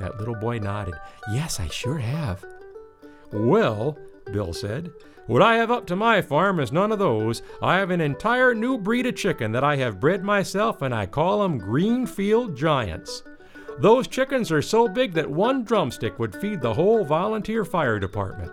That 0.00 0.18
little 0.18 0.34
boy 0.34 0.58
nodded. 0.58 0.94
Yes, 1.32 1.60
I 1.60 1.68
sure 1.68 1.98
have. 1.98 2.44
Well, 3.32 3.98
Bill 4.32 4.52
said, 4.52 4.92
what 5.26 5.40
I 5.40 5.56
have 5.56 5.70
up 5.70 5.86
to 5.86 5.96
my 5.96 6.20
farm 6.20 6.60
is 6.60 6.70
none 6.70 6.92
of 6.92 6.98
those. 6.98 7.42
I 7.62 7.78
have 7.78 7.90
an 7.90 8.02
entire 8.02 8.54
new 8.54 8.76
breed 8.76 9.06
of 9.06 9.16
chicken 9.16 9.52
that 9.52 9.64
I 9.64 9.76
have 9.76 10.00
bred 10.00 10.22
myself, 10.22 10.82
and 10.82 10.94
I 10.94 11.06
call 11.06 11.40
them 11.40 11.56
Greenfield 11.56 12.54
Giants. 12.54 13.22
Those 13.78 14.06
chickens 14.06 14.52
are 14.52 14.60
so 14.60 14.86
big 14.86 15.14
that 15.14 15.30
one 15.30 15.64
drumstick 15.64 16.18
would 16.18 16.36
feed 16.36 16.60
the 16.60 16.74
whole 16.74 17.04
volunteer 17.04 17.64
fire 17.64 17.98
department. 17.98 18.52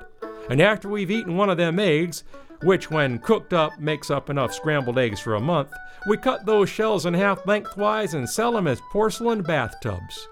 And 0.50 0.62
after 0.62 0.88
we've 0.88 1.12
eaten 1.12 1.36
one 1.36 1.50
of 1.50 1.58
them 1.58 1.78
eggs, 1.78 2.24
which 2.64 2.90
when 2.90 3.20
cooked 3.20 3.54
up 3.54 3.78
makes 3.80 4.10
up 4.10 4.30
enough 4.30 4.54
scrambled 4.54 4.98
eggs 4.98 5.20
for 5.20 5.36
a 5.36 5.42
month, 5.42 5.74
we 6.08 6.16
cut 6.16 6.46
those 6.46 6.70
shells 6.70 7.06
in 7.06 7.14
half 7.14 7.46
lengthwise 7.46 8.14
and 8.14 8.30
sell 8.30 8.54
them 8.54 8.68
as 8.68 8.82
porcelain 8.92 9.42
bathtubs. 9.44 10.28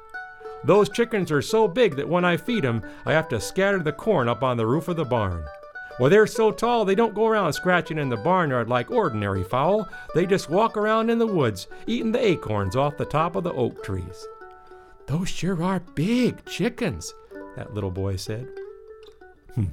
Those 0.63 0.89
chickens 0.89 1.31
are 1.31 1.41
so 1.41 1.67
big 1.67 1.95
that 1.95 2.09
when 2.09 2.25
I 2.25 2.37
feed 2.37 2.65
'em, 2.65 2.83
I 3.05 3.13
have 3.13 3.29
to 3.29 3.39
scatter 3.39 3.79
the 3.79 3.93
corn 3.93 4.27
up 4.27 4.43
on 4.43 4.57
the 4.57 4.67
roof 4.67 4.87
of 4.87 4.97
the 4.97 5.05
barn. 5.05 5.43
Well, 5.99 6.09
they're 6.09 6.27
so 6.27 6.51
tall 6.51 6.85
they 6.85 6.95
don't 6.95 7.13
go 7.13 7.27
around 7.27 7.51
scratching 7.53 7.97
in 7.97 8.07
the 8.07 8.17
barnyard 8.17 8.69
like 8.69 8.89
ordinary 8.89 9.43
fowl. 9.43 9.87
They 10.15 10.25
just 10.25 10.49
walk 10.49 10.77
around 10.77 11.09
in 11.09 11.19
the 11.19 11.27
woods, 11.27 11.67
eating 11.87 12.13
the 12.13 12.25
acorns 12.25 12.75
off 12.75 12.97
the 12.97 13.05
top 13.05 13.35
of 13.35 13.43
the 13.43 13.53
oak 13.53 13.83
trees. 13.83 14.25
Those 15.07 15.27
sure 15.27 15.61
are 15.61 15.81
big 15.95 16.45
chickens, 16.45 17.13
that 17.55 17.73
little 17.73 17.91
boy 17.91 18.15
said. 18.15 18.47
Hmm. 19.55 19.65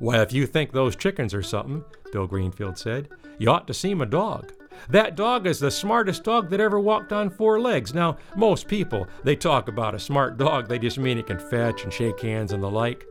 Well, 0.00 0.22
if 0.22 0.32
you 0.32 0.46
think 0.46 0.72
those 0.72 0.96
chickens 0.96 1.34
are 1.34 1.42
something, 1.42 1.84
Bill 2.12 2.26
Greenfield 2.26 2.78
said, 2.78 3.08
you 3.38 3.50
ought 3.50 3.66
to 3.66 3.74
see 3.74 3.94
my 3.94 4.04
dog. 4.06 4.52
That 4.88 5.16
dog 5.16 5.46
is 5.46 5.58
the 5.58 5.70
smartest 5.70 6.24
dog 6.24 6.50
that 6.50 6.60
ever 6.60 6.78
walked 6.78 7.12
on 7.12 7.30
four 7.30 7.60
legs. 7.60 7.94
Now, 7.94 8.18
most 8.36 8.68
people, 8.68 9.06
they 9.22 9.36
talk 9.36 9.68
about 9.68 9.94
a 9.94 9.98
smart 9.98 10.36
dog, 10.36 10.68
they 10.68 10.78
just 10.78 10.98
mean 10.98 11.18
it 11.18 11.26
can 11.26 11.38
fetch 11.38 11.84
and 11.84 11.92
shake 11.92 12.20
hands 12.20 12.52
and 12.52 12.62
the 12.62 12.70
like. 12.70 13.06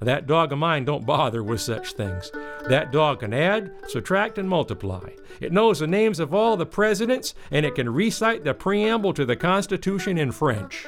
That 0.00 0.26
dog 0.26 0.50
of 0.50 0.58
mine 0.58 0.86
don't 0.86 1.04
bother 1.04 1.44
with 1.44 1.60
such 1.60 1.92
things. 1.92 2.32
That 2.68 2.90
dog 2.90 3.20
can 3.20 3.34
add, 3.34 3.70
subtract, 3.86 4.38
and 4.38 4.48
multiply. 4.48 5.10
It 5.40 5.52
knows 5.52 5.80
the 5.80 5.86
names 5.86 6.20
of 6.20 6.32
all 6.32 6.56
the 6.56 6.64
presidents, 6.64 7.34
and 7.50 7.66
it 7.66 7.74
can 7.74 7.92
recite 7.92 8.42
the 8.42 8.54
preamble 8.54 9.12
to 9.12 9.26
the 9.26 9.36
Constitution 9.36 10.16
in 10.16 10.32
French. 10.32 10.86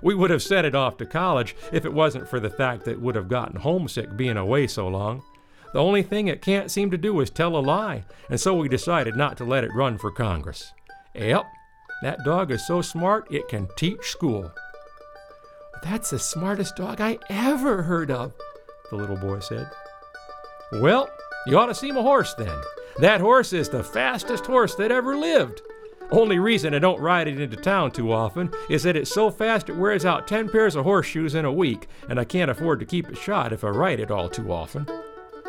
We 0.00 0.14
would 0.14 0.30
have 0.30 0.42
sent 0.42 0.66
it 0.66 0.74
off 0.74 0.96
to 0.98 1.06
college 1.06 1.56
if 1.72 1.84
it 1.84 1.92
wasn't 1.92 2.28
for 2.28 2.40
the 2.40 2.48
fact 2.48 2.84
that 2.84 2.92
it 2.92 3.00
would 3.00 3.16
have 3.16 3.28
gotten 3.28 3.60
homesick 3.60 4.16
being 4.16 4.38
away 4.38 4.66
so 4.66 4.88
long. 4.88 5.22
The 5.72 5.80
only 5.80 6.02
thing 6.02 6.28
it 6.28 6.42
can't 6.42 6.70
seem 6.70 6.90
to 6.90 6.98
do 6.98 7.20
is 7.20 7.30
tell 7.30 7.56
a 7.56 7.60
lie, 7.60 8.04
and 8.30 8.40
so 8.40 8.54
we 8.54 8.68
decided 8.68 9.16
not 9.16 9.36
to 9.38 9.44
let 9.44 9.64
it 9.64 9.74
run 9.74 9.98
for 9.98 10.10
Congress. 10.10 10.72
Yep, 11.14 11.44
that 12.02 12.24
dog 12.24 12.50
is 12.50 12.66
so 12.66 12.80
smart 12.80 13.26
it 13.30 13.48
can 13.48 13.68
teach 13.76 14.04
school. 14.10 14.50
That's 15.82 16.10
the 16.10 16.18
smartest 16.18 16.76
dog 16.76 17.00
I 17.00 17.18
ever 17.28 17.82
heard 17.82 18.10
of, 18.10 18.32
the 18.90 18.96
little 18.96 19.16
boy 19.16 19.40
said. 19.40 19.70
Well, 20.72 21.08
you 21.46 21.58
ought 21.58 21.66
to 21.66 21.74
see 21.74 21.92
my 21.92 22.02
horse 22.02 22.34
then. 22.34 22.60
That 22.98 23.20
horse 23.20 23.52
is 23.52 23.68
the 23.68 23.84
fastest 23.84 24.46
horse 24.46 24.74
that 24.76 24.90
ever 24.90 25.16
lived. 25.16 25.62
Only 26.10 26.38
reason 26.38 26.74
I 26.74 26.78
don't 26.78 27.00
ride 27.00 27.28
it 27.28 27.40
into 27.40 27.56
town 27.56 27.90
too 27.90 28.12
often 28.12 28.50
is 28.70 28.82
that 28.84 28.96
it's 28.96 29.12
so 29.12 29.30
fast 29.30 29.68
it 29.68 29.76
wears 29.76 30.06
out 30.06 30.26
10 30.26 30.48
pairs 30.48 30.74
of 30.74 30.84
horseshoes 30.84 31.34
in 31.34 31.44
a 31.44 31.52
week, 31.52 31.88
and 32.08 32.18
I 32.18 32.24
can't 32.24 32.50
afford 32.50 32.80
to 32.80 32.86
keep 32.86 33.08
it 33.08 33.18
shod 33.18 33.52
if 33.52 33.62
I 33.62 33.68
ride 33.68 34.00
it 34.00 34.10
all 34.10 34.28
too 34.28 34.50
often. 34.50 34.86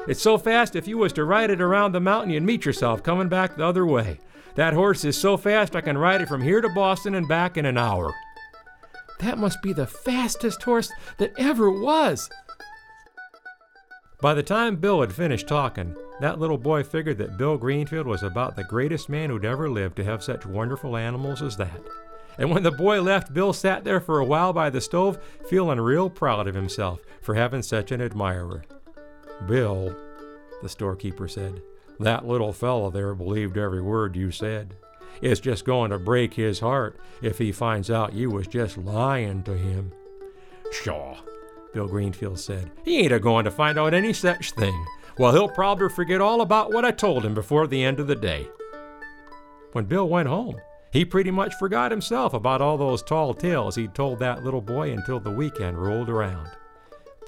It's 0.10 0.24
so 0.24 0.40
fast 0.40 0.76
if 0.76 0.88
you 0.88 0.98
was 0.98 1.14
to 1.14 1.24
ride 1.24 1.52
it 1.52 1.62
around 1.62 1.92
the 1.92 2.00
mountain 2.00 2.32
you'd 2.32 2.42
meet 2.42 2.66
yourself 2.66 3.04
coming 3.04 3.30
back 3.30 3.56
the 3.56 3.64
other 3.64 3.86
way. 3.86 4.18
That 4.56 4.74
horse 4.74 5.06
is 5.06 5.16
so 5.16 5.38
fast 5.38 5.76
I 5.76 5.82
can 5.82 6.00
ride 6.00 6.20
it 6.20 6.28
from 6.28 6.42
here 6.42 6.62
to 6.62 6.70
Boston 6.70 7.14
and 7.14 7.28
back 7.28 7.58
in 7.58 7.66
an 7.68 7.78
hour. 7.78 8.12
That 9.20 9.38
must 9.38 9.62
be 9.62 9.72
the 9.72 9.86
fastest 9.86 10.64
horse 10.64 10.92
that 11.20 11.34
ever 11.38 11.70
was. 11.70 12.28
By 14.20 14.34
the 14.34 14.42
time 14.42 14.78
Bill 14.78 15.02
had 15.02 15.14
finished 15.14 15.48
talking, 15.48 15.96
that 16.22 16.40
little 16.40 16.58
boy 16.58 16.82
figured 16.82 17.20
that 17.20 17.38
Bill 17.38 17.56
Greenfield 17.60 18.08
was 18.08 18.24
about 18.24 18.56
the 18.56 18.64
greatest 18.64 19.10
man 19.10 19.30
who'd 19.30 19.46
ever 19.46 19.70
lived 19.70 19.96
to 19.98 20.04
have 20.04 20.24
such 20.24 20.44
wonderful 20.44 20.98
animals 20.98 21.44
as 21.44 21.56
that. 21.58 21.84
And 22.40 22.50
when 22.50 22.64
the 22.64 22.72
boy 22.72 23.00
left, 23.00 23.32
Bill 23.32 23.54
sat 23.54 23.84
there 23.84 24.00
for 24.00 24.18
a 24.18 24.26
while 24.26 24.54
by 24.54 24.72
the 24.72 24.82
stove, 24.82 25.20
feeling 25.48 25.80
real 25.80 26.10
proud 26.10 26.48
of 26.48 26.56
himself 26.56 27.00
for 27.22 27.36
having 27.36 27.62
such 27.62 27.92
an 27.92 28.02
admirer. 28.02 28.64
Bill, 29.48 29.96
the 30.62 30.70
storekeeper 30.70 31.28
said, 31.28 31.62
that 32.00 32.26
little 32.26 32.54
fellow 32.54 32.90
there 32.90 33.14
believed 33.14 33.58
every 33.58 33.82
word 33.82 34.16
you 34.16 34.32
said. 34.32 34.76
It's 35.22 35.42
just 35.42 35.66
going 35.66 35.92
to 35.92 36.00
break 36.00 36.34
his 36.34 36.60
heart 36.60 36.98
if 37.22 37.38
he 37.38 37.52
finds 37.52 37.92
out 37.92 38.14
you 38.14 38.30
was 38.30 38.48
just 38.48 38.78
lying 38.78 39.44
to 39.44 39.58
him. 39.58 39.92
Shaw, 40.72 41.18
Bill 41.74 41.88
Greenfield 41.88 42.40
said. 42.40 42.72
He 42.86 43.00
ain't 43.00 43.12
a 43.12 43.20
going 43.20 43.46
to 43.46 43.52
find 43.52 43.78
out 43.78 43.94
any 43.94 44.14
such 44.14 44.52
thing. 44.52 44.86
Well, 45.18 45.34
he'll 45.34 45.50
probably 45.50 45.90
forget 45.90 46.22
all 46.22 46.40
about 46.42 46.72
what 46.72 46.86
I 46.86 46.92
told 46.92 47.26
him 47.26 47.34
before 47.34 47.68
the 47.68 47.84
end 47.84 48.00
of 48.00 48.08
the 48.08 48.16
day. 48.16 48.48
When 49.74 49.86
Bill 49.86 50.08
went 50.08 50.30
home, 50.30 50.56
he 50.92 51.04
pretty 51.04 51.32
much 51.32 51.54
forgot 51.56 51.92
himself 51.92 52.34
about 52.34 52.62
all 52.62 52.78
those 52.78 53.04
tall 53.04 53.34
tales 53.34 53.76
he'd 53.76 53.94
told 53.94 54.20
that 54.20 54.44
little 54.44 54.62
boy 54.62 54.92
until 54.92 55.20
the 55.20 55.30
weekend 55.32 55.78
rolled 55.78 56.10
around. 56.10 56.50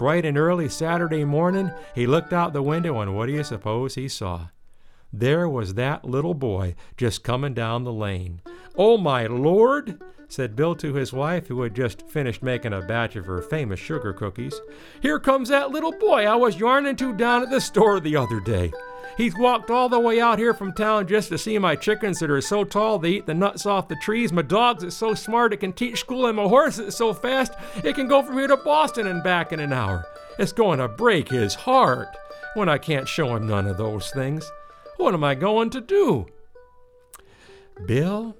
Bright 0.01 0.25
and 0.25 0.35
early 0.35 0.67
Saturday 0.67 1.23
morning, 1.23 1.69
he 1.93 2.07
looked 2.07 2.33
out 2.33 2.53
the 2.53 2.63
window, 2.63 3.01
and 3.01 3.15
what 3.15 3.27
do 3.27 3.33
you 3.33 3.43
suppose 3.43 3.93
he 3.93 4.07
saw? 4.07 4.47
There 5.13 5.47
was 5.47 5.75
that 5.75 6.05
little 6.05 6.33
boy 6.33 6.73
just 6.97 7.23
coming 7.23 7.53
down 7.53 7.83
the 7.83 7.93
lane. 7.93 8.41
Oh, 8.77 8.97
my 8.97 9.27
Lord! 9.27 10.01
said 10.27 10.55
Bill 10.55 10.75
to 10.75 10.93
his 10.93 11.11
wife, 11.11 11.47
who 11.47 11.61
had 11.61 11.75
just 11.75 12.07
finished 12.07 12.41
making 12.41 12.71
a 12.71 12.81
batch 12.81 13.17
of 13.17 13.25
her 13.25 13.41
famous 13.41 13.79
sugar 13.79 14.13
cookies. 14.13 14.61
Here 15.01 15.19
comes 15.19 15.49
that 15.49 15.71
little 15.71 15.91
boy 15.91 16.25
I 16.25 16.35
was 16.35 16.57
yarning 16.57 16.95
to 16.97 17.13
down 17.13 17.43
at 17.43 17.49
the 17.49 17.59
store 17.59 17.99
the 17.99 18.15
other 18.15 18.39
day. 18.39 18.71
He's 19.17 19.37
walked 19.37 19.69
all 19.69 19.89
the 19.89 19.99
way 19.99 20.21
out 20.21 20.39
here 20.39 20.53
from 20.53 20.71
town 20.71 21.07
just 21.07 21.29
to 21.29 21.37
see 21.37 21.57
my 21.59 21.75
chickens 21.75 22.19
that 22.19 22.31
are 22.31 22.39
so 22.39 22.63
tall 22.63 22.97
they 22.97 23.09
eat 23.09 23.25
the 23.25 23.33
nuts 23.33 23.65
off 23.65 23.89
the 23.89 23.97
trees, 23.97 24.31
my 24.31 24.41
dogs 24.41 24.83
that's 24.83 24.95
so 24.95 25.13
smart 25.13 25.51
it 25.51 25.57
can 25.57 25.73
teach 25.73 25.99
school, 25.99 26.27
and 26.27 26.37
my 26.37 26.43
horse 26.43 26.77
that's 26.77 26.95
so 26.95 27.13
fast 27.13 27.53
it 27.83 27.95
can 27.95 28.07
go 28.07 28.23
from 28.23 28.37
here 28.37 28.47
to 28.47 28.57
Boston 28.57 29.07
and 29.07 29.21
back 29.21 29.51
in 29.51 29.59
an 29.59 29.73
hour. 29.73 30.05
It's 30.39 30.53
going 30.53 30.79
to 30.79 30.87
break 30.87 31.27
his 31.27 31.53
heart 31.53 32.07
when 32.53 32.69
I 32.69 32.77
can't 32.77 33.07
show 33.07 33.35
him 33.35 33.47
none 33.47 33.67
of 33.67 33.77
those 33.77 34.09
things. 34.11 34.49
What 34.95 35.13
am 35.13 35.25
I 35.25 35.35
going 35.35 35.71
to 35.71 35.81
do? 35.81 36.27
Bill, 37.85 38.37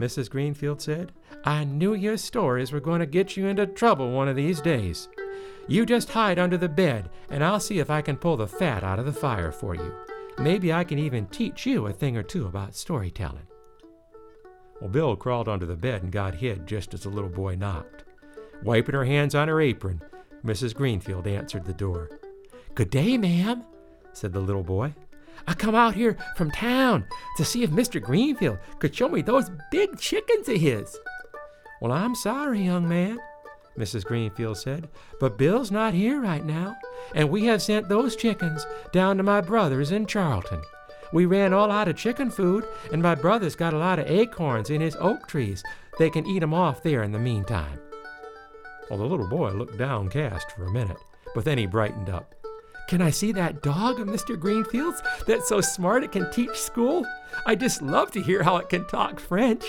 Mrs. 0.00 0.30
Greenfield 0.30 0.80
said, 0.80 1.12
I 1.44 1.64
knew 1.64 1.94
your 1.94 2.16
stories 2.16 2.72
were 2.72 2.80
going 2.80 3.00
to 3.00 3.06
get 3.06 3.36
you 3.36 3.46
into 3.46 3.66
trouble 3.66 4.10
one 4.10 4.28
of 4.28 4.36
these 4.36 4.60
days. 4.60 5.08
You 5.68 5.86
just 5.86 6.10
hide 6.10 6.38
under 6.38 6.56
the 6.56 6.68
bed, 6.68 7.10
and 7.30 7.44
I'll 7.44 7.60
see 7.60 7.78
if 7.78 7.90
I 7.90 8.02
can 8.02 8.16
pull 8.16 8.36
the 8.36 8.48
fat 8.48 8.82
out 8.82 8.98
of 8.98 9.06
the 9.06 9.12
fire 9.12 9.52
for 9.52 9.74
you. 9.74 9.94
Maybe 10.38 10.72
I 10.72 10.84
can 10.84 10.98
even 10.98 11.26
teach 11.26 11.66
you 11.66 11.86
a 11.86 11.92
thing 11.92 12.16
or 12.16 12.22
two 12.22 12.46
about 12.46 12.74
storytelling. 12.74 13.46
Well, 14.80 14.90
Bill 14.90 15.14
crawled 15.14 15.48
under 15.48 15.66
the 15.66 15.76
bed 15.76 16.02
and 16.02 16.10
got 16.10 16.34
hid 16.34 16.66
just 16.66 16.94
as 16.94 17.02
the 17.02 17.08
little 17.08 17.30
boy 17.30 17.54
knocked. 17.54 18.04
Wiping 18.64 18.94
her 18.94 19.04
hands 19.04 19.34
on 19.34 19.48
her 19.48 19.60
apron, 19.60 20.02
Mrs. 20.44 20.74
Greenfield 20.74 21.26
answered 21.26 21.64
the 21.64 21.72
door. 21.72 22.10
Good 22.74 22.90
day, 22.90 23.16
ma'am, 23.16 23.62
said 24.12 24.32
the 24.32 24.40
little 24.40 24.64
boy. 24.64 24.94
I 25.46 25.54
come 25.54 25.74
out 25.74 25.94
here 25.94 26.16
from 26.36 26.50
town 26.50 27.06
to 27.36 27.44
see 27.44 27.62
if 27.62 27.70
Mr. 27.70 28.00
Greenfield 28.00 28.58
could 28.78 28.94
show 28.94 29.08
me 29.08 29.22
those 29.22 29.50
big 29.70 29.98
chickens 29.98 30.48
of 30.48 30.56
his. 30.56 30.96
Well, 31.80 31.92
I'm 31.92 32.14
sorry, 32.14 32.62
young 32.62 32.88
man, 32.88 33.18
Mrs. 33.76 34.04
Greenfield 34.04 34.58
said, 34.58 34.88
but 35.18 35.38
Bill's 35.38 35.70
not 35.70 35.94
here 35.94 36.20
right 36.20 36.44
now, 36.44 36.76
and 37.14 37.30
we 37.30 37.44
have 37.46 37.62
sent 37.62 37.88
those 37.88 38.16
chickens 38.16 38.66
down 38.92 39.16
to 39.16 39.22
my 39.22 39.40
brother's 39.40 39.90
in 39.90 40.06
Charlton. 40.06 40.62
We 41.12 41.26
ran 41.26 41.52
all 41.52 41.70
out 41.70 41.88
of 41.88 41.96
chicken 41.96 42.30
food, 42.30 42.66
and 42.92 43.02
my 43.02 43.14
brother's 43.14 43.56
got 43.56 43.74
a 43.74 43.78
lot 43.78 43.98
of 43.98 44.08
acorns 44.08 44.70
in 44.70 44.80
his 44.80 44.96
oak 44.96 45.26
trees. 45.26 45.62
They 45.98 46.08
can 46.08 46.26
eat 46.26 46.42
'em 46.42 46.54
off 46.54 46.82
there 46.82 47.02
in 47.02 47.12
the 47.12 47.18
meantime. 47.18 47.78
Well, 48.88 48.98
the 48.98 49.06
little 49.06 49.28
boy 49.28 49.50
looked 49.50 49.76
downcast 49.78 50.52
for 50.52 50.64
a 50.64 50.70
minute, 50.70 50.98
but 51.34 51.44
then 51.44 51.58
he 51.58 51.66
brightened 51.66 52.10
up. 52.10 52.34
Can 52.88 53.00
I 53.00 53.10
see 53.10 53.32
that 53.32 53.62
dog 53.62 54.00
of 54.00 54.08
Mr. 54.08 54.38
Greenfield's 54.38 55.02
that's 55.26 55.48
so 55.48 55.60
smart 55.60 56.04
it 56.04 56.12
can 56.12 56.30
teach 56.30 56.56
school? 56.56 57.06
I 57.46 57.54
just 57.54 57.80
love 57.80 58.10
to 58.12 58.22
hear 58.22 58.42
how 58.42 58.56
it 58.56 58.68
can 58.68 58.86
talk 58.86 59.18
French. 59.18 59.64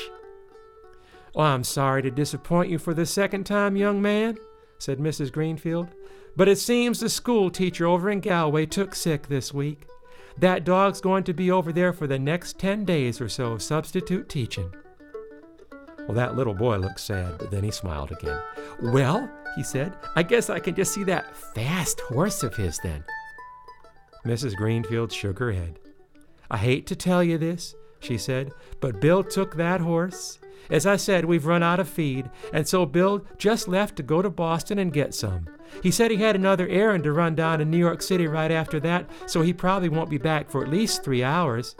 I'm 1.35 1.63
sorry 1.63 2.01
to 2.03 2.11
disappoint 2.11 2.69
you 2.69 2.77
for 2.77 2.93
the 2.93 3.05
second 3.05 3.45
time, 3.45 3.75
young 3.75 4.01
man, 4.01 4.37
said 4.77 4.99
Mrs. 4.99 5.31
Greenfield, 5.31 5.89
but 6.35 6.47
it 6.47 6.57
seems 6.57 6.99
the 6.99 7.09
school 7.09 7.49
teacher 7.49 7.87
over 7.87 8.09
in 8.09 8.19
Galway 8.19 8.65
took 8.65 8.93
sick 8.93 9.27
this 9.27 9.53
week. 9.53 9.85
That 10.37 10.63
dog's 10.63 11.01
going 11.01 11.23
to 11.25 11.33
be 11.33 11.49
over 11.49 11.71
there 11.71 11.93
for 11.93 12.07
the 12.07 12.19
next 12.19 12.59
ten 12.59 12.85
days 12.85 13.21
or 13.21 13.29
so 13.29 13.53
of 13.53 13.61
substitute 13.61 14.29
teaching. 14.29 14.73
Well, 15.99 16.15
that 16.15 16.35
little 16.35 16.53
boy 16.53 16.77
looked 16.77 16.99
sad, 16.99 17.37
but 17.37 17.49
then 17.49 17.63
he 17.63 17.71
smiled 17.71 18.11
again. 18.11 18.39
Well, 18.81 19.29
he 19.55 19.63
said, 19.63 19.93
I 20.15 20.23
guess 20.23 20.49
I 20.49 20.59
can 20.59 20.75
just 20.75 20.93
see 20.93 21.03
that 21.05 21.35
fast 21.35 21.99
horse 22.01 22.43
of 22.43 22.55
his 22.55 22.79
then. 22.79 23.03
Mrs. 24.25 24.55
Greenfield 24.55 25.11
shook 25.11 25.39
her 25.39 25.51
head. 25.51 25.79
I 26.49 26.57
hate 26.57 26.87
to 26.87 26.95
tell 26.95 27.23
you 27.23 27.37
this, 27.37 27.75
she 27.99 28.17
said, 28.17 28.51
but 28.79 29.01
Bill 29.01 29.23
took 29.23 29.55
that 29.55 29.81
horse. 29.81 30.39
As 30.69 30.85
I 30.85 30.95
said, 30.95 31.25
we've 31.25 31.45
run 31.45 31.61
out 31.61 31.79
of 31.79 31.89
feed, 31.89 32.29
and 32.53 32.67
so 32.67 32.85
Bill 32.85 33.25
just 33.37 33.67
left 33.67 33.97
to 33.97 34.03
go 34.03 34.21
to 34.21 34.29
Boston 34.29 34.79
and 34.79 34.93
get 34.93 35.13
some. 35.13 35.47
He 35.81 35.91
said 35.91 36.09
he 36.11 36.17
had 36.17 36.35
another 36.35 36.67
errand 36.67 37.03
to 37.03 37.11
run 37.11 37.35
down 37.35 37.59
in 37.59 37.69
New 37.69 37.77
York 37.77 38.01
City 38.01 38.27
right 38.27 38.51
after 38.51 38.79
that, 38.81 39.09
so 39.25 39.41
he 39.41 39.51
probably 39.51 39.89
won't 39.89 40.09
be 40.09 40.17
back 40.17 40.49
for 40.49 40.63
at 40.63 40.69
least 40.69 41.03
three 41.03 41.23
hours. 41.23 41.75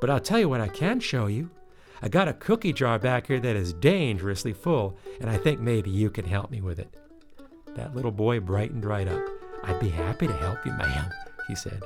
But 0.00 0.10
I'll 0.10 0.20
tell 0.20 0.38
you 0.38 0.48
what 0.48 0.60
I 0.60 0.68
can 0.68 0.98
show 1.00 1.26
you. 1.26 1.50
I 2.02 2.08
got 2.08 2.28
a 2.28 2.34
cookie 2.34 2.72
jar 2.72 2.98
back 2.98 3.28
here 3.28 3.40
that 3.40 3.56
is 3.56 3.72
dangerously 3.72 4.52
full, 4.52 4.98
and 5.20 5.30
I 5.30 5.36
think 5.36 5.60
maybe 5.60 5.90
you 5.90 6.10
can 6.10 6.24
help 6.24 6.50
me 6.50 6.60
with 6.60 6.78
it. 6.78 6.94
That 7.76 7.94
little 7.94 8.12
boy 8.12 8.40
brightened 8.40 8.84
right 8.84 9.08
up. 9.08 9.22
I'd 9.64 9.80
be 9.80 9.88
happy 9.88 10.26
to 10.26 10.32
help 10.32 10.64
you, 10.64 10.72
ma'am, 10.72 11.10
he 11.48 11.54
said. 11.54 11.82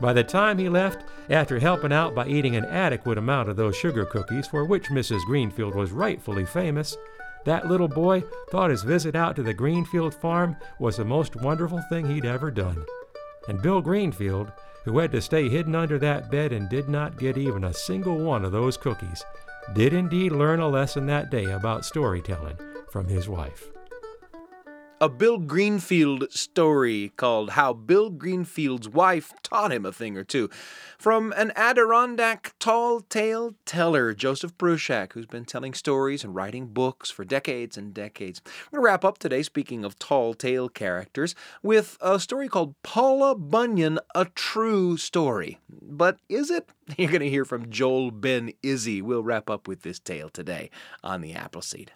By 0.00 0.12
the 0.12 0.24
time 0.24 0.58
he 0.58 0.68
left, 0.68 1.04
after 1.30 1.58
helping 1.58 1.92
out 1.92 2.14
by 2.14 2.26
eating 2.26 2.56
an 2.56 2.64
adequate 2.64 3.18
amount 3.18 3.48
of 3.48 3.56
those 3.56 3.76
sugar 3.76 4.04
cookies 4.04 4.46
for 4.46 4.64
which 4.64 4.90
Mrs. 4.90 5.24
Greenfield 5.24 5.74
was 5.74 5.92
rightfully 5.92 6.44
famous, 6.44 6.96
that 7.44 7.66
little 7.68 7.88
boy 7.88 8.22
thought 8.50 8.70
his 8.70 8.82
visit 8.82 9.14
out 9.14 9.36
to 9.36 9.42
the 9.42 9.54
Greenfield 9.54 10.14
farm 10.14 10.56
was 10.78 10.96
the 10.96 11.04
most 11.04 11.36
wonderful 11.36 11.82
thing 11.88 12.06
he'd 12.06 12.24
ever 12.24 12.50
done. 12.50 12.84
And 13.48 13.62
Bill 13.62 13.80
Greenfield, 13.80 14.52
who 14.84 14.98
had 14.98 15.12
to 15.12 15.20
stay 15.20 15.48
hidden 15.48 15.74
under 15.74 15.98
that 15.98 16.30
bed 16.30 16.52
and 16.52 16.68
did 16.68 16.88
not 16.88 17.18
get 17.18 17.36
even 17.36 17.64
a 17.64 17.74
single 17.74 18.18
one 18.18 18.44
of 18.44 18.52
those 18.52 18.76
cookies, 18.76 19.24
did 19.74 19.92
indeed 19.92 20.32
learn 20.32 20.60
a 20.60 20.68
lesson 20.68 21.06
that 21.06 21.30
day 21.30 21.44
about 21.44 21.84
storytelling 21.84 22.58
from 22.90 23.06
his 23.06 23.28
wife 23.28 23.73
a 25.04 25.08
Bill 25.10 25.36
Greenfield 25.36 26.32
story 26.32 27.12
called 27.18 27.50
How 27.50 27.74
Bill 27.74 28.08
Greenfield's 28.08 28.88
Wife 28.88 29.34
Taught 29.42 29.70
Him 29.70 29.84
a 29.84 29.92
Thing 29.92 30.16
or 30.16 30.24
Two 30.24 30.48
from 30.96 31.34
an 31.36 31.52
Adirondack 31.54 32.54
tall 32.58 33.02
tale 33.02 33.54
teller, 33.66 34.14
Joseph 34.14 34.56
Bruchac, 34.56 35.12
who's 35.12 35.26
been 35.26 35.44
telling 35.44 35.74
stories 35.74 36.24
and 36.24 36.34
writing 36.34 36.68
books 36.68 37.10
for 37.10 37.22
decades 37.22 37.76
and 37.76 37.92
decades. 37.92 38.40
We're 38.72 38.78
going 38.78 38.86
to 38.86 38.92
wrap 38.92 39.04
up 39.04 39.18
today, 39.18 39.42
speaking 39.42 39.84
of 39.84 39.98
tall 39.98 40.32
tale 40.32 40.70
characters, 40.70 41.34
with 41.62 41.98
a 42.00 42.18
story 42.18 42.48
called 42.48 42.74
Paula 42.82 43.34
Bunyan, 43.34 43.98
A 44.14 44.24
True 44.24 44.96
Story. 44.96 45.58
But 45.68 46.16
is 46.30 46.50
it? 46.50 46.70
You're 46.96 47.10
going 47.10 47.20
to 47.20 47.28
hear 47.28 47.44
from 47.44 47.68
Joel 47.68 48.10
Ben 48.10 48.52
Izzy. 48.62 49.02
We'll 49.02 49.22
wrap 49.22 49.50
up 49.50 49.68
with 49.68 49.82
this 49.82 49.98
tale 49.98 50.30
today 50.30 50.70
on 51.02 51.20
the 51.20 51.34
Apple 51.34 51.60
Seed. 51.60 51.92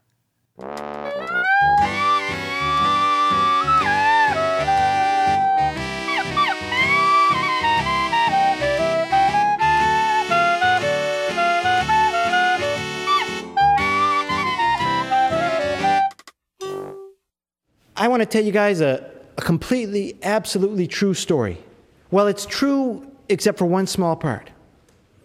I 17.98 18.06
want 18.06 18.22
to 18.22 18.26
tell 18.26 18.44
you 18.44 18.52
guys 18.52 18.80
a, 18.80 19.10
a 19.36 19.42
completely, 19.42 20.16
absolutely 20.22 20.86
true 20.86 21.14
story. 21.14 21.58
Well, 22.12 22.28
it's 22.28 22.46
true 22.46 23.10
except 23.28 23.58
for 23.58 23.66
one 23.66 23.88
small 23.88 24.14
part. 24.14 24.50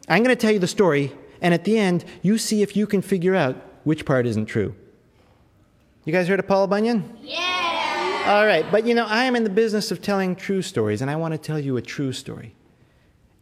I'm 0.10 0.24
going 0.24 0.36
to 0.36 0.42
tell 0.42 0.52
you 0.52 0.60
the 0.60 0.68
story, 0.68 1.14
and 1.40 1.54
at 1.54 1.66
the 1.66 1.78
end, 1.78 2.04
you 2.24 2.40
see 2.40 2.64
if 2.64 2.76
you 2.76 2.88
can 2.88 3.02
figure 3.02 3.36
out 3.36 3.56
which 3.84 4.06
part 4.06 4.26
isn't 4.26 4.48
true. 4.48 4.76
You 6.04 6.12
guys 6.12 6.28
heard 6.28 6.40
of 6.40 6.48
Paul 6.48 6.68
Bunyan? 6.68 7.18
Yeah! 7.22 8.24
All 8.26 8.46
right, 8.46 8.66
but 8.72 8.88
you 8.88 8.96
know, 8.96 9.06
I 9.06 9.26
am 9.26 9.36
in 9.36 9.44
the 9.44 9.50
business 9.50 9.92
of 9.92 10.02
telling 10.02 10.36
true 10.36 10.64
stories, 10.64 11.02
and 11.02 11.12
I 11.12 11.16
want 11.16 11.34
to 11.34 11.38
tell 11.38 11.60
you 11.60 11.78
a 11.78 11.82
true 11.82 12.12
story. 12.12 12.56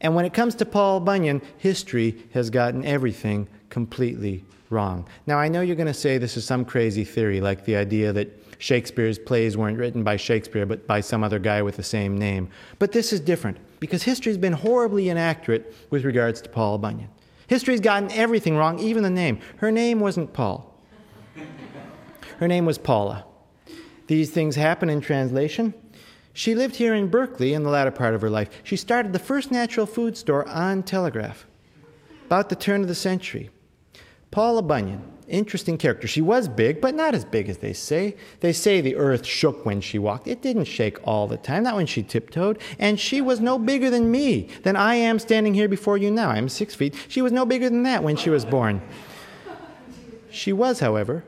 And 0.02 0.14
when 0.14 0.26
it 0.26 0.34
comes 0.34 0.56
to 0.56 0.66
Paul 0.66 1.00
Bunyan, 1.00 1.42
history 1.58 2.24
has 2.34 2.50
gotten 2.50 2.84
everything 2.84 3.48
completely 3.70 4.44
wrong. 4.72 5.08
Now, 5.28 5.38
I 5.38 5.48
know 5.48 5.62
you're 5.62 5.76
going 5.76 5.88
to 5.88 5.94
say 5.94 6.18
this 6.18 6.38
is 6.38 6.46
some 6.46 6.66
crazy 6.66 7.04
theory, 7.04 7.42
like 7.42 7.66
the 7.66 7.76
idea 7.76 8.14
that 8.14 8.42
Shakespeare's 8.58 9.18
plays 9.18 9.58
weren't 9.58 9.78
written 9.78 10.04
by 10.04 10.18
Shakespeare, 10.18 10.66
but 10.66 10.86
by 10.88 11.02
some 11.02 11.24
other 11.24 11.40
guy 11.40 11.62
with 11.62 11.78
the 11.78 11.84
same 11.84 12.18
name. 12.18 12.50
But 12.80 12.92
this 12.92 13.12
is 13.12 13.20
different, 13.20 13.58
because 13.80 14.04
history's 14.04 14.38
been 14.38 14.54
horribly 14.54 15.10
inaccurate 15.10 15.74
with 15.90 16.06
regards 16.06 16.42
to 16.42 16.50
Paul 16.50 16.78
Bunyan. 16.78 17.10
History's 17.48 17.82
gotten 17.82 18.12
everything 18.12 18.56
wrong, 18.56 18.80
even 18.80 19.04
the 19.04 19.10
name. 19.10 19.40
Her 19.58 19.72
name 19.72 20.00
wasn't 20.00 20.32
Paul, 20.34 20.74
her 22.38 22.48
name 22.48 22.66
was 22.66 22.78
Paula. 22.78 23.26
These 24.08 24.32
things 24.32 24.56
happen 24.56 24.90
in 24.90 25.00
translation. 25.02 25.74
She 26.34 26.56
lived 26.56 26.76
here 26.76 26.94
in 26.94 27.08
Berkeley 27.08 27.54
in 27.54 27.64
the 27.64 27.70
latter 27.70 27.92
part 27.92 28.16
of 28.16 28.22
her 28.22 28.30
life. 28.30 28.50
She 28.64 28.78
started 28.78 29.14
the 29.14 29.20
first 29.20 29.52
natural 29.52 29.86
food 29.86 30.18
store 30.18 30.48
on 30.48 30.84
Telegraph, 30.84 31.46
about 32.26 32.50
the 32.50 32.56
turn 32.56 32.82
of 32.82 32.88
the 32.88 32.96
century. 32.96 33.50
Paula 34.32 34.62
Bunyan, 34.62 35.04
interesting 35.28 35.78
character. 35.78 36.08
She 36.08 36.22
was 36.22 36.48
big, 36.48 36.80
but 36.80 36.96
not 36.96 37.14
as 37.14 37.26
big 37.26 37.50
as 37.50 37.58
they 37.58 37.74
say. 37.74 38.16
They 38.40 38.54
say 38.54 38.80
the 38.80 38.96
earth 38.96 39.26
shook 39.26 39.66
when 39.66 39.82
she 39.82 40.00
walked. 40.00 40.28
It 40.28 40.42
didn't 40.42 40.66
shake 40.66 41.06
all 41.06 41.28
the 41.28 41.38
time, 41.38 41.64
not 41.64 41.76
when 41.76 41.86
she 41.86 42.02
tiptoed. 42.02 42.60
And 42.80 43.00
she 43.00 43.22
was 43.22 43.40
no 43.42 43.60
bigger 43.60 43.90
than 43.90 44.10
me, 44.10 44.48
than 44.64 44.76
I 44.76 44.96
am 44.96 45.20
standing 45.20 45.54
here 45.54 45.68
before 45.68 45.98
you 45.98 46.12
now. 46.12 46.30
I'm 46.30 46.50
six 46.50 46.74
feet. 46.74 46.96
She 47.10 47.22
was 47.22 47.32
no 47.32 47.46
bigger 47.46 47.70
than 47.70 47.84
that 47.84 48.04
when 48.04 48.16
she 48.16 48.30
was 48.30 48.46
born. 48.46 48.82
She 50.30 50.54
was, 50.54 50.80
however, 50.80 51.26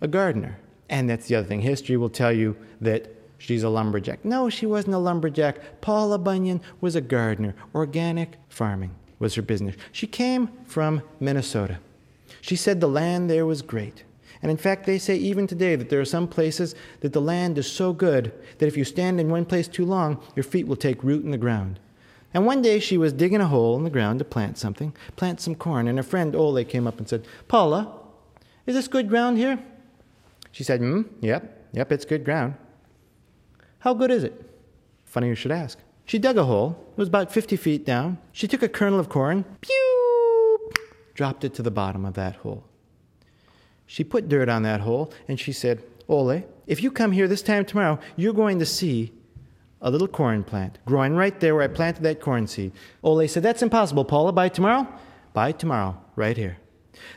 a 0.00 0.08
gardener. 0.08 0.58
And 0.90 1.08
that's 1.08 1.28
the 1.28 1.36
other 1.36 1.48
thing. 1.48 1.62
History 1.62 1.96
will 1.96 2.10
tell 2.10 2.32
you 2.32 2.56
that 2.82 3.14
she's 3.38 3.62
a 3.62 3.68
lumberjack. 3.70 4.24
No, 4.24 4.50
she 4.50 4.66
wasn't 4.66 4.94
a 4.94 4.98
lumberjack. 4.98 5.80
Paula 5.80 6.18
Bunyan 6.18 6.60
was 6.82 6.94
a 6.94 7.00
gardener. 7.00 7.54
Organic 7.74 8.36
farming 8.48 8.94
was 9.18 9.34
her 9.34 9.42
business. 9.42 9.76
She 9.92 10.06
came 10.06 10.50
from 10.64 11.02
Minnesota. 11.20 11.78
She 12.48 12.56
said 12.56 12.80
the 12.80 12.88
land 12.88 13.28
there 13.28 13.44
was 13.44 13.60
great. 13.60 14.04
And 14.40 14.50
in 14.50 14.56
fact, 14.56 14.86
they 14.86 14.98
say 14.98 15.16
even 15.16 15.46
today 15.46 15.76
that 15.76 15.90
there 15.90 16.00
are 16.00 16.06
some 16.06 16.26
places 16.26 16.74
that 17.00 17.12
the 17.12 17.20
land 17.20 17.58
is 17.58 17.70
so 17.70 17.92
good 17.92 18.32
that 18.56 18.66
if 18.66 18.74
you 18.74 18.84
stand 18.84 19.20
in 19.20 19.28
one 19.28 19.44
place 19.44 19.68
too 19.68 19.84
long, 19.84 20.18
your 20.34 20.44
feet 20.44 20.66
will 20.66 20.74
take 20.74 21.04
root 21.04 21.26
in 21.26 21.30
the 21.30 21.36
ground. 21.36 21.78
And 22.32 22.46
one 22.46 22.62
day 22.62 22.80
she 22.80 22.96
was 22.96 23.12
digging 23.12 23.42
a 23.42 23.48
hole 23.48 23.76
in 23.76 23.84
the 23.84 23.90
ground 23.90 24.18
to 24.20 24.24
plant 24.24 24.56
something, 24.56 24.94
plant 25.14 25.42
some 25.42 25.56
corn, 25.56 25.88
and 25.88 25.98
her 25.98 26.02
friend 26.02 26.34
Ole 26.34 26.64
came 26.64 26.86
up 26.86 26.96
and 26.96 27.06
said, 27.06 27.26
Paula, 27.48 27.92
is 28.64 28.74
this 28.74 28.88
good 28.88 29.10
ground 29.10 29.36
here? 29.36 29.62
She 30.50 30.64
said, 30.64 30.80
Hmm, 30.80 31.02
yep, 31.20 31.68
yep, 31.74 31.92
it's 31.92 32.06
good 32.06 32.24
ground. 32.24 32.54
How 33.80 33.92
good 33.92 34.10
is 34.10 34.24
it? 34.24 34.50
Funny 35.04 35.28
you 35.28 35.34
should 35.34 35.52
ask. 35.52 35.78
She 36.06 36.18
dug 36.18 36.38
a 36.38 36.44
hole. 36.44 36.82
It 36.92 36.96
was 36.96 37.08
about 37.08 37.30
50 37.30 37.56
feet 37.56 37.84
down. 37.84 38.16
She 38.32 38.48
took 38.48 38.62
a 38.62 38.70
kernel 38.70 38.98
of 38.98 39.10
corn, 39.10 39.44
pew, 39.60 39.97
dropped 41.18 41.42
it 41.42 41.52
to 41.52 41.62
the 41.62 41.70
bottom 41.72 42.04
of 42.04 42.14
that 42.14 42.36
hole. 42.36 42.62
She 43.86 44.04
put 44.04 44.28
dirt 44.28 44.48
on 44.48 44.62
that 44.62 44.82
hole 44.82 45.12
and 45.26 45.40
she 45.40 45.50
said, 45.50 45.82
Ole, 46.08 46.44
if 46.68 46.80
you 46.80 46.92
come 46.92 47.10
here 47.10 47.26
this 47.26 47.42
time 47.42 47.64
tomorrow, 47.64 47.98
you're 48.14 48.32
going 48.32 48.60
to 48.60 48.64
see 48.64 49.10
a 49.80 49.90
little 49.90 50.06
corn 50.06 50.44
plant 50.44 50.78
growing 50.86 51.16
right 51.16 51.40
there 51.40 51.56
where 51.56 51.64
I 51.64 51.74
planted 51.74 52.04
that 52.04 52.20
corn 52.20 52.46
seed. 52.46 52.70
Ole 53.02 53.26
said, 53.26 53.42
That's 53.42 53.62
impossible, 53.62 54.04
Paula. 54.04 54.30
By 54.30 54.48
tomorrow? 54.48 54.86
By 55.32 55.50
tomorrow, 55.50 56.00
right 56.14 56.36
here. 56.36 56.58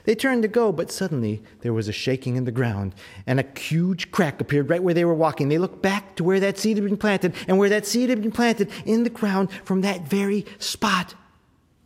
They 0.06 0.16
turned 0.16 0.42
to 0.42 0.48
go, 0.48 0.72
but 0.72 0.90
suddenly 0.90 1.44
there 1.60 1.74
was 1.74 1.88
a 1.88 1.94
shaking 1.94 2.38
in 2.38 2.46
the 2.46 2.52
ground, 2.52 2.96
and 3.28 3.40
a 3.40 3.60
huge 3.60 4.10
crack 4.10 4.42
appeared 4.42 4.72
right 4.72 4.82
where 4.82 4.96
they 4.96 5.06
were 5.06 5.14
walking. 5.14 5.50
They 5.50 5.60
looked 5.60 5.84
back 5.84 6.16
to 6.16 6.24
where 6.24 6.40
that 6.40 6.58
seed 6.58 6.78
had 6.78 6.88
been 6.88 6.98
planted, 6.98 7.36
and 7.48 7.60
where 7.60 7.70
that 7.70 7.86
seed 7.86 8.10
had 8.10 8.24
been 8.24 8.32
planted 8.32 8.72
in 8.84 9.04
the 9.04 9.12
ground 9.12 9.52
from 9.64 9.82
that 9.82 10.08
very 10.08 10.44
spot, 10.58 11.14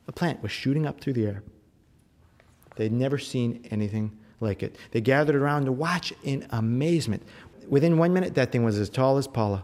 a 0.07 0.13
plant 0.13 0.41
was 0.41 0.51
shooting 0.53 0.85
up 0.85 1.01
through 1.01 1.13
the 1.13 1.25
air. 1.25 1.43
They'd 2.75 2.91
never 2.91 3.17
seen 3.17 3.65
anything 3.71 4.17
like 4.39 4.63
it. 4.63 4.77
They 4.91 5.01
gathered 5.01 5.35
around 5.35 5.65
to 5.65 5.71
watch 5.71 6.13
in 6.23 6.45
amazement. 6.51 7.23
Within 7.67 7.97
one 7.97 8.13
minute, 8.13 8.35
that 8.35 8.51
thing 8.51 8.63
was 8.63 8.77
as 8.77 8.89
tall 8.89 9.17
as 9.17 9.27
Paula. 9.27 9.63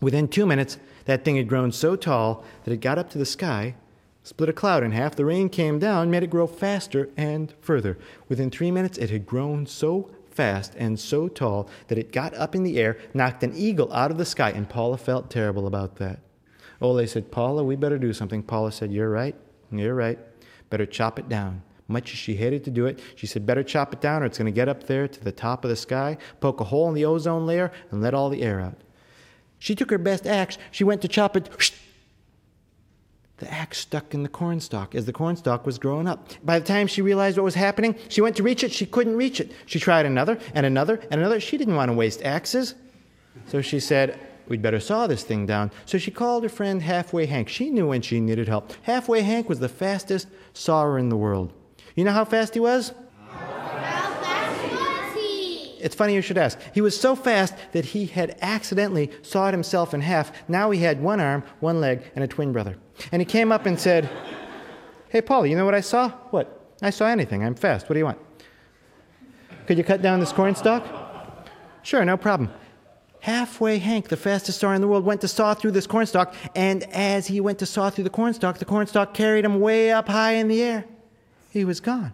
Within 0.00 0.28
two 0.28 0.46
minutes, 0.46 0.78
that 1.04 1.24
thing 1.24 1.36
had 1.36 1.48
grown 1.48 1.72
so 1.72 1.96
tall 1.96 2.44
that 2.64 2.72
it 2.72 2.80
got 2.80 2.98
up 2.98 3.08
to 3.10 3.18
the 3.18 3.24
sky, 3.24 3.74
split 4.22 4.48
a 4.48 4.52
cloud 4.52 4.82
in 4.82 4.92
half. 4.92 5.16
The 5.16 5.24
rain 5.24 5.48
came 5.48 5.78
down, 5.78 6.10
made 6.10 6.22
it 6.22 6.30
grow 6.30 6.46
faster 6.46 7.08
and 7.16 7.54
further. 7.60 7.96
Within 8.28 8.50
three 8.50 8.70
minutes, 8.70 8.98
it 8.98 9.10
had 9.10 9.26
grown 9.26 9.66
so 9.66 10.10
fast 10.30 10.74
and 10.76 11.00
so 11.00 11.28
tall 11.28 11.68
that 11.88 11.98
it 11.98 12.12
got 12.12 12.34
up 12.34 12.54
in 12.54 12.62
the 12.62 12.78
air, 12.78 12.98
knocked 13.14 13.42
an 13.42 13.54
eagle 13.54 13.92
out 13.92 14.10
of 14.10 14.18
the 14.18 14.24
sky, 14.24 14.50
and 14.50 14.68
Paula 14.68 14.98
felt 14.98 15.30
terrible 15.30 15.66
about 15.66 15.96
that. 15.96 16.20
Oh, 16.80 16.88
Ole 16.88 17.06
said, 17.06 17.30
Paula, 17.30 17.64
we 17.64 17.74
better 17.76 17.98
do 17.98 18.12
something. 18.12 18.42
Paula 18.42 18.70
said, 18.70 18.92
You're 18.92 19.08
right. 19.08 19.34
You're 19.70 19.94
right. 19.94 20.18
Better 20.68 20.84
chop 20.84 21.18
it 21.18 21.28
down. 21.28 21.62
Much 21.88 22.12
as 22.12 22.18
she 22.18 22.34
hated 22.34 22.64
to 22.64 22.70
do 22.70 22.86
it, 22.86 22.98
she 23.14 23.26
said, 23.26 23.46
Better 23.46 23.62
chop 23.62 23.92
it 23.92 24.00
down 24.00 24.22
or 24.22 24.26
it's 24.26 24.38
going 24.38 24.46
to 24.46 24.52
get 24.52 24.68
up 24.68 24.84
there 24.84 25.06
to 25.06 25.20
the 25.22 25.32
top 25.32 25.64
of 25.64 25.70
the 25.70 25.76
sky, 25.76 26.18
poke 26.40 26.60
a 26.60 26.64
hole 26.64 26.88
in 26.88 26.94
the 26.94 27.04
ozone 27.04 27.46
layer, 27.46 27.70
and 27.90 28.02
let 28.02 28.14
all 28.14 28.28
the 28.28 28.42
air 28.42 28.60
out. 28.60 28.80
She 29.58 29.74
took 29.74 29.90
her 29.90 29.98
best 29.98 30.26
axe. 30.26 30.58
She 30.70 30.84
went 30.84 31.00
to 31.02 31.08
chop 31.08 31.36
it. 31.36 31.48
The 33.38 33.52
axe 33.52 33.78
stuck 33.78 34.14
in 34.14 34.22
the 34.22 34.28
cornstalk 34.28 34.94
as 34.94 35.04
the 35.04 35.12
cornstalk 35.12 35.66
was 35.66 35.78
growing 35.78 36.08
up. 36.08 36.30
By 36.42 36.58
the 36.58 36.64
time 36.64 36.86
she 36.86 37.02
realized 37.02 37.36
what 37.36 37.44
was 37.44 37.54
happening, 37.54 37.94
she 38.08 38.20
went 38.20 38.36
to 38.36 38.42
reach 38.42 38.64
it. 38.64 38.72
She 38.72 38.86
couldn't 38.86 39.16
reach 39.16 39.40
it. 39.40 39.52
She 39.66 39.78
tried 39.78 40.06
another 40.06 40.38
and 40.54 40.64
another 40.64 41.00
and 41.10 41.20
another. 41.20 41.38
She 41.38 41.58
didn't 41.58 41.76
want 41.76 41.90
to 41.90 41.96
waste 41.96 42.22
axes. 42.22 42.74
So 43.46 43.60
she 43.60 43.78
said, 43.78 44.18
We'd 44.48 44.62
better 44.62 44.80
saw 44.80 45.06
this 45.06 45.24
thing 45.24 45.44
down. 45.44 45.72
So 45.86 45.98
she 45.98 46.10
called 46.10 46.44
her 46.44 46.48
friend 46.48 46.80
Halfway 46.80 47.26
Hank. 47.26 47.48
She 47.48 47.68
knew 47.68 47.88
when 47.88 48.00
she 48.00 48.20
needed 48.20 48.46
help. 48.48 48.72
Halfway 48.82 49.22
Hank 49.22 49.48
was 49.48 49.58
the 49.58 49.68
fastest 49.68 50.28
sawer 50.54 50.98
in 50.98 51.08
the 51.08 51.16
world. 51.16 51.52
You 51.96 52.04
know 52.04 52.12
how 52.12 52.26
fast 52.26 52.54
he 52.54 52.60
was? 52.60 52.92
How 53.30 54.14
fast 54.22 54.72
was 54.72 55.14
he? 55.14 55.78
It's 55.80 55.94
funny 55.94 56.14
you 56.14 56.20
should 56.20 56.36
ask. 56.36 56.58
He 56.74 56.82
was 56.82 56.98
so 56.98 57.16
fast 57.16 57.54
that 57.72 57.86
he 57.86 58.04
had 58.04 58.36
accidentally 58.42 59.10
sawed 59.22 59.54
himself 59.54 59.94
in 59.94 60.02
half. 60.02 60.30
Now 60.46 60.70
he 60.70 60.80
had 60.80 61.02
one 61.02 61.20
arm, 61.20 61.42
one 61.60 61.80
leg, 61.80 62.02
and 62.14 62.22
a 62.22 62.28
twin 62.28 62.52
brother. 62.52 62.76
And 63.10 63.22
he 63.22 63.26
came 63.26 63.50
up 63.50 63.64
and 63.64 63.80
said, 63.80 64.08
Hey, 65.08 65.22
Paul, 65.22 65.46
you 65.46 65.56
know 65.56 65.64
what 65.64 65.74
I 65.74 65.80
saw? 65.80 66.10
What? 66.30 66.74
I 66.82 66.90
saw 66.90 67.06
anything. 67.06 67.42
I'm 67.42 67.54
fast. 67.54 67.88
What 67.88 67.94
do 67.94 67.98
you 67.98 68.04
want? 68.04 68.18
Could 69.66 69.78
you 69.78 69.84
cut 69.84 70.02
down 70.02 70.20
this 70.20 70.32
cornstalk? 70.32 70.84
Sure, 71.82 72.04
no 72.04 72.18
problem. 72.18 72.50
Halfway 73.20 73.78
Hank, 73.78 74.08
the 74.08 74.16
fastest 74.16 74.60
sawer 74.60 74.74
in 74.74 74.82
the 74.82 74.88
world, 74.88 75.04
went 75.04 75.22
to 75.22 75.28
saw 75.28 75.54
through 75.54 75.70
this 75.70 75.86
cornstalk, 75.86 76.34
and 76.54 76.84
as 76.92 77.26
he 77.26 77.40
went 77.40 77.58
to 77.60 77.66
saw 77.66 77.88
through 77.88 78.04
the 78.04 78.10
cornstalk, 78.10 78.58
the 78.58 78.64
cornstalk 78.64 79.14
carried 79.14 79.44
him 79.44 79.60
way 79.60 79.90
up 79.90 80.08
high 80.08 80.32
in 80.32 80.48
the 80.48 80.62
air. 80.62 80.84
He 81.56 81.64
was 81.64 81.80
gone. 81.80 82.12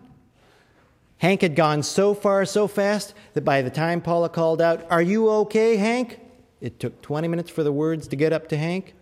Hank 1.18 1.40
had 1.40 1.57
gone 1.57 1.82
so 1.82 2.14
far 2.14 2.45
so 2.45 2.68
fast 2.68 3.12
that 3.32 3.45
by 3.45 3.61
the 3.61 3.70
time 3.70 4.01
Paula 4.01 4.28
called 4.28 4.62
out, 4.62 4.88
Are 4.88 5.03
you 5.03 5.28
okay, 5.30 5.74
Hank? 5.78 6.20
It 6.61 6.78
took 6.78 7.03
20 7.03 7.26
minutes 7.26 7.51
for 7.51 7.64
the 7.64 7.72
words 7.72 8.07
to 8.07 8.14
get 8.14 8.32
up 8.32 8.47
to 8.51 8.57
Hank. 8.57 8.95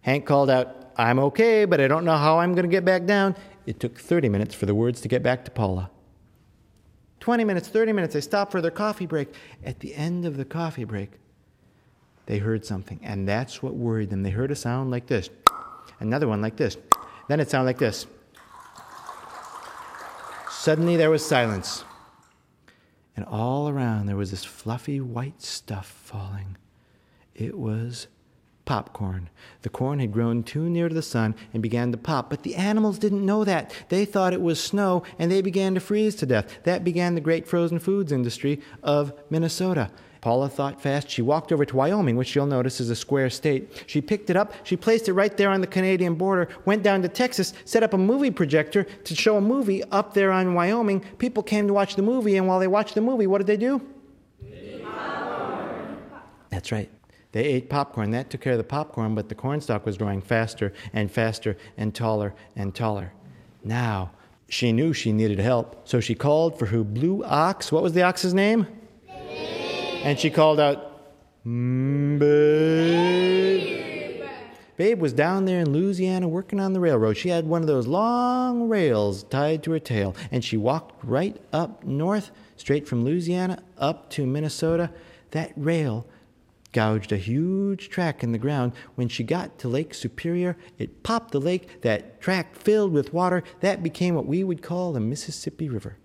Hank 0.00 0.24
called 0.24 0.48
out, 0.48 0.90
I'm 0.96 1.18
okay, 1.18 1.66
but 1.66 1.82
I 1.82 1.86
don't 1.86 2.06
know 2.06 2.16
how 2.16 2.38
I'm 2.38 2.54
going 2.54 2.64
to 2.64 2.70
get 2.70 2.86
back 2.86 3.04
down. 3.04 3.36
It 3.66 3.78
took 3.78 3.98
30 3.98 4.30
minutes 4.30 4.54
for 4.54 4.64
the 4.64 4.74
words 4.74 5.02
to 5.02 5.08
get 5.08 5.22
back 5.22 5.44
to 5.44 5.50
Paula. 5.50 5.90
20 7.20 7.44
minutes, 7.44 7.68
30 7.68 7.92
minutes, 7.92 8.14
they 8.14 8.22
stopped 8.22 8.52
for 8.52 8.62
their 8.62 8.70
coffee 8.70 9.04
break. 9.04 9.34
At 9.62 9.80
the 9.80 9.94
end 9.94 10.24
of 10.24 10.38
the 10.38 10.46
coffee 10.46 10.84
break, 10.84 11.10
they 12.24 12.38
heard 12.38 12.64
something, 12.64 13.00
and 13.02 13.28
that's 13.28 13.62
what 13.62 13.74
worried 13.74 14.08
them. 14.08 14.22
They 14.22 14.30
heard 14.30 14.50
a 14.50 14.56
sound 14.56 14.90
like 14.90 15.08
this, 15.08 15.28
another 16.00 16.26
one 16.26 16.40
like 16.40 16.56
this, 16.56 16.78
then 17.28 17.38
it 17.38 17.50
sounded 17.50 17.66
like 17.66 17.78
this. 17.78 18.06
Suddenly 20.64 20.96
there 20.96 21.10
was 21.10 21.22
silence. 21.22 21.84
And 23.14 23.26
all 23.26 23.68
around 23.68 24.06
there 24.06 24.16
was 24.16 24.30
this 24.30 24.46
fluffy 24.46 24.98
white 24.98 25.42
stuff 25.42 25.86
falling. 25.86 26.56
It 27.34 27.58
was 27.58 28.06
popcorn. 28.64 29.28
The 29.60 29.68
corn 29.68 29.98
had 29.98 30.10
grown 30.10 30.42
too 30.42 30.70
near 30.70 30.88
to 30.88 30.94
the 30.94 31.02
sun 31.02 31.34
and 31.52 31.62
began 31.62 31.92
to 31.92 31.98
pop, 31.98 32.30
but 32.30 32.44
the 32.44 32.54
animals 32.54 32.98
didn't 32.98 33.26
know 33.26 33.44
that. 33.44 33.74
They 33.90 34.06
thought 34.06 34.32
it 34.32 34.40
was 34.40 34.58
snow 34.58 35.02
and 35.18 35.30
they 35.30 35.42
began 35.42 35.74
to 35.74 35.80
freeze 35.80 36.14
to 36.14 36.24
death. 36.24 36.58
That 36.62 36.82
began 36.82 37.14
the 37.14 37.20
great 37.20 37.46
frozen 37.46 37.78
foods 37.78 38.10
industry 38.10 38.62
of 38.82 39.12
Minnesota. 39.28 39.90
Paula 40.24 40.48
thought 40.48 40.80
fast. 40.80 41.10
She 41.10 41.20
walked 41.20 41.52
over 41.52 41.66
to 41.66 41.76
Wyoming, 41.76 42.16
which 42.16 42.34
you'll 42.34 42.46
notice 42.46 42.80
is 42.80 42.88
a 42.88 42.96
square 42.96 43.28
state. 43.28 43.84
She 43.86 44.00
picked 44.00 44.30
it 44.30 44.36
up, 44.36 44.54
she 44.62 44.74
placed 44.74 45.06
it 45.06 45.12
right 45.12 45.36
there 45.36 45.50
on 45.50 45.60
the 45.60 45.66
Canadian 45.66 46.14
border, 46.14 46.48
went 46.64 46.82
down 46.82 47.02
to 47.02 47.08
Texas, 47.10 47.52
set 47.66 47.82
up 47.82 47.92
a 47.92 47.98
movie 47.98 48.30
projector 48.30 48.84
to 48.84 49.14
show 49.14 49.36
a 49.36 49.40
movie 49.42 49.84
up 49.90 50.14
there 50.14 50.32
on 50.32 50.54
Wyoming. 50.54 51.00
People 51.18 51.42
came 51.42 51.66
to 51.66 51.74
watch 51.74 51.94
the 51.94 52.00
movie, 52.00 52.38
and 52.38 52.48
while 52.48 52.58
they 52.58 52.66
watched 52.66 52.94
the 52.94 53.02
movie, 53.02 53.26
what 53.26 53.36
did 53.36 53.46
they 53.46 53.58
do? 53.58 53.82
That's 56.48 56.72
right. 56.72 56.90
They 57.32 57.44
ate 57.44 57.68
popcorn. 57.68 58.10
That 58.12 58.30
took 58.30 58.40
care 58.40 58.52
of 58.52 58.58
the 58.58 58.64
popcorn, 58.64 59.14
but 59.14 59.28
the 59.28 59.34
cornstalk 59.34 59.84
was 59.84 59.98
growing 59.98 60.22
faster 60.22 60.72
and 60.94 61.10
faster 61.10 61.58
and 61.76 61.94
taller 61.94 62.34
and 62.56 62.74
taller. 62.74 63.12
Now, 63.62 64.12
she 64.48 64.72
knew 64.72 64.94
she 64.94 65.12
needed 65.12 65.38
help, 65.38 65.86
so 65.86 66.00
she 66.00 66.14
called 66.14 66.58
for 66.58 66.64
her 66.64 66.82
blue 66.82 67.22
ox. 67.24 67.70
What 67.70 67.82
was 67.82 67.92
the 67.92 68.04
ox's 68.04 68.32
name? 68.32 68.66
And 70.04 70.18
she 70.20 70.28
called 70.28 70.60
out, 70.60 71.00
mm, 71.46 72.18
Babe. 72.18 73.74
Babe 74.76 75.00
was 75.00 75.14
down 75.14 75.46
there 75.46 75.60
in 75.60 75.72
Louisiana 75.72 76.28
working 76.28 76.60
on 76.60 76.74
the 76.74 76.80
railroad. 76.80 77.16
She 77.16 77.30
had 77.30 77.46
one 77.46 77.62
of 77.62 77.68
those 77.68 77.86
long 77.86 78.68
rails 78.68 79.22
tied 79.22 79.62
to 79.62 79.70
her 79.70 79.78
tail, 79.78 80.14
and 80.30 80.44
she 80.44 80.58
walked 80.58 81.02
right 81.02 81.40
up 81.54 81.84
north, 81.84 82.32
straight 82.56 82.86
from 82.86 83.02
Louisiana 83.02 83.62
up 83.78 84.10
to 84.10 84.26
Minnesota. 84.26 84.90
That 85.30 85.52
rail 85.56 86.06
gouged 86.72 87.10
a 87.10 87.16
huge 87.16 87.88
track 87.88 88.22
in 88.22 88.32
the 88.32 88.38
ground. 88.38 88.72
When 88.96 89.08
she 89.08 89.24
got 89.24 89.58
to 89.60 89.68
Lake 89.68 89.94
Superior, 89.94 90.58
it 90.76 91.02
popped 91.02 91.30
the 91.30 91.40
lake. 91.40 91.80
That 91.80 92.20
track 92.20 92.54
filled 92.56 92.92
with 92.92 93.14
water. 93.14 93.42
That 93.60 93.82
became 93.82 94.14
what 94.14 94.26
we 94.26 94.44
would 94.44 94.60
call 94.60 94.92
the 94.92 95.00
Mississippi 95.00 95.70
River. 95.70 95.96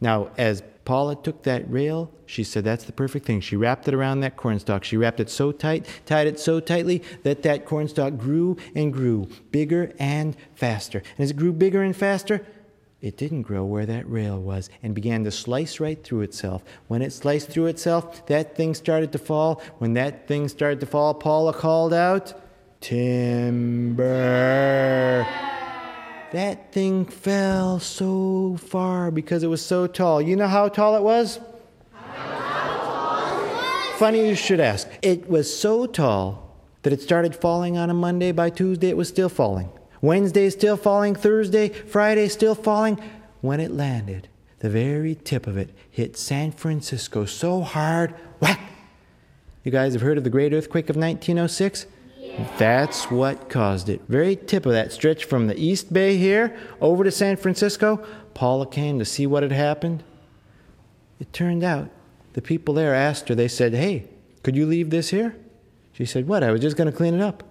Now, 0.00 0.30
as 0.38 0.62
Paula 0.84 1.16
took 1.16 1.42
that 1.42 1.70
rail, 1.70 2.10
she 2.24 2.44
said 2.44 2.64
that's 2.64 2.84
the 2.84 2.92
perfect 2.92 3.26
thing. 3.26 3.40
She 3.40 3.56
wrapped 3.56 3.88
it 3.88 3.94
around 3.94 4.20
that 4.20 4.36
cornstalk. 4.36 4.84
She 4.84 4.96
wrapped 4.96 5.20
it 5.20 5.28
so 5.28 5.52
tight, 5.52 5.86
tied 6.06 6.26
it 6.26 6.40
so 6.40 6.60
tightly 6.60 7.02
that 7.24 7.42
that 7.42 7.66
cornstalk 7.66 8.16
grew 8.16 8.56
and 8.74 8.92
grew, 8.92 9.28
bigger 9.50 9.92
and 9.98 10.36
faster. 10.54 10.98
And 10.98 11.24
as 11.24 11.30
it 11.30 11.36
grew 11.36 11.52
bigger 11.52 11.82
and 11.82 11.94
faster, 11.94 12.46
it 13.00 13.16
didn't 13.16 13.42
grow 13.42 13.64
where 13.64 13.86
that 13.86 14.10
rail 14.10 14.40
was 14.40 14.70
and 14.82 14.94
began 14.94 15.24
to 15.24 15.30
slice 15.30 15.78
right 15.78 16.02
through 16.02 16.22
itself. 16.22 16.64
When 16.88 17.02
it 17.02 17.12
sliced 17.12 17.48
through 17.50 17.66
itself, 17.66 18.26
that 18.26 18.56
thing 18.56 18.74
started 18.74 19.12
to 19.12 19.18
fall. 19.18 19.62
When 19.78 19.92
that 19.94 20.26
thing 20.26 20.48
started 20.48 20.80
to 20.80 20.86
fall, 20.86 21.14
Paula 21.14 21.52
called 21.52 21.92
out, 21.94 22.32
Timber. 22.80 24.08
That 26.32 26.72
thing 26.72 27.06
fell 27.06 27.80
so 27.80 28.58
far 28.60 29.10
because 29.10 29.42
it 29.42 29.46
was 29.46 29.64
so 29.64 29.86
tall. 29.86 30.20
You 30.20 30.36
know 30.36 30.46
how 30.46 30.68
tall 30.68 30.96
it 30.96 31.02
was? 31.02 31.40
Funny 33.96 34.28
you 34.28 34.34
should 34.34 34.60
ask. 34.60 34.88
It 35.00 35.28
was 35.28 35.52
so 35.52 35.86
tall 35.86 36.54
that 36.82 36.92
it 36.92 37.00
started 37.00 37.34
falling 37.34 37.78
on 37.78 37.88
a 37.88 37.94
Monday. 37.94 38.30
By 38.32 38.50
Tuesday, 38.50 38.90
it 38.90 38.96
was 38.96 39.08
still 39.08 39.30
falling. 39.30 39.70
Wednesday, 40.02 40.50
still 40.50 40.76
falling. 40.76 41.14
Thursday, 41.14 41.70
Friday, 41.70 42.28
still 42.28 42.54
falling. 42.54 43.00
When 43.40 43.58
it 43.58 43.70
landed, 43.70 44.28
the 44.58 44.68
very 44.68 45.14
tip 45.14 45.46
of 45.46 45.56
it 45.56 45.70
hit 45.90 46.16
San 46.16 46.52
Francisco 46.52 47.24
so 47.24 47.62
hard, 47.62 48.14
whack! 48.40 48.60
You 49.64 49.72
guys 49.72 49.94
have 49.94 50.02
heard 50.02 50.18
of 50.18 50.24
the 50.24 50.30
great 50.30 50.52
earthquake 50.52 50.90
of 50.90 50.96
1906? 50.96 51.86
That's 52.56 53.10
what 53.10 53.48
caused 53.48 53.88
it. 53.88 54.00
Very 54.08 54.36
tip 54.36 54.64
of 54.64 54.72
that 54.72 54.92
stretch 54.92 55.24
from 55.24 55.48
the 55.48 55.58
East 55.58 55.92
Bay 55.92 56.16
here 56.16 56.56
over 56.80 57.02
to 57.02 57.10
San 57.10 57.36
Francisco. 57.36 58.04
Paula 58.34 58.66
came 58.66 58.98
to 58.98 59.04
see 59.04 59.26
what 59.26 59.42
had 59.42 59.52
happened. 59.52 60.04
It 61.18 61.32
turned 61.32 61.64
out 61.64 61.90
the 62.34 62.42
people 62.42 62.74
there 62.74 62.94
asked 62.94 63.28
her, 63.28 63.34
they 63.34 63.48
said, 63.48 63.74
Hey, 63.74 64.04
could 64.44 64.54
you 64.54 64.66
leave 64.66 64.90
this 64.90 65.10
here? 65.10 65.34
She 65.92 66.04
said, 66.04 66.28
What? 66.28 66.44
I 66.44 66.52
was 66.52 66.60
just 66.60 66.76
going 66.76 66.90
to 66.90 66.96
clean 66.96 67.14
it 67.14 67.20
up. 67.20 67.42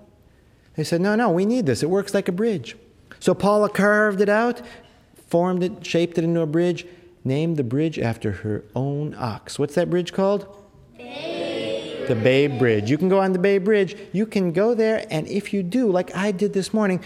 They 0.75 0.85
said, 0.85 1.01
No, 1.01 1.15
no, 1.15 1.29
we 1.29 1.45
need 1.45 1.65
this. 1.65 1.83
It 1.83 1.89
works 1.89 2.13
like 2.13 2.29
a 2.29 2.33
bridge. 2.33 2.77
So 3.19 3.33
Paula 3.33 3.69
carved 3.69 4.21
it 4.21 4.29
out, 4.29 4.61
formed 5.27 5.63
it, 5.63 5.85
shaped 5.85 6.17
it 6.17 6.23
into 6.23 6.39
a 6.39 6.45
bridge, 6.45 6.85
named 7.25 7.57
the 7.57 7.63
bridge 7.63 7.99
after 7.99 8.31
her 8.31 8.63
own 8.75 9.13
ox. 9.17 9.59
What's 9.59 9.75
that 9.75 9.89
bridge 9.89 10.13
called? 10.13 10.47
The 12.08 12.16
Bay 12.16 12.47
Bridge. 12.47 12.89
You 12.89 12.97
can 12.97 13.10
go 13.10 13.20
on 13.20 13.34
the 13.34 13.39
Bay 13.39 13.58
Bridge. 13.58 13.95
You 14.14 14.26
can 14.26 14.51
go 14.51 14.74
there, 14.74 15.05
and 15.10 15.28
if 15.28 15.53
you 15.53 15.64
do, 15.64 15.91
like 15.91 16.16
I 16.16 16.32
did 16.32 16.53
this 16.53 16.74
morning, 16.74 17.03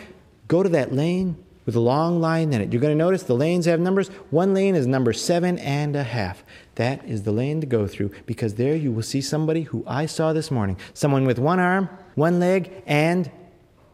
go 0.47 0.63
to 0.63 0.69
that 0.69 0.93
lane 0.93 1.37
with 1.65 1.75
a 1.75 1.79
long 1.79 2.19
line 2.19 2.53
in 2.53 2.61
it. 2.61 2.73
You're 2.73 2.81
going 2.81 2.97
to 2.97 3.03
notice 3.03 3.23
the 3.23 3.33
lanes 3.33 3.65
have 3.65 3.79
numbers. 3.79 4.09
One 4.29 4.53
lane 4.53 4.75
is 4.75 4.87
number 4.87 5.13
seven 5.13 5.59
and 5.59 5.95
a 5.95 6.03
half. 6.03 6.43
That 6.75 7.05
is 7.05 7.23
the 7.23 7.31
lane 7.31 7.61
to 7.61 7.67
go 7.67 7.87
through 7.87 8.11
because 8.25 8.55
there 8.55 8.75
you 8.75 8.91
will 8.91 9.03
see 9.03 9.21
somebody 9.21 9.63
who 9.63 9.83
I 9.85 10.05
saw 10.05 10.33
this 10.33 10.51
morning. 10.51 10.77
Someone 10.93 11.25
with 11.25 11.39
one 11.39 11.59
arm, 11.59 11.89
one 12.15 12.39
leg, 12.39 12.83
and 12.85 13.29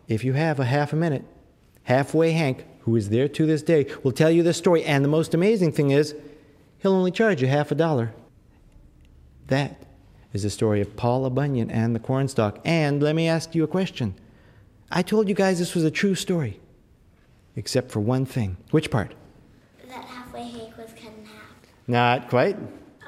if 0.08 0.24
you 0.24 0.34
have 0.34 0.60
a 0.60 0.66
half 0.66 0.94
a 0.94 0.96
minute, 0.96 1.24
halfway 1.84 2.32
Hank, 2.32 2.66
who 2.82 2.96
is 2.96 3.10
there 3.10 3.28
to 3.28 3.46
this 3.46 3.62
day, 3.62 3.88
will 4.04 4.14
tell 4.14 4.32
you 4.32 4.44
this 4.44 4.58
story. 4.58 4.84
And 4.84 5.04
the 5.04 5.10
most 5.10 5.34
amazing 5.34 5.74
thing 5.74 5.92
is, 5.92 6.16
he'll 6.80 6.94
only 6.94 7.12
charge 7.12 7.42
you 7.42 7.48
half 7.48 7.72
a 7.72 7.76
dollar. 7.76 8.14
That 9.48 9.82
is 10.38 10.44
the 10.44 10.50
story 10.52 10.82
of 10.82 10.96
Paula 10.96 11.32
Bunyan 11.32 11.72
and 11.72 11.96
the 11.96 12.00
cornstalk. 12.00 12.60
And 12.64 13.02
let 13.02 13.16
me 13.16 13.28
ask 13.28 13.56
you 13.56 13.64
a 13.64 13.68
question. 13.68 14.14
I 14.92 15.02
told 15.02 15.28
you 15.28 15.34
guys 15.34 15.58
this 15.58 15.74
was 15.74 15.84
a 15.84 15.90
true 15.90 16.14
story, 16.14 16.60
except 17.56 17.90
for 17.90 18.00
one 18.00 18.24
thing. 18.26 18.56
Which 18.70 18.92
part? 18.92 19.16
That 19.88 20.06
halfway 20.06 20.44
cake 20.52 20.78
was 20.78 20.92
cut 20.92 21.12
in 21.18 21.26
half. 21.26 21.56
Not 21.88 22.30
quite. 22.30 22.56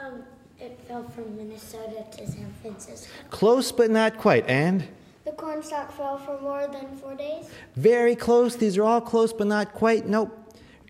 Um, 0.04 0.24
it 0.60 0.80
fell 0.88 1.08
from 1.10 1.38
Minnesota 1.38 2.04
to 2.18 2.28
San 2.28 2.52
Francisco. 2.64 3.08
Close, 3.30 3.72
but 3.72 3.92
not 3.92 4.18
quite. 4.18 4.50
And? 4.50 4.88
The 5.24 5.32
cornstalk 5.34 5.92
fell 5.92 6.18
for 6.18 6.42
more 6.42 6.68
than 6.68 6.98
four 6.98 7.14
days. 7.14 7.46
Very 7.76 8.16
close. 8.16 8.56
These 8.56 8.76
are 8.80 8.84
all 8.84 9.02
close, 9.02 9.32
but 9.32 9.46
not 9.46 9.74
quite. 9.74 10.08
Nope. 10.08 10.36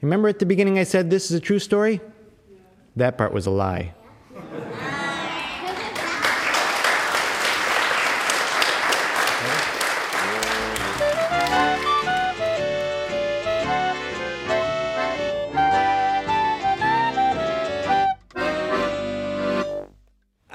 Remember 0.01 0.29
at 0.29 0.39
the 0.39 0.45
beginning 0.45 0.79
I 0.79 0.83
said 0.83 1.09
this 1.09 1.29
is 1.29 1.37
a 1.37 1.41
true 1.41 1.59
story? 1.59 1.99
That 2.95 3.17
part 3.17 3.33
was 3.33 3.45
a 3.45 3.51
lie. 3.51 3.93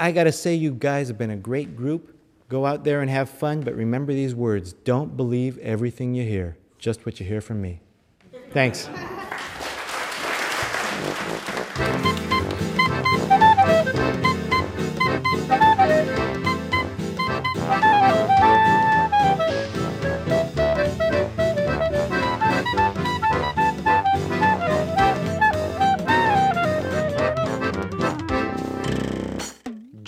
I 0.05 0.13
gotta 0.13 0.33
say, 0.33 0.55
you 0.55 0.73
guys 0.73 1.09
have 1.09 1.17
been 1.17 1.31
a 1.31 1.37
great 1.37 1.75
group. 1.75 2.15
Go 2.51 2.67
out 2.67 2.85
there 2.85 3.01
and 3.01 3.09
have 3.09 3.31
fun, 3.31 3.63
but 3.63 3.75
remember 3.75 4.13
these 4.13 4.35
words 4.35 4.75
don't 4.75 5.17
believe 5.17 5.57
everything 5.61 6.15
you 6.15 6.25
hear, 6.25 6.59
just 6.79 7.07
what 7.07 7.21
you 7.21 7.25
hear 7.25 7.41
from 7.41 7.63
me. 7.63 7.81
Thanks. 8.51 8.91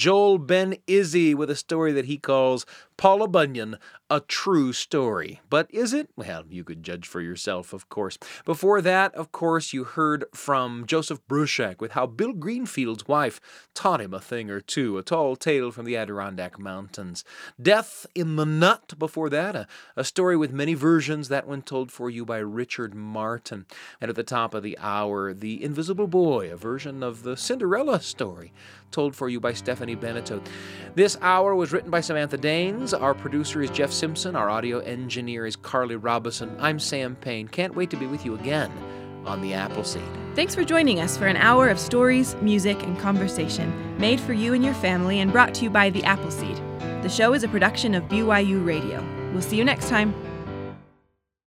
Joel 0.06 0.38
Ben 0.38 0.76
Izzy 0.86 1.34
with 1.34 1.50
a 1.50 1.56
story 1.56 1.90
that 1.90 2.04
he 2.04 2.16
calls 2.16 2.64
Paula 2.96 3.28
Bunyan, 3.28 3.78
a 4.08 4.20
true 4.20 4.72
story. 4.72 5.40
But 5.50 5.68
is 5.70 5.92
it? 5.92 6.08
Well, 6.16 6.44
you 6.48 6.64
could 6.64 6.82
judge 6.82 7.06
for 7.06 7.20
yourself, 7.20 7.72
of 7.72 7.88
course. 7.88 8.18
Before 8.44 8.80
that, 8.80 9.14
of 9.14 9.32
course, 9.32 9.72
you 9.72 9.84
heard 9.84 10.24
from 10.32 10.86
Joseph 10.86 11.20
Bruchac 11.28 11.80
with 11.80 11.92
how 11.92 12.06
Bill 12.06 12.32
Greenfield's 12.32 13.06
wife 13.06 13.40
taught 13.74 14.00
him 14.00 14.14
a 14.14 14.20
thing 14.20 14.50
or 14.50 14.60
two, 14.60 14.96
a 14.96 15.02
tall 15.02 15.36
tale 15.36 15.70
from 15.70 15.84
the 15.84 15.96
Adirondack 15.96 16.58
Mountains. 16.58 17.24
Death 17.60 18.06
in 18.14 18.36
the 18.36 18.46
Nut 18.46 18.94
before 18.98 19.28
that, 19.28 19.54
a, 19.54 19.66
a 19.96 20.04
story 20.04 20.36
with 20.36 20.52
many 20.52 20.74
versions, 20.74 21.28
that 21.28 21.46
one 21.46 21.62
told 21.62 21.92
for 21.92 22.08
you 22.08 22.24
by 22.24 22.38
Richard 22.38 22.94
Martin. 22.94 23.66
And 24.00 24.08
at 24.08 24.16
the 24.16 24.22
top 24.22 24.54
of 24.54 24.62
the 24.62 24.78
hour, 24.78 25.34
The 25.34 25.62
Invisible 25.62 26.06
Boy, 26.06 26.50
a 26.50 26.56
version 26.56 27.02
of 27.02 27.24
the 27.24 27.36
Cinderella 27.36 28.00
story 28.00 28.52
told 28.90 29.16
for 29.16 29.28
you 29.28 29.40
by 29.40 29.52
Stephanie 29.52 29.96
Beneteau. 29.96 30.40
This 30.94 31.18
hour 31.20 31.54
was 31.54 31.72
written 31.72 31.90
by 31.90 32.00
Samantha 32.00 32.38
Danes. 32.38 32.85
Our 32.94 33.14
producer 33.14 33.62
is 33.62 33.70
Jeff 33.70 33.90
Simpson. 33.90 34.36
Our 34.36 34.48
audio 34.48 34.78
engineer 34.78 35.46
is 35.46 35.56
Carly 35.56 35.96
Robison. 35.96 36.56
I'm 36.60 36.78
Sam 36.78 37.16
Payne. 37.16 37.48
Can't 37.48 37.74
wait 37.74 37.90
to 37.90 37.96
be 37.96 38.06
with 38.06 38.24
you 38.24 38.34
again 38.34 38.70
on 39.24 39.40
the 39.40 39.54
Apple 39.54 39.84
Seed. 39.84 40.02
Thanks 40.34 40.54
for 40.54 40.64
joining 40.64 41.00
us 41.00 41.16
for 41.16 41.26
an 41.26 41.36
hour 41.36 41.68
of 41.68 41.78
stories, 41.78 42.34
music, 42.36 42.82
and 42.82 42.98
conversation 42.98 43.98
made 43.98 44.20
for 44.20 44.32
you 44.32 44.54
and 44.54 44.64
your 44.64 44.74
family 44.74 45.20
and 45.20 45.32
brought 45.32 45.54
to 45.54 45.64
you 45.64 45.70
by 45.70 45.90
the 45.90 46.04
Apple 46.04 46.30
Seed. 46.30 46.56
The 47.02 47.08
show 47.08 47.34
is 47.34 47.42
a 47.42 47.48
production 47.48 47.94
of 47.94 48.04
BYU 48.04 48.64
Radio. 48.64 49.04
We'll 49.32 49.42
see 49.42 49.56
you 49.56 49.64
next 49.64 49.88
time. 49.88 50.14